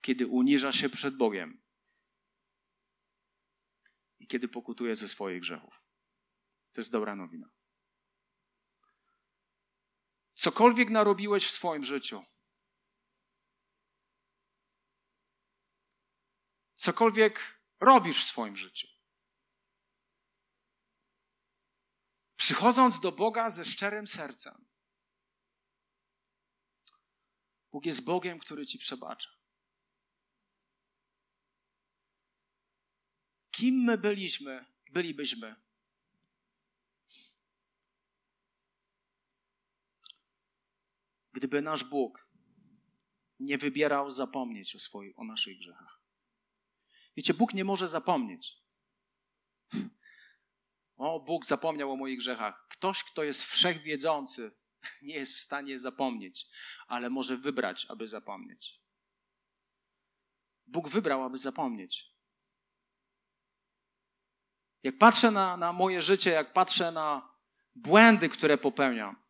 Kiedy 0.01 0.27
uniża 0.27 0.71
się 0.71 0.89
przed 0.89 1.17
Bogiem 1.17 1.63
i 4.19 4.27
kiedy 4.27 4.47
pokutuje 4.47 4.95
ze 4.95 5.07
swoich 5.07 5.41
grzechów. 5.41 5.83
To 6.71 6.81
jest 6.81 6.91
dobra 6.91 7.15
nowina. 7.15 7.49
Cokolwiek 10.33 10.89
narobiłeś 10.89 11.45
w 11.45 11.51
swoim 11.51 11.83
życiu, 11.83 12.23
cokolwiek 16.75 17.61
robisz 17.79 18.21
w 18.21 18.27
swoim 18.27 18.55
życiu, 18.55 18.87
przychodząc 22.43 22.99
do 22.99 23.11
Boga 23.11 23.49
ze 23.49 23.65
szczerym 23.65 24.07
sercem, 24.07 24.65
Bóg 27.71 27.85
jest 27.85 28.03
Bogiem, 28.03 28.39
który 28.39 28.65
ci 28.65 28.77
przebacza. 28.77 29.29
Kim 33.51 33.75
my 33.75 33.97
byliśmy, 33.97 34.65
bylibyśmy, 34.91 35.55
gdyby 41.31 41.61
nasz 41.61 41.83
Bóg 41.83 42.29
nie 43.39 43.57
wybierał 43.57 44.09
zapomnieć 44.09 44.75
o, 44.75 44.79
swoich, 44.79 45.19
o 45.19 45.23
naszych 45.23 45.57
grzechach. 45.57 46.01
Wiecie, 47.15 47.33
Bóg 47.33 47.53
nie 47.53 47.63
może 47.63 47.87
zapomnieć. 47.87 48.62
O, 51.03 51.19
Bóg 51.19 51.45
zapomniał 51.45 51.91
o 51.91 51.95
moich 51.95 52.17
grzechach. 52.17 52.67
Ktoś, 52.67 53.03
kto 53.03 53.23
jest 53.23 53.43
wszechwiedzący, 53.43 54.51
nie 55.01 55.15
jest 55.15 55.35
w 55.35 55.39
stanie 55.39 55.79
zapomnieć, 55.79 56.47
ale 56.87 57.09
może 57.09 57.37
wybrać, 57.37 57.85
aby 57.89 58.07
zapomnieć. 58.07 58.79
Bóg 60.67 60.89
wybrał, 60.89 61.23
aby 61.23 61.37
zapomnieć. 61.37 62.13
Jak 64.83 64.97
patrzę 64.97 65.31
na, 65.31 65.57
na 65.57 65.73
moje 65.73 66.01
życie, 66.01 66.29
jak 66.29 66.53
patrzę 66.53 66.91
na 66.91 67.35
błędy, 67.75 68.29
które 68.29 68.57
popełniam, 68.57 69.23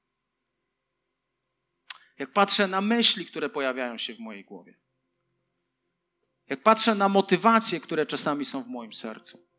jak 2.18 2.34
patrzę 2.34 2.68
na 2.68 2.82
myśli, 2.82 3.26
które 3.26 3.50
pojawiają 3.50 3.98
się 3.98 4.16
w 4.16 4.20
mojej 4.20 4.46
głowie, 4.46 4.80
jak 6.48 6.64
patrzę 6.64 6.96
na 6.96 7.10
motywacje, 7.10 7.80
które 7.80 8.06
czasami 8.06 8.46
są 8.46 8.64
w 8.64 8.68
moim 8.68 8.94
sercu, 8.94 9.53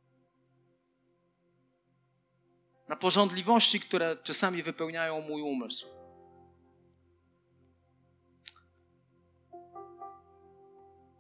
na 2.89 2.97
porządliwości, 2.97 3.81
które 3.81 4.17
czasami 4.23 4.63
wypełniają 4.63 5.21
mój 5.21 5.43
umysł. 5.43 5.87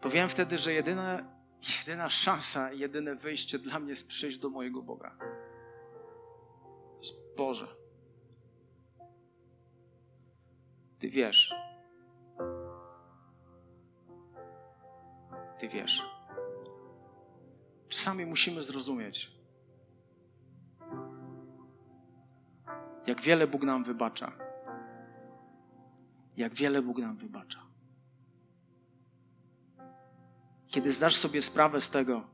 To 0.01 0.11
wiem 0.11 0.29
wtedy, 0.29 0.59
że 0.59 0.73
jedyna, 0.73 1.37
jedyna 1.79 2.11
szansa, 2.11 2.73
jedyne 2.73 3.17
wyjście 3.17 3.59
dla 3.59 3.81
mnie 3.81 3.91
jest 3.91 4.09
przyjść 4.09 4.39
do 4.39 4.51
mojego 4.51 4.83
Boga. 4.83 5.19
Boże, 7.37 7.67
Ty 11.05 11.11
wiesz. 11.11 11.55
Ty 15.59 15.69
wiesz. 15.69 16.03
Czasami 17.89 18.27
musimy 18.27 18.63
zrozumieć, 18.63 19.31
jak 23.07 23.21
wiele 23.21 23.47
Bóg 23.47 23.63
nam 23.63 23.85
wybacza. 23.85 24.33
Jak 26.37 26.55
wiele 26.55 26.83
Bóg 26.83 26.99
nam 26.99 27.17
wybacza. 27.17 27.61
Kiedy 30.67 30.93
zdasz 30.93 31.17
sobie 31.17 31.43
sprawę 31.43 31.81
z 31.81 31.91
tego, 31.91 32.27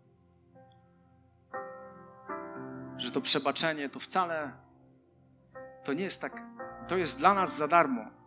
że 2.96 3.10
to 3.10 3.20
przebaczenie 3.20 3.88
to 3.88 4.00
wcale 4.00 4.52
to 5.84 5.92
nie 5.92 6.04
jest 6.04 6.20
tak, 6.20 6.42
to 6.88 6.96
jest 6.96 7.18
dla 7.18 7.34
nas 7.34 7.56
za 7.56 7.68
darmo 7.68 8.20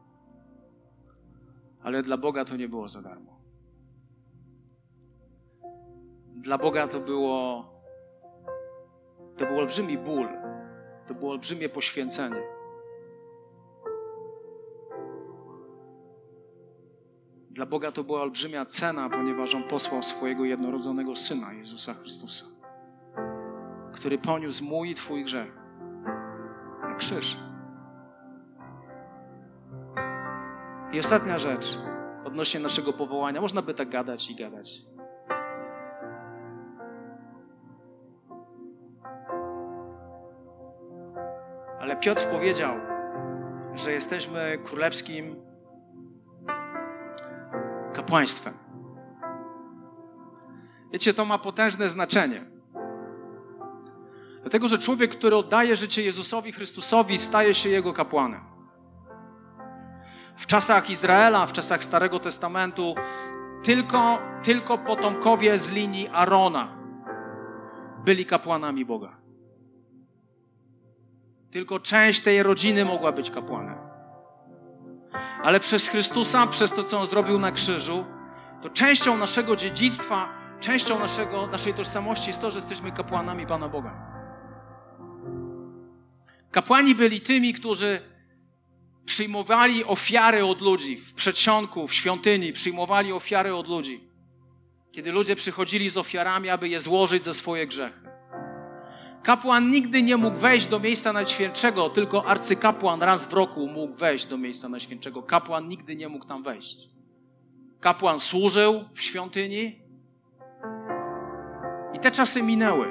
ale 1.83 2.01
dla 2.01 2.17
Boga 2.17 2.45
to 2.45 2.55
nie 2.55 2.69
było 2.69 2.87
za 2.87 3.01
darmo. 3.01 3.39
Dla 6.35 6.57
Boga 6.57 6.87
to 6.87 6.99
było 6.99 7.65
to 9.37 9.45
był 9.45 9.59
olbrzymi 9.59 9.97
ból, 9.97 10.27
to 11.07 11.13
było 11.13 11.31
olbrzymie 11.31 11.69
poświęcenie. 11.69 12.41
Dla 17.51 17.65
Boga 17.65 17.91
to 17.91 18.03
była 18.03 18.21
olbrzymia 18.21 18.65
cena, 18.65 19.09
ponieważ 19.09 19.55
On 19.55 19.63
posłał 19.63 20.03
swojego 20.03 20.45
jednorodzonego 20.45 21.15
Syna, 21.15 21.53
Jezusa 21.53 21.93
Chrystusa, 21.93 22.45
który 23.93 24.17
poniósł 24.17 24.63
mój 24.63 24.89
i 24.89 24.95
Twój 24.95 25.23
grzech 25.23 25.57
na 26.89 26.95
krzyż. 26.95 27.37
I 30.93 30.99
ostatnia 30.99 31.37
rzecz 31.37 31.79
odnośnie 32.25 32.59
naszego 32.59 32.93
powołania. 32.93 33.41
Można 33.41 33.61
by 33.61 33.73
tak 33.73 33.89
gadać 33.89 34.29
i 34.29 34.35
gadać. 34.35 34.85
Ale 41.83 41.95
Piotr 41.95 42.27
powiedział, 42.27 42.75
że 43.75 43.91
jesteśmy 43.91 44.59
królewskim 44.63 45.35
kapłaństwem. 47.93 48.53
Wiecie, 50.93 51.13
to 51.13 51.25
ma 51.25 51.37
potężne 51.37 51.89
znaczenie. 51.89 52.45
Dlatego, 54.41 54.67
że 54.67 54.77
człowiek, 54.77 55.11
który 55.11 55.35
oddaje 55.35 55.75
życie 55.75 56.01
Jezusowi 56.01 56.51
Chrystusowi, 56.51 57.19
staje 57.19 57.53
się 57.53 57.69
jego 57.69 57.93
kapłanem. 57.93 58.41
W 60.35 60.45
czasach 60.45 60.89
Izraela, 60.89 61.45
w 61.45 61.53
czasach 61.53 61.83
Starego 61.83 62.19
Testamentu, 62.19 62.95
tylko, 63.63 64.19
tylko 64.43 64.77
potomkowie 64.77 65.57
z 65.57 65.71
linii 65.71 66.07
Arona 66.07 66.77
byli 68.05 68.25
kapłanami 68.25 68.85
Boga. 68.85 69.22
Tylko 71.53 71.79
część 71.79 72.21
tej 72.21 72.43
rodziny 72.43 72.85
mogła 72.85 73.11
być 73.11 73.29
kapłanem. 73.29 73.77
Ale 75.43 75.59
przez 75.59 75.87
Chrystusa, 75.87 76.47
przez 76.47 76.71
to, 76.71 76.83
co 76.83 76.99
On 76.99 77.05
zrobił 77.05 77.39
na 77.39 77.51
krzyżu, 77.51 78.05
to 78.61 78.69
częścią 78.69 79.17
naszego 79.17 79.55
dziedzictwa, 79.55 80.29
częścią 80.59 80.99
naszego, 80.99 81.47
naszej 81.47 81.73
tożsamości 81.73 82.29
jest 82.29 82.41
to, 82.41 82.51
że 82.51 82.57
jesteśmy 82.57 82.91
kapłanami 82.91 83.47
Pana 83.47 83.69
Boga. 83.69 83.93
Kapłani 86.51 86.95
byli 86.95 87.21
tymi, 87.21 87.53
którzy 87.53 88.01
przyjmowali 89.05 89.85
ofiary 89.85 90.45
od 90.45 90.61
ludzi 90.61 90.97
w 90.97 91.13
przedsionku, 91.13 91.87
w 91.87 91.93
świątyni, 91.93 92.53
przyjmowali 92.53 93.13
ofiary 93.13 93.55
od 93.55 93.67
ludzi. 93.67 94.09
Kiedy 94.91 95.11
ludzie 95.11 95.35
przychodzili 95.35 95.89
z 95.89 95.97
ofiarami, 95.97 96.49
aby 96.49 96.69
je 96.69 96.79
złożyć 96.79 97.25
za 97.25 97.33
swoje 97.33 97.67
grzechy. 97.67 98.02
Kapłan 99.23 99.71
nigdy 99.71 100.03
nie 100.03 100.17
mógł 100.17 100.37
wejść 100.37 100.67
do 100.67 100.79
miejsca 100.79 101.13
najświętszego, 101.13 101.89
tylko 101.89 102.25
arcykapłan 102.25 103.03
raz 103.03 103.25
w 103.25 103.33
roku 103.33 103.67
mógł 103.67 103.93
wejść 103.93 104.25
do 104.25 104.37
miejsca 104.37 104.69
najświętszego. 104.69 105.23
Kapłan 105.23 105.67
nigdy 105.67 105.95
nie 105.95 106.09
mógł 106.09 106.25
tam 106.25 106.43
wejść. 106.43 106.77
Kapłan 107.79 108.19
służył 108.19 108.85
w 108.93 109.01
świątyni 109.01 109.81
i 111.93 111.99
te 111.99 112.11
czasy 112.11 112.43
minęły. 112.43 112.87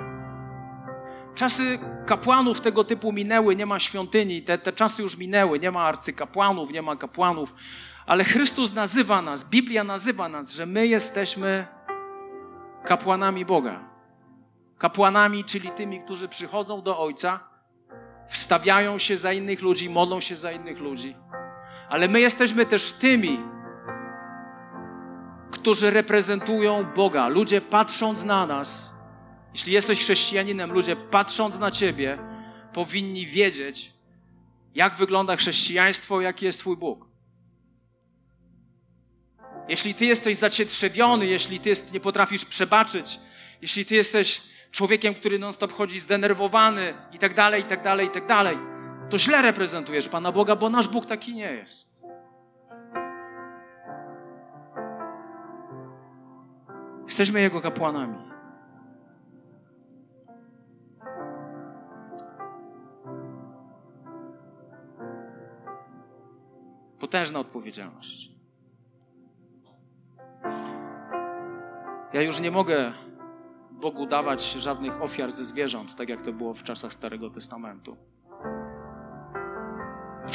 Czasy 1.35 1.79
kapłanów 2.07 2.61
tego 2.61 2.85
typu 2.85 3.13
minęły, 3.13 3.57
nie 3.57 3.67
ma 3.67 3.79
świątyni, 3.79 4.43
te, 4.43 4.59
te 4.59 4.73
czasy 4.73 5.03
już 5.03 5.17
minęły, 5.17 5.59
nie 5.59 5.71
ma 5.71 5.83
arcykapłanów, 5.83 6.73
nie 6.73 6.83
ma 6.83 6.97
kapłanów, 6.97 7.55
ale 8.07 8.25
Chrystus 8.25 8.75
nazywa 8.75 9.23
nas, 9.23 9.51
Biblia 9.51 9.85
nazywa 9.85 10.29
nas, 10.29 10.53
że 10.53 10.67
my 10.67 10.87
jesteśmy 10.87 11.67
kapłanami 12.85 13.45
Boga. 13.45 13.92
Kapłanami, 14.83 15.45
czyli 15.45 15.71
tymi, 15.71 16.01
którzy 16.01 16.29
przychodzą 16.29 16.83
do 16.83 16.99
Ojca, 16.99 17.41
wstawiają 18.29 18.99
się 18.99 19.17
za 19.17 19.33
innych 19.33 19.63
ludzi, 19.63 19.91
modlą 19.91 20.21
się 20.21 20.37
za 20.37 20.53
innych 20.53 20.79
ludzi. 20.79 21.17
Ale 21.89 22.09
my 22.09 22.21
jesteśmy 22.21 22.67
też 22.67 22.93
tymi, 22.93 23.41
którzy 25.51 25.91
reprezentują 25.91 26.85
Boga. 26.97 27.29
Ludzie 27.29 27.61
patrząc 27.61 28.25
na 28.25 28.47
nas, 28.47 28.95
jeśli 29.53 29.73
jesteś 29.73 30.01
chrześcijaninem, 30.01 30.73
ludzie 30.73 30.97
patrząc 30.97 31.59
na 31.59 31.71
Ciebie, 31.71 32.19
powinni 32.73 33.27
wiedzieć, 33.27 33.93
jak 34.75 34.95
wygląda 34.95 35.37
chrześcijaństwo, 35.37 36.21
jaki 36.21 36.45
jest 36.45 36.59
Twój 36.59 36.77
Bóg. 36.77 37.07
Jeśli 39.69 39.95
Ty 39.95 40.05
jesteś 40.05 40.37
zacietrzewiony, 40.37 41.27
jeśli 41.27 41.61
Ty 41.61 41.69
jest, 41.69 41.93
nie 41.93 42.01
potrafisz 42.01 42.45
przebaczyć, 42.45 43.21
jeśli 43.61 43.85
Ty 43.85 43.95
jesteś 43.95 44.52
człowiekiem, 44.73 45.15
który 45.15 45.39
non-stop 45.39 45.73
chodzi 45.73 46.01
zdenerwowany 46.01 46.95
i 47.13 47.19
tak 47.19 47.35
dalej, 47.35 47.63
i 47.63 47.65
tak 47.65 47.83
dalej, 47.83 48.07
i 48.07 48.11
tak 48.11 48.27
dalej, 48.27 48.59
to 49.11 49.19
źle 49.19 49.43
reprezentujesz 49.43 50.09
Pana 50.09 50.33
Boga, 50.33 50.57
bo 50.57 50.71
nasz 50.71 50.89
Bóg 50.89 51.07
taki 51.07 51.35
nie 51.35 51.53
jest. 51.53 51.93
Jesteśmy 57.07 57.41
Jego 57.41 57.61
kapłanami. 57.61 58.19
Potężna 66.99 67.41
odpowiedzialność. 67.41 68.33
Ja 72.13 72.23
już 72.23 72.41
nie 72.41 72.51
mogę 72.51 72.93
Bogu 73.83 74.07
dawać 74.07 74.53
żadnych 74.53 75.03
ofiar 75.03 75.33
ze 75.33 75.45
zwierząt, 75.45 75.97
tak 75.97 76.09
jak 76.09 76.23
to 76.23 76.33
było 76.33 76.55
w 76.55 76.63
czasach 76.63 76.93
Starego 76.93 77.31
Testamentu. 77.31 77.97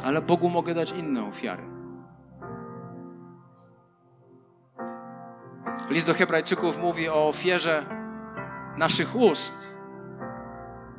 Ale 0.03 0.21
Bogu 0.21 0.49
mogę 0.49 0.73
dać 0.73 0.91
inne 0.91 1.27
ofiary. 1.27 1.63
List 5.89 6.07
do 6.07 6.13
Hebrajczyków 6.13 6.77
mówi 6.77 7.09
o 7.09 7.27
ofierze 7.27 7.85
naszych 8.77 9.15
ust, 9.15 9.79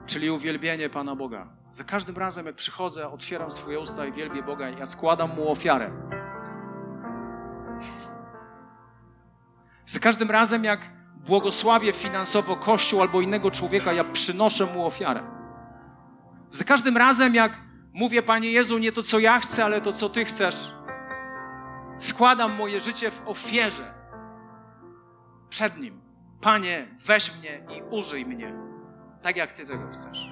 czyli 0.07 0.31
uwielbienie 0.31 0.91
Pana 0.91 1.17
Boga. 1.17 1.47
Za 1.71 1.85
każdym 1.85 2.17
razem, 2.17 2.47
jak 2.47 2.55
przychodzę, 2.55 3.09
otwieram 3.09 3.51
swoje 3.51 3.81
usta 3.81 4.07
i 4.07 4.13
wielbię 4.13 4.43
Boga, 4.43 4.69
ja 4.69 4.87
składam 4.87 5.37
Mu 5.37 5.51
ofiarę. 5.51 5.91
Za 9.87 10.01
każdym 10.01 10.31
razem, 10.31 10.65
jak 10.65 10.98
błogosławię 11.29 11.93
finansowo 11.93 12.57
Kościół 12.57 13.03
albo 13.03 13.21
innego 13.21 13.51
człowieka, 13.51 13.93
ja 13.93 14.05
przynoszę 14.05 14.67
mu 14.67 14.87
ofiarę. 14.87 15.23
Za 16.51 16.65
każdym 16.65 16.97
razem, 16.97 17.35
jak 17.35 17.59
mówię, 17.93 18.23
Panie 18.23 18.51
Jezu, 18.53 18.79
nie 18.79 18.93
to, 18.93 19.03
co 19.03 19.19
ja 19.19 19.41
chcę, 19.41 19.65
ale 19.65 19.81
to, 19.81 19.93
co 19.93 20.09
Ty 20.09 20.25
chcesz, 20.25 20.75
składam 21.99 22.53
moje 22.57 22.81
życie 22.81 23.11
w 23.11 23.23
ofierze 23.29 23.95
przed 25.49 25.79
Nim. 25.79 26.01
Panie, 26.41 26.89
weź 27.07 27.33
mnie 27.37 27.65
i 27.77 27.83
użyj 27.91 28.27
mnie, 28.27 28.55
tak 29.23 29.37
jak 29.37 29.53
Ty 29.53 29.67
tego 29.67 29.89
chcesz. 29.93 30.29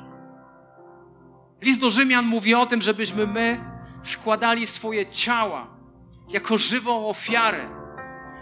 List 1.61 1.81
do 1.81 1.91
Rzymian 1.91 2.27
mówi 2.27 2.55
o 2.55 2.67
tym, 2.67 2.83
żebyśmy 2.83 3.27
my 3.27 3.61
składali 4.03 4.67
swoje 4.67 5.07
ciała 5.07 5.67
jako 6.29 6.59
żywą 6.59 7.09
ofiarę 7.09 7.86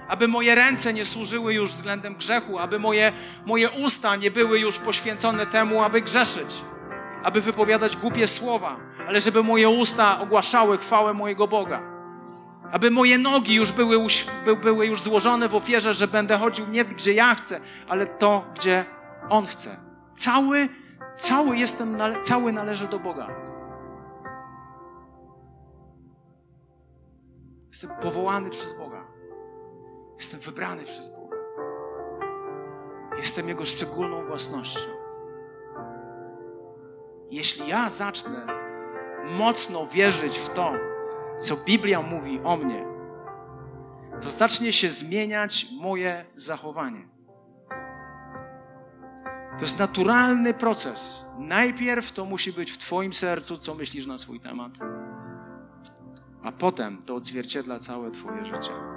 aby 0.08 0.28
moje 0.28 0.54
ręce 0.54 0.92
nie 0.92 1.04
służyły 1.04 1.54
już 1.54 1.70
względem 1.70 2.14
grzechu, 2.14 2.58
aby 2.58 2.78
moje, 2.78 3.12
moje 3.46 3.70
usta 3.70 4.16
nie 4.16 4.30
były 4.30 4.60
już 4.60 4.78
poświęcone 4.78 5.46
temu, 5.46 5.82
aby 5.82 6.00
grzeszyć, 6.02 6.64
aby 7.22 7.40
wypowiadać 7.40 7.96
głupie 7.96 8.26
słowa, 8.26 8.76
ale 9.08 9.20
żeby 9.20 9.42
moje 9.42 9.68
usta 9.68 10.20
ogłaszały 10.20 10.78
chwałę 10.78 11.14
mojego 11.14 11.48
Boga. 11.48 11.82
Aby 12.72 12.90
moje 12.90 13.18
nogi 13.18 13.54
już 13.54 13.72
były, 13.72 14.06
były 14.62 14.86
już 14.86 15.02
złożone 15.02 15.48
w 15.48 15.54
ofierze, 15.54 15.94
że 15.94 16.08
będę 16.08 16.38
chodził 16.38 16.66
nie 16.66 16.84
gdzie 16.84 17.12
ja 17.12 17.34
chcę, 17.34 17.60
ale 17.88 18.06
to, 18.06 18.44
gdzie 18.54 18.84
On 19.28 19.46
chce. 19.46 19.76
Cały, 20.14 20.68
cały 21.16 21.58
jestem, 21.58 21.98
cały 22.22 22.52
należy 22.52 22.88
do 22.88 22.98
Boga. 22.98 23.28
Jestem 27.68 27.90
powołany 28.02 28.50
przez 28.50 28.78
Boga. 28.78 29.13
Jestem 30.24 30.40
wybrany 30.40 30.84
przez 30.84 31.08
Boga. 31.08 31.36
Jestem 33.16 33.48
Jego 33.48 33.64
szczególną 33.64 34.26
własnością. 34.26 34.90
Jeśli 37.30 37.68
ja 37.68 37.90
zacznę 37.90 38.46
mocno 39.38 39.86
wierzyć 39.86 40.38
w 40.38 40.48
to, 40.48 40.72
co 41.38 41.56
Biblia 41.56 42.02
mówi 42.02 42.40
o 42.44 42.56
mnie, 42.56 42.86
to 44.20 44.30
zacznie 44.30 44.72
się 44.72 44.90
zmieniać 44.90 45.66
moje 45.80 46.24
zachowanie. 46.36 47.08
To 49.56 49.60
jest 49.60 49.78
naturalny 49.78 50.54
proces. 50.54 51.24
Najpierw 51.38 52.12
to 52.12 52.24
musi 52.24 52.52
być 52.52 52.72
w 52.72 52.78
Twoim 52.78 53.12
sercu, 53.12 53.58
co 53.58 53.74
myślisz 53.74 54.06
na 54.06 54.18
swój 54.18 54.40
temat, 54.40 54.72
a 56.42 56.52
potem 56.52 57.02
to 57.02 57.14
odzwierciedla 57.14 57.78
całe 57.78 58.10
Twoje 58.10 58.44
życie. 58.44 58.93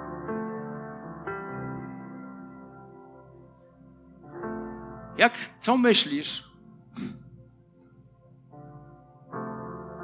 Jak, 5.18 5.38
co 5.58 5.76
myślisz, 5.76 6.52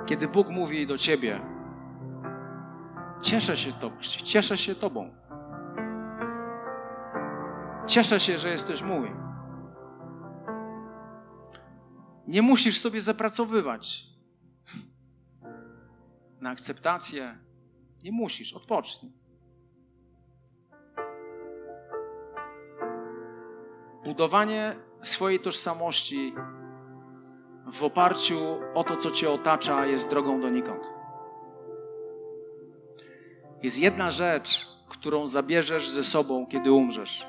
kiedy 0.06 0.28
Bóg 0.28 0.50
mówi 0.50 0.86
do 0.86 0.98
ciebie: 0.98 1.40
Cieszę 3.22 3.56
się 3.56 3.72
Tobą, 3.72 3.96
cieszę 4.00 4.58
się 4.58 4.74
Tobą. 4.74 5.14
Cieszę 7.86 8.20
się, 8.20 8.38
że 8.38 8.48
jesteś 8.48 8.82
mój. 8.82 9.10
Nie 12.26 12.42
musisz 12.42 12.78
sobie 12.78 13.00
zapracowywać 13.00 14.06
na 16.40 16.50
akceptację. 16.50 17.38
Nie 18.02 18.12
musisz, 18.12 18.52
odpocznij. 18.52 19.23
Budowanie 24.04 24.74
swojej 25.02 25.40
tożsamości 25.40 26.34
w 27.72 27.84
oparciu 27.84 28.58
o 28.74 28.84
to, 28.84 28.96
co 28.96 29.10
Cię 29.10 29.30
otacza, 29.30 29.86
jest 29.86 30.10
drogą 30.10 30.40
donikąd. 30.40 30.92
Jest 33.62 33.78
jedna 33.78 34.10
rzecz, 34.10 34.66
którą 34.88 35.26
zabierzesz 35.26 35.88
ze 35.88 36.04
sobą, 36.04 36.46
kiedy 36.46 36.72
umrzesz. 36.72 37.26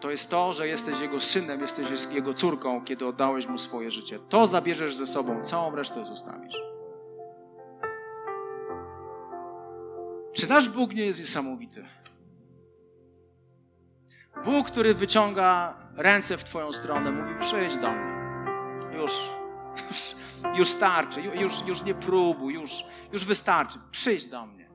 To 0.00 0.10
jest 0.10 0.30
to, 0.30 0.52
że 0.52 0.68
jesteś 0.68 1.00
Jego 1.00 1.20
synem, 1.20 1.60
jesteś 1.60 1.88
Jego 2.10 2.34
córką, 2.34 2.84
kiedy 2.84 3.06
oddałeś 3.06 3.46
Mu 3.46 3.58
swoje 3.58 3.90
życie. 3.90 4.18
To 4.28 4.46
zabierzesz 4.46 4.94
ze 4.94 5.06
sobą, 5.06 5.42
całą 5.42 5.74
resztę 5.74 6.04
zostawisz. 6.04 6.60
Czy 10.32 10.48
nasz 10.48 10.68
Bóg 10.68 10.94
nie 10.94 11.06
jest 11.06 11.20
niesamowity? 11.20 11.84
Bóg, 14.44 14.66
który 14.66 14.94
wyciąga 14.94 15.74
ręce 15.96 16.36
w 16.36 16.44
Twoją 16.44 16.72
stronę, 16.72 17.12
mówi: 17.12 17.34
przyjdź 17.40 17.76
do 17.76 17.92
mnie. 17.92 18.18
Już, 19.00 19.12
już, 19.88 20.14
już 20.58 20.68
starczy, 20.68 21.20
już, 21.20 21.66
już 21.66 21.82
nie 21.82 21.94
próbuj, 21.94 22.54
już, 22.54 22.84
już 23.12 23.24
wystarczy. 23.24 23.78
Przyjdź 23.90 24.26
do 24.26 24.46
mnie. 24.46 24.68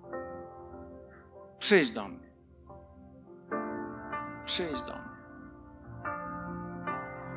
Przyjdź 1.60 1.92
do 1.92 2.08
mnie. 2.08 2.34
Przyjdź 4.46 4.82
do 4.82 4.94
mnie. 4.94 5.14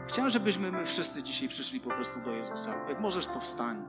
Chciałem, 0.09 0.31
żebyśmy 0.31 0.73
my 0.73 0.87
wszyscy 0.87 1.23
dzisiaj 1.23 1.49
przyszli 1.49 1.81
po 1.81 1.91
prostu 1.91 2.21
do 2.21 2.33
Jezusa. 2.33 2.75
Jak 2.89 3.01
możesz, 3.01 3.27
to 3.27 3.41
wstań. 3.41 3.85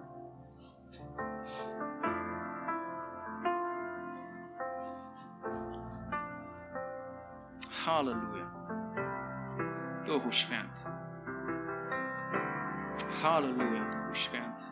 Halleluja. 7.88 8.46
Duchu 10.06 10.32
Święty. 10.32 10.82
Halleluja, 13.22 13.86
Duchu 13.86 14.16
Święty. 14.16 14.64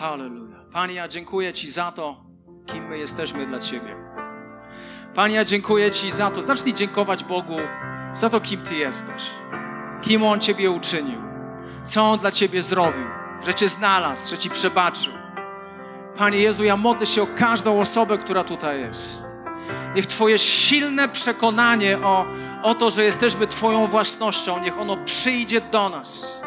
Halleluja. 0.00 0.56
Panie, 0.72 0.94
ja 0.94 1.08
dziękuję 1.08 1.52
Ci 1.52 1.70
za 1.70 1.92
to, 1.92 2.24
kim 2.66 2.88
my 2.88 2.98
jesteśmy 2.98 3.46
dla 3.46 3.58
Ciebie. 3.58 3.96
Panie, 5.14 5.34
ja 5.34 5.44
dziękuję 5.44 5.90
Ci 5.90 6.12
za 6.12 6.30
to. 6.30 6.42
Zacznij 6.42 6.74
dziękować 6.74 7.24
Bogu 7.24 7.56
za 8.12 8.30
to, 8.30 8.40
kim 8.40 8.62
Ty 8.62 8.74
jesteś. 8.74 9.30
Kim 10.02 10.22
On 10.22 10.40
Ciebie 10.40 10.70
uczynił. 10.70 11.22
Co 11.84 12.10
On 12.10 12.18
dla 12.18 12.30
Ciebie 12.30 12.62
zrobił. 12.62 13.06
Że 13.42 13.54
Cię 13.54 13.68
znalazł, 13.68 14.30
że 14.30 14.38
Ci 14.38 14.50
przebaczył. 14.50 15.12
Panie 16.16 16.38
Jezu, 16.38 16.64
ja 16.64 16.76
modlę 16.76 17.06
się 17.06 17.22
o 17.22 17.26
każdą 17.26 17.80
osobę, 17.80 18.18
która 18.18 18.44
tutaj 18.44 18.80
jest. 18.80 19.33
Niech 19.94 20.06
Twoje 20.06 20.38
silne 20.38 21.08
przekonanie 21.08 21.98
o, 21.98 22.26
o 22.62 22.74
to, 22.74 22.90
że 22.90 23.04
jesteśmy 23.04 23.46
Twoją 23.46 23.86
własnością, 23.86 24.60
niech 24.60 24.78
ono 24.78 24.96
przyjdzie 24.96 25.60
do 25.60 25.88
nas. 25.88 26.42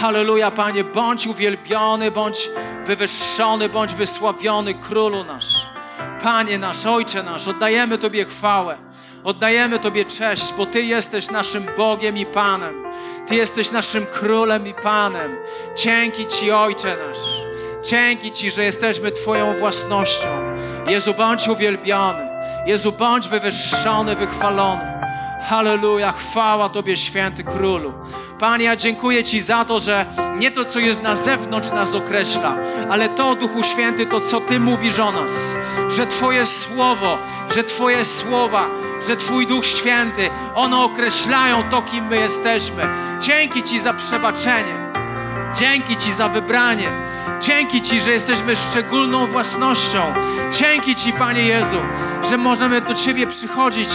Halleluja, 0.00 0.50
Panie, 0.50 0.84
bądź 0.84 1.26
uwielbiony, 1.26 2.10
bądź 2.10 2.50
wywyższony, 2.86 3.68
bądź 3.68 3.94
wysławiony, 3.94 4.74
Królu 4.74 5.24
nasz. 5.24 5.66
Panie 6.22 6.58
nasz, 6.58 6.86
Ojcze 6.86 7.22
nasz, 7.22 7.48
oddajemy 7.48 7.98
Tobie 7.98 8.24
chwałę, 8.24 8.78
oddajemy 9.24 9.78
Tobie 9.78 10.04
cześć, 10.04 10.52
bo 10.56 10.66
Ty 10.66 10.82
jesteś 10.82 11.30
naszym 11.30 11.66
Bogiem 11.76 12.16
i 12.16 12.26
Panem. 12.26 12.84
Ty 13.26 13.34
jesteś 13.34 13.70
naszym 13.70 14.06
Królem 14.06 14.66
i 14.66 14.74
Panem. 14.74 15.36
Dzięki 15.76 16.26
Ci, 16.26 16.52
Ojcze 16.52 16.96
nasz. 17.08 17.18
Dzięki 17.84 18.32
Ci, 18.32 18.50
że 18.50 18.64
jesteśmy 18.64 19.12
Twoją 19.12 19.58
własnością. 19.58 20.51
Jezu, 20.86 21.14
bądź 21.14 21.48
uwielbiony. 21.48 22.28
Jezu, 22.66 22.92
bądź 22.92 23.28
wywyższony, 23.28 24.16
wychwalony. 24.16 24.92
Halleluja, 25.48 26.12
chwała 26.12 26.68
Tobie, 26.68 26.96
święty 26.96 27.44
królu. 27.44 27.92
Panie, 28.38 28.64
ja 28.64 28.76
dziękuję 28.76 29.24
Ci 29.24 29.40
za 29.40 29.64
to, 29.64 29.80
że 29.80 30.06
nie 30.38 30.50
to, 30.50 30.64
co 30.64 30.78
jest 30.78 31.02
na 31.02 31.16
zewnątrz, 31.16 31.70
nas 31.70 31.94
określa, 31.94 32.56
ale 32.90 33.08
to, 33.08 33.34
Duchu 33.34 33.62
Święty, 33.62 34.06
to, 34.06 34.20
co 34.20 34.40
Ty 34.40 34.60
mówisz 34.60 34.98
o 34.98 35.12
nas, 35.12 35.56
że 35.88 36.06
Twoje 36.06 36.46
słowo, 36.46 37.18
że 37.54 37.64
Twoje 37.64 38.04
słowa, 38.04 38.66
że 39.08 39.16
Twój 39.16 39.46
Duch 39.46 39.66
Święty, 39.66 40.30
one 40.54 40.78
określają 40.78 41.62
to, 41.70 41.82
kim 41.82 42.06
my 42.06 42.16
jesteśmy. 42.16 42.88
Dzięki 43.20 43.62
Ci 43.62 43.80
za 43.80 43.94
przebaczenie. 43.94 44.91
Dzięki 45.54 45.96
Ci 45.96 46.12
za 46.12 46.28
wybranie. 46.28 46.88
Dzięki 47.40 47.80
Ci, 47.80 48.00
że 48.00 48.10
jesteśmy 48.10 48.56
szczególną 48.56 49.26
własnością. 49.26 50.14
Dzięki 50.52 50.94
Ci, 50.94 51.12
Panie 51.12 51.42
Jezu, 51.42 51.76
że 52.30 52.36
możemy 52.36 52.80
do 52.80 52.94
Ciebie 52.94 53.26
przychodzić. 53.26 53.88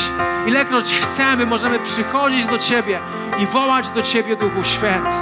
Ilekroć 0.48 1.00
chcemy, 1.00 1.46
możemy 1.46 1.80
przychodzić 1.80 2.46
do 2.46 2.58
Ciebie 2.58 3.00
i 3.40 3.46
wołać 3.46 3.90
do 3.90 4.02
Ciebie, 4.02 4.36
Duchu 4.36 4.64
Święty. 4.64 5.16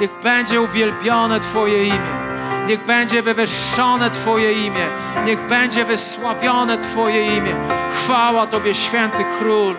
Niech 0.00 0.10
będzie 0.22 0.60
uwielbione 0.60 1.40
Twoje 1.40 1.84
imię. 1.84 2.26
Niech 2.68 2.84
będzie 2.84 3.22
wywyższone 3.22 4.10
Twoje 4.10 4.52
imię. 4.52 4.86
Niech 5.24 5.46
będzie 5.46 5.84
wysławione 5.84 6.78
Twoje 6.78 7.36
imię. 7.36 7.56
Chwała 7.94 8.46
Tobie, 8.46 8.74
święty 8.74 9.24
Król. 9.38 9.76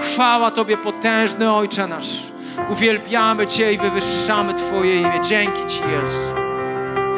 Chwała 0.00 0.50
Tobie, 0.50 0.76
potężny 0.76 1.52
Ojcze 1.52 1.86
nasz. 1.86 2.31
Uwielbiamy 2.70 3.46
Cię 3.46 3.72
i 3.72 3.78
wywyższamy 3.78 4.54
Twoje 4.54 5.00
imię. 5.00 5.20
Dzięki 5.22 5.66
Ci, 5.66 5.80
Jezu. 5.90 6.34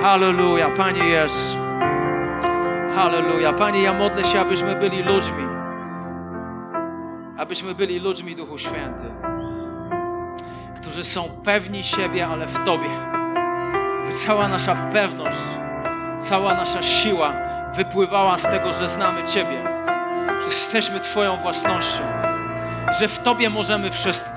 Halleluja, 0.02 0.70
Panie 0.70 1.04
Jezu. 1.04 1.58
Halleluja. 2.94 3.52
Panie, 3.52 3.82
ja 3.82 3.92
modlę 3.92 4.24
się, 4.24 4.40
abyśmy 4.40 4.76
byli 4.76 5.02
ludźmi. 5.02 5.44
Abyśmy 7.38 7.74
byli 7.74 8.00
ludźmi, 8.00 8.36
Duchu 8.36 8.58
Święty, 8.58 9.04
którzy 10.76 11.04
są 11.04 11.22
pewni 11.44 11.84
siebie, 11.84 12.26
ale 12.26 12.46
w 12.46 12.64
Tobie. 12.64 12.90
By 14.06 14.12
cała 14.12 14.48
nasza 14.48 14.76
pewność, 14.92 15.38
cała 16.20 16.54
nasza 16.54 16.82
siła 16.82 17.32
wypływała 17.74 18.38
z 18.38 18.42
tego, 18.42 18.72
że 18.72 18.88
znamy 18.88 19.24
Ciebie, 19.24 19.64
że 20.40 20.46
jesteśmy 20.46 21.00
Twoją 21.00 21.36
własnością, 21.36 22.02
że 23.00 23.08
w 23.08 23.18
Tobie 23.18 23.50
możemy 23.50 23.90
wszystko 23.90 24.33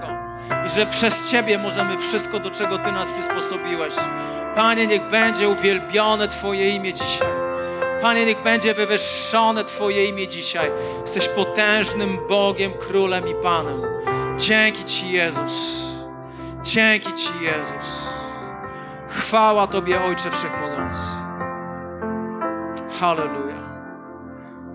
i 0.65 0.69
że 0.69 0.85
przez 0.85 1.31
Ciebie 1.31 1.57
możemy 1.57 1.97
wszystko, 1.97 2.39
do 2.39 2.51
czego 2.51 2.77
Ty 2.77 2.91
nas 2.91 3.09
przysposobiłeś. 3.09 3.93
Panie, 4.55 4.87
niech 4.87 5.09
będzie 5.09 5.49
uwielbione 5.49 6.27
Twoje 6.27 6.69
imię 6.75 6.93
dzisiaj. 6.93 7.27
Panie, 8.01 8.25
niech 8.25 8.43
będzie 8.43 8.73
wywyższone 8.73 9.63
Twoje 9.63 10.05
imię 10.05 10.27
dzisiaj. 10.27 10.71
Jesteś 11.01 11.27
potężnym 11.27 12.17
Bogiem, 12.29 12.73
Królem 12.73 13.27
i 13.27 13.35
Panem. 13.35 13.81
Dzięki 14.37 14.83
Ci, 14.83 15.11
Jezus. 15.11 15.81
Dzięki 16.63 17.13
Ci, 17.13 17.29
Jezus. 17.41 18.09
Chwała 19.09 19.67
Tobie, 19.67 20.03
Ojcze 20.03 20.31
Wszechmogący. 20.31 21.01
Halleluja. 22.99 23.57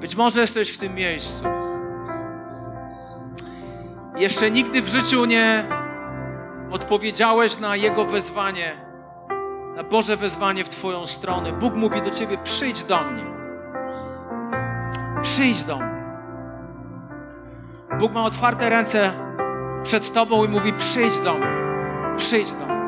Być 0.00 0.16
może 0.16 0.40
jesteś 0.40 0.70
w 0.70 0.78
tym 0.78 0.94
miejscu. 0.94 1.61
Jeszcze 4.16 4.50
nigdy 4.50 4.82
w 4.82 4.88
życiu 4.88 5.24
nie 5.24 5.64
odpowiedziałeś 6.70 7.58
na 7.58 7.76
Jego 7.76 8.04
wezwanie, 8.04 8.76
na 9.76 9.84
Boże 9.84 10.16
wezwanie 10.16 10.64
w 10.64 10.68
Twoją 10.68 11.06
stronę. 11.06 11.52
Bóg 11.52 11.74
mówi 11.74 12.02
do 12.02 12.10
Ciebie: 12.10 12.38
przyjdź 12.38 12.82
do 12.82 13.04
mnie. 13.04 13.24
Przyjdź 15.22 15.62
do 15.62 15.76
mnie. 15.76 16.02
Bóg 17.98 18.12
ma 18.12 18.24
otwarte 18.24 18.70
ręce 18.70 19.12
przed 19.82 20.12
Tobą 20.12 20.44
i 20.44 20.48
mówi: 20.48 20.72
przyjdź 20.72 21.18
do 21.18 21.34
mnie. 21.34 21.46
Przyjdź 22.16 22.52
do 22.52 22.66
mnie. 22.66 22.82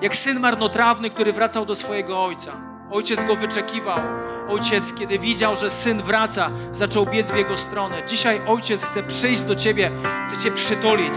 Jak 0.00 0.16
syn 0.16 0.40
marnotrawny, 0.40 1.10
który 1.10 1.32
wracał 1.32 1.66
do 1.66 1.74
swojego 1.74 2.24
ojca. 2.24 2.52
Ojciec 2.90 3.24
go 3.24 3.36
wyczekiwał. 3.36 4.00
Ojciec, 4.48 4.94
kiedy 4.94 5.18
widział, 5.18 5.56
że 5.56 5.70
syn 5.70 6.02
wraca, 6.02 6.50
zaczął 6.72 7.06
biec 7.06 7.30
w 7.30 7.36
jego 7.36 7.56
stronę. 7.56 8.02
Dzisiaj 8.06 8.40
ojciec 8.46 8.84
chce 8.84 9.02
przyjść 9.02 9.42
do 9.42 9.54
ciebie, 9.54 9.90
chce 10.28 10.42
cię 10.42 10.50
przytulić. 10.50 11.14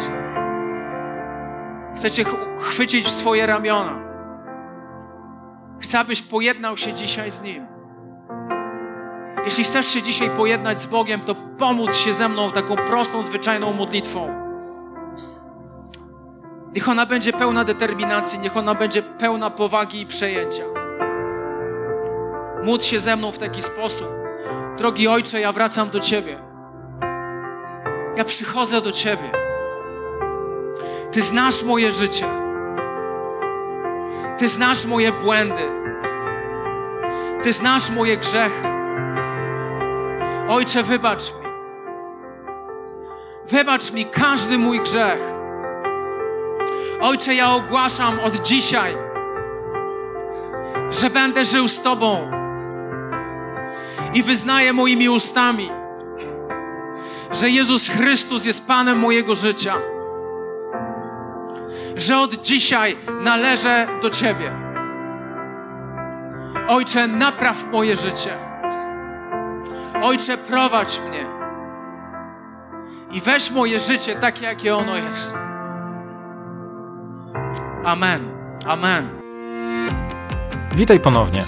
Chce 1.95 2.11
cię 2.11 2.23
chwycić 2.59 3.05
w 3.05 3.11
swoje 3.11 3.45
ramiona. 3.45 3.99
Chce, 5.79 5.99
abyś 5.99 6.21
pojednał 6.21 6.77
się 6.77 6.93
dzisiaj 6.93 7.31
z 7.31 7.41
nim. 7.41 7.67
Jeśli 9.45 9.63
chcesz 9.63 9.87
się 9.87 10.01
dzisiaj 10.01 10.29
pojednać 10.29 10.81
z 10.81 10.85
Bogiem, 10.85 11.21
to 11.21 11.35
pomóc 11.35 11.95
się 11.95 12.13
ze 12.13 12.29
mną 12.29 12.51
taką 12.51 12.75
prostą, 12.75 13.23
zwyczajną 13.23 13.73
modlitwą. 13.73 14.49
Niech 16.75 16.89
ona 16.89 17.05
będzie 17.05 17.33
pełna 17.33 17.63
determinacji, 17.63 18.39
niech 18.39 18.57
ona 18.57 18.75
będzie 18.75 19.03
pełna 19.03 19.49
powagi 19.49 20.01
i 20.01 20.05
przejęcia. 20.05 20.78
Módl 22.63 22.83
się 22.83 22.99
ze 22.99 23.15
mną 23.15 23.31
w 23.31 23.37
taki 23.37 23.61
sposób. 23.61 24.07
Drogi 24.77 25.07
Ojcze, 25.07 25.39
ja 25.39 25.51
wracam 25.51 25.89
do 25.89 25.99
Ciebie. 25.99 26.39
Ja 28.15 28.25
przychodzę 28.25 28.81
do 28.81 28.91
Ciebie. 28.91 29.31
Ty 31.11 31.21
znasz 31.21 31.63
moje 31.63 31.91
życie. 31.91 32.25
Ty 34.37 34.47
znasz 34.47 34.85
moje 34.85 35.11
błędy. 35.11 35.71
Ty 37.43 37.53
znasz 37.53 37.89
moje 37.89 38.17
grzechy. 38.17 38.67
Ojcze, 40.49 40.83
wybacz 40.83 41.23
mi. 41.23 41.49
Wybacz 43.49 43.91
mi 43.91 44.05
każdy 44.05 44.57
mój 44.57 44.79
grzech. 44.79 45.19
Ojcze, 47.01 47.35
ja 47.35 47.51
ogłaszam 47.51 48.19
od 48.19 48.33
dzisiaj, 48.33 48.97
że 50.89 51.09
będę 51.09 51.45
żył 51.45 51.67
z 51.67 51.81
Tobą 51.81 52.38
i 54.13 54.23
wyznaję 54.23 54.73
moimi 54.73 55.09
ustami, 55.09 55.69
że 57.31 57.49
Jezus 57.49 57.89
Chrystus 57.89 58.45
jest 58.45 58.67
Panem 58.67 58.99
mojego 58.99 59.35
życia, 59.35 59.73
że 61.95 62.17
od 62.17 62.41
dzisiaj 62.41 62.97
należę 63.21 63.87
do 64.01 64.09
Ciebie. 64.09 64.51
Ojcze, 66.67 67.07
napraw 67.07 67.65
moje 67.71 67.95
życie. 67.95 68.37
Ojcze, 70.01 70.37
prowadź 70.37 70.99
mnie 71.09 71.25
i 73.11 73.21
weź 73.21 73.51
moje 73.51 73.79
życie 73.79 74.15
takie, 74.15 74.45
jakie 74.45 74.75
ono 74.75 74.97
jest. 74.97 75.37
Amen. 77.85 78.31
Amen. 78.65 79.09
Witaj 80.75 80.99
ponownie. 80.99 81.47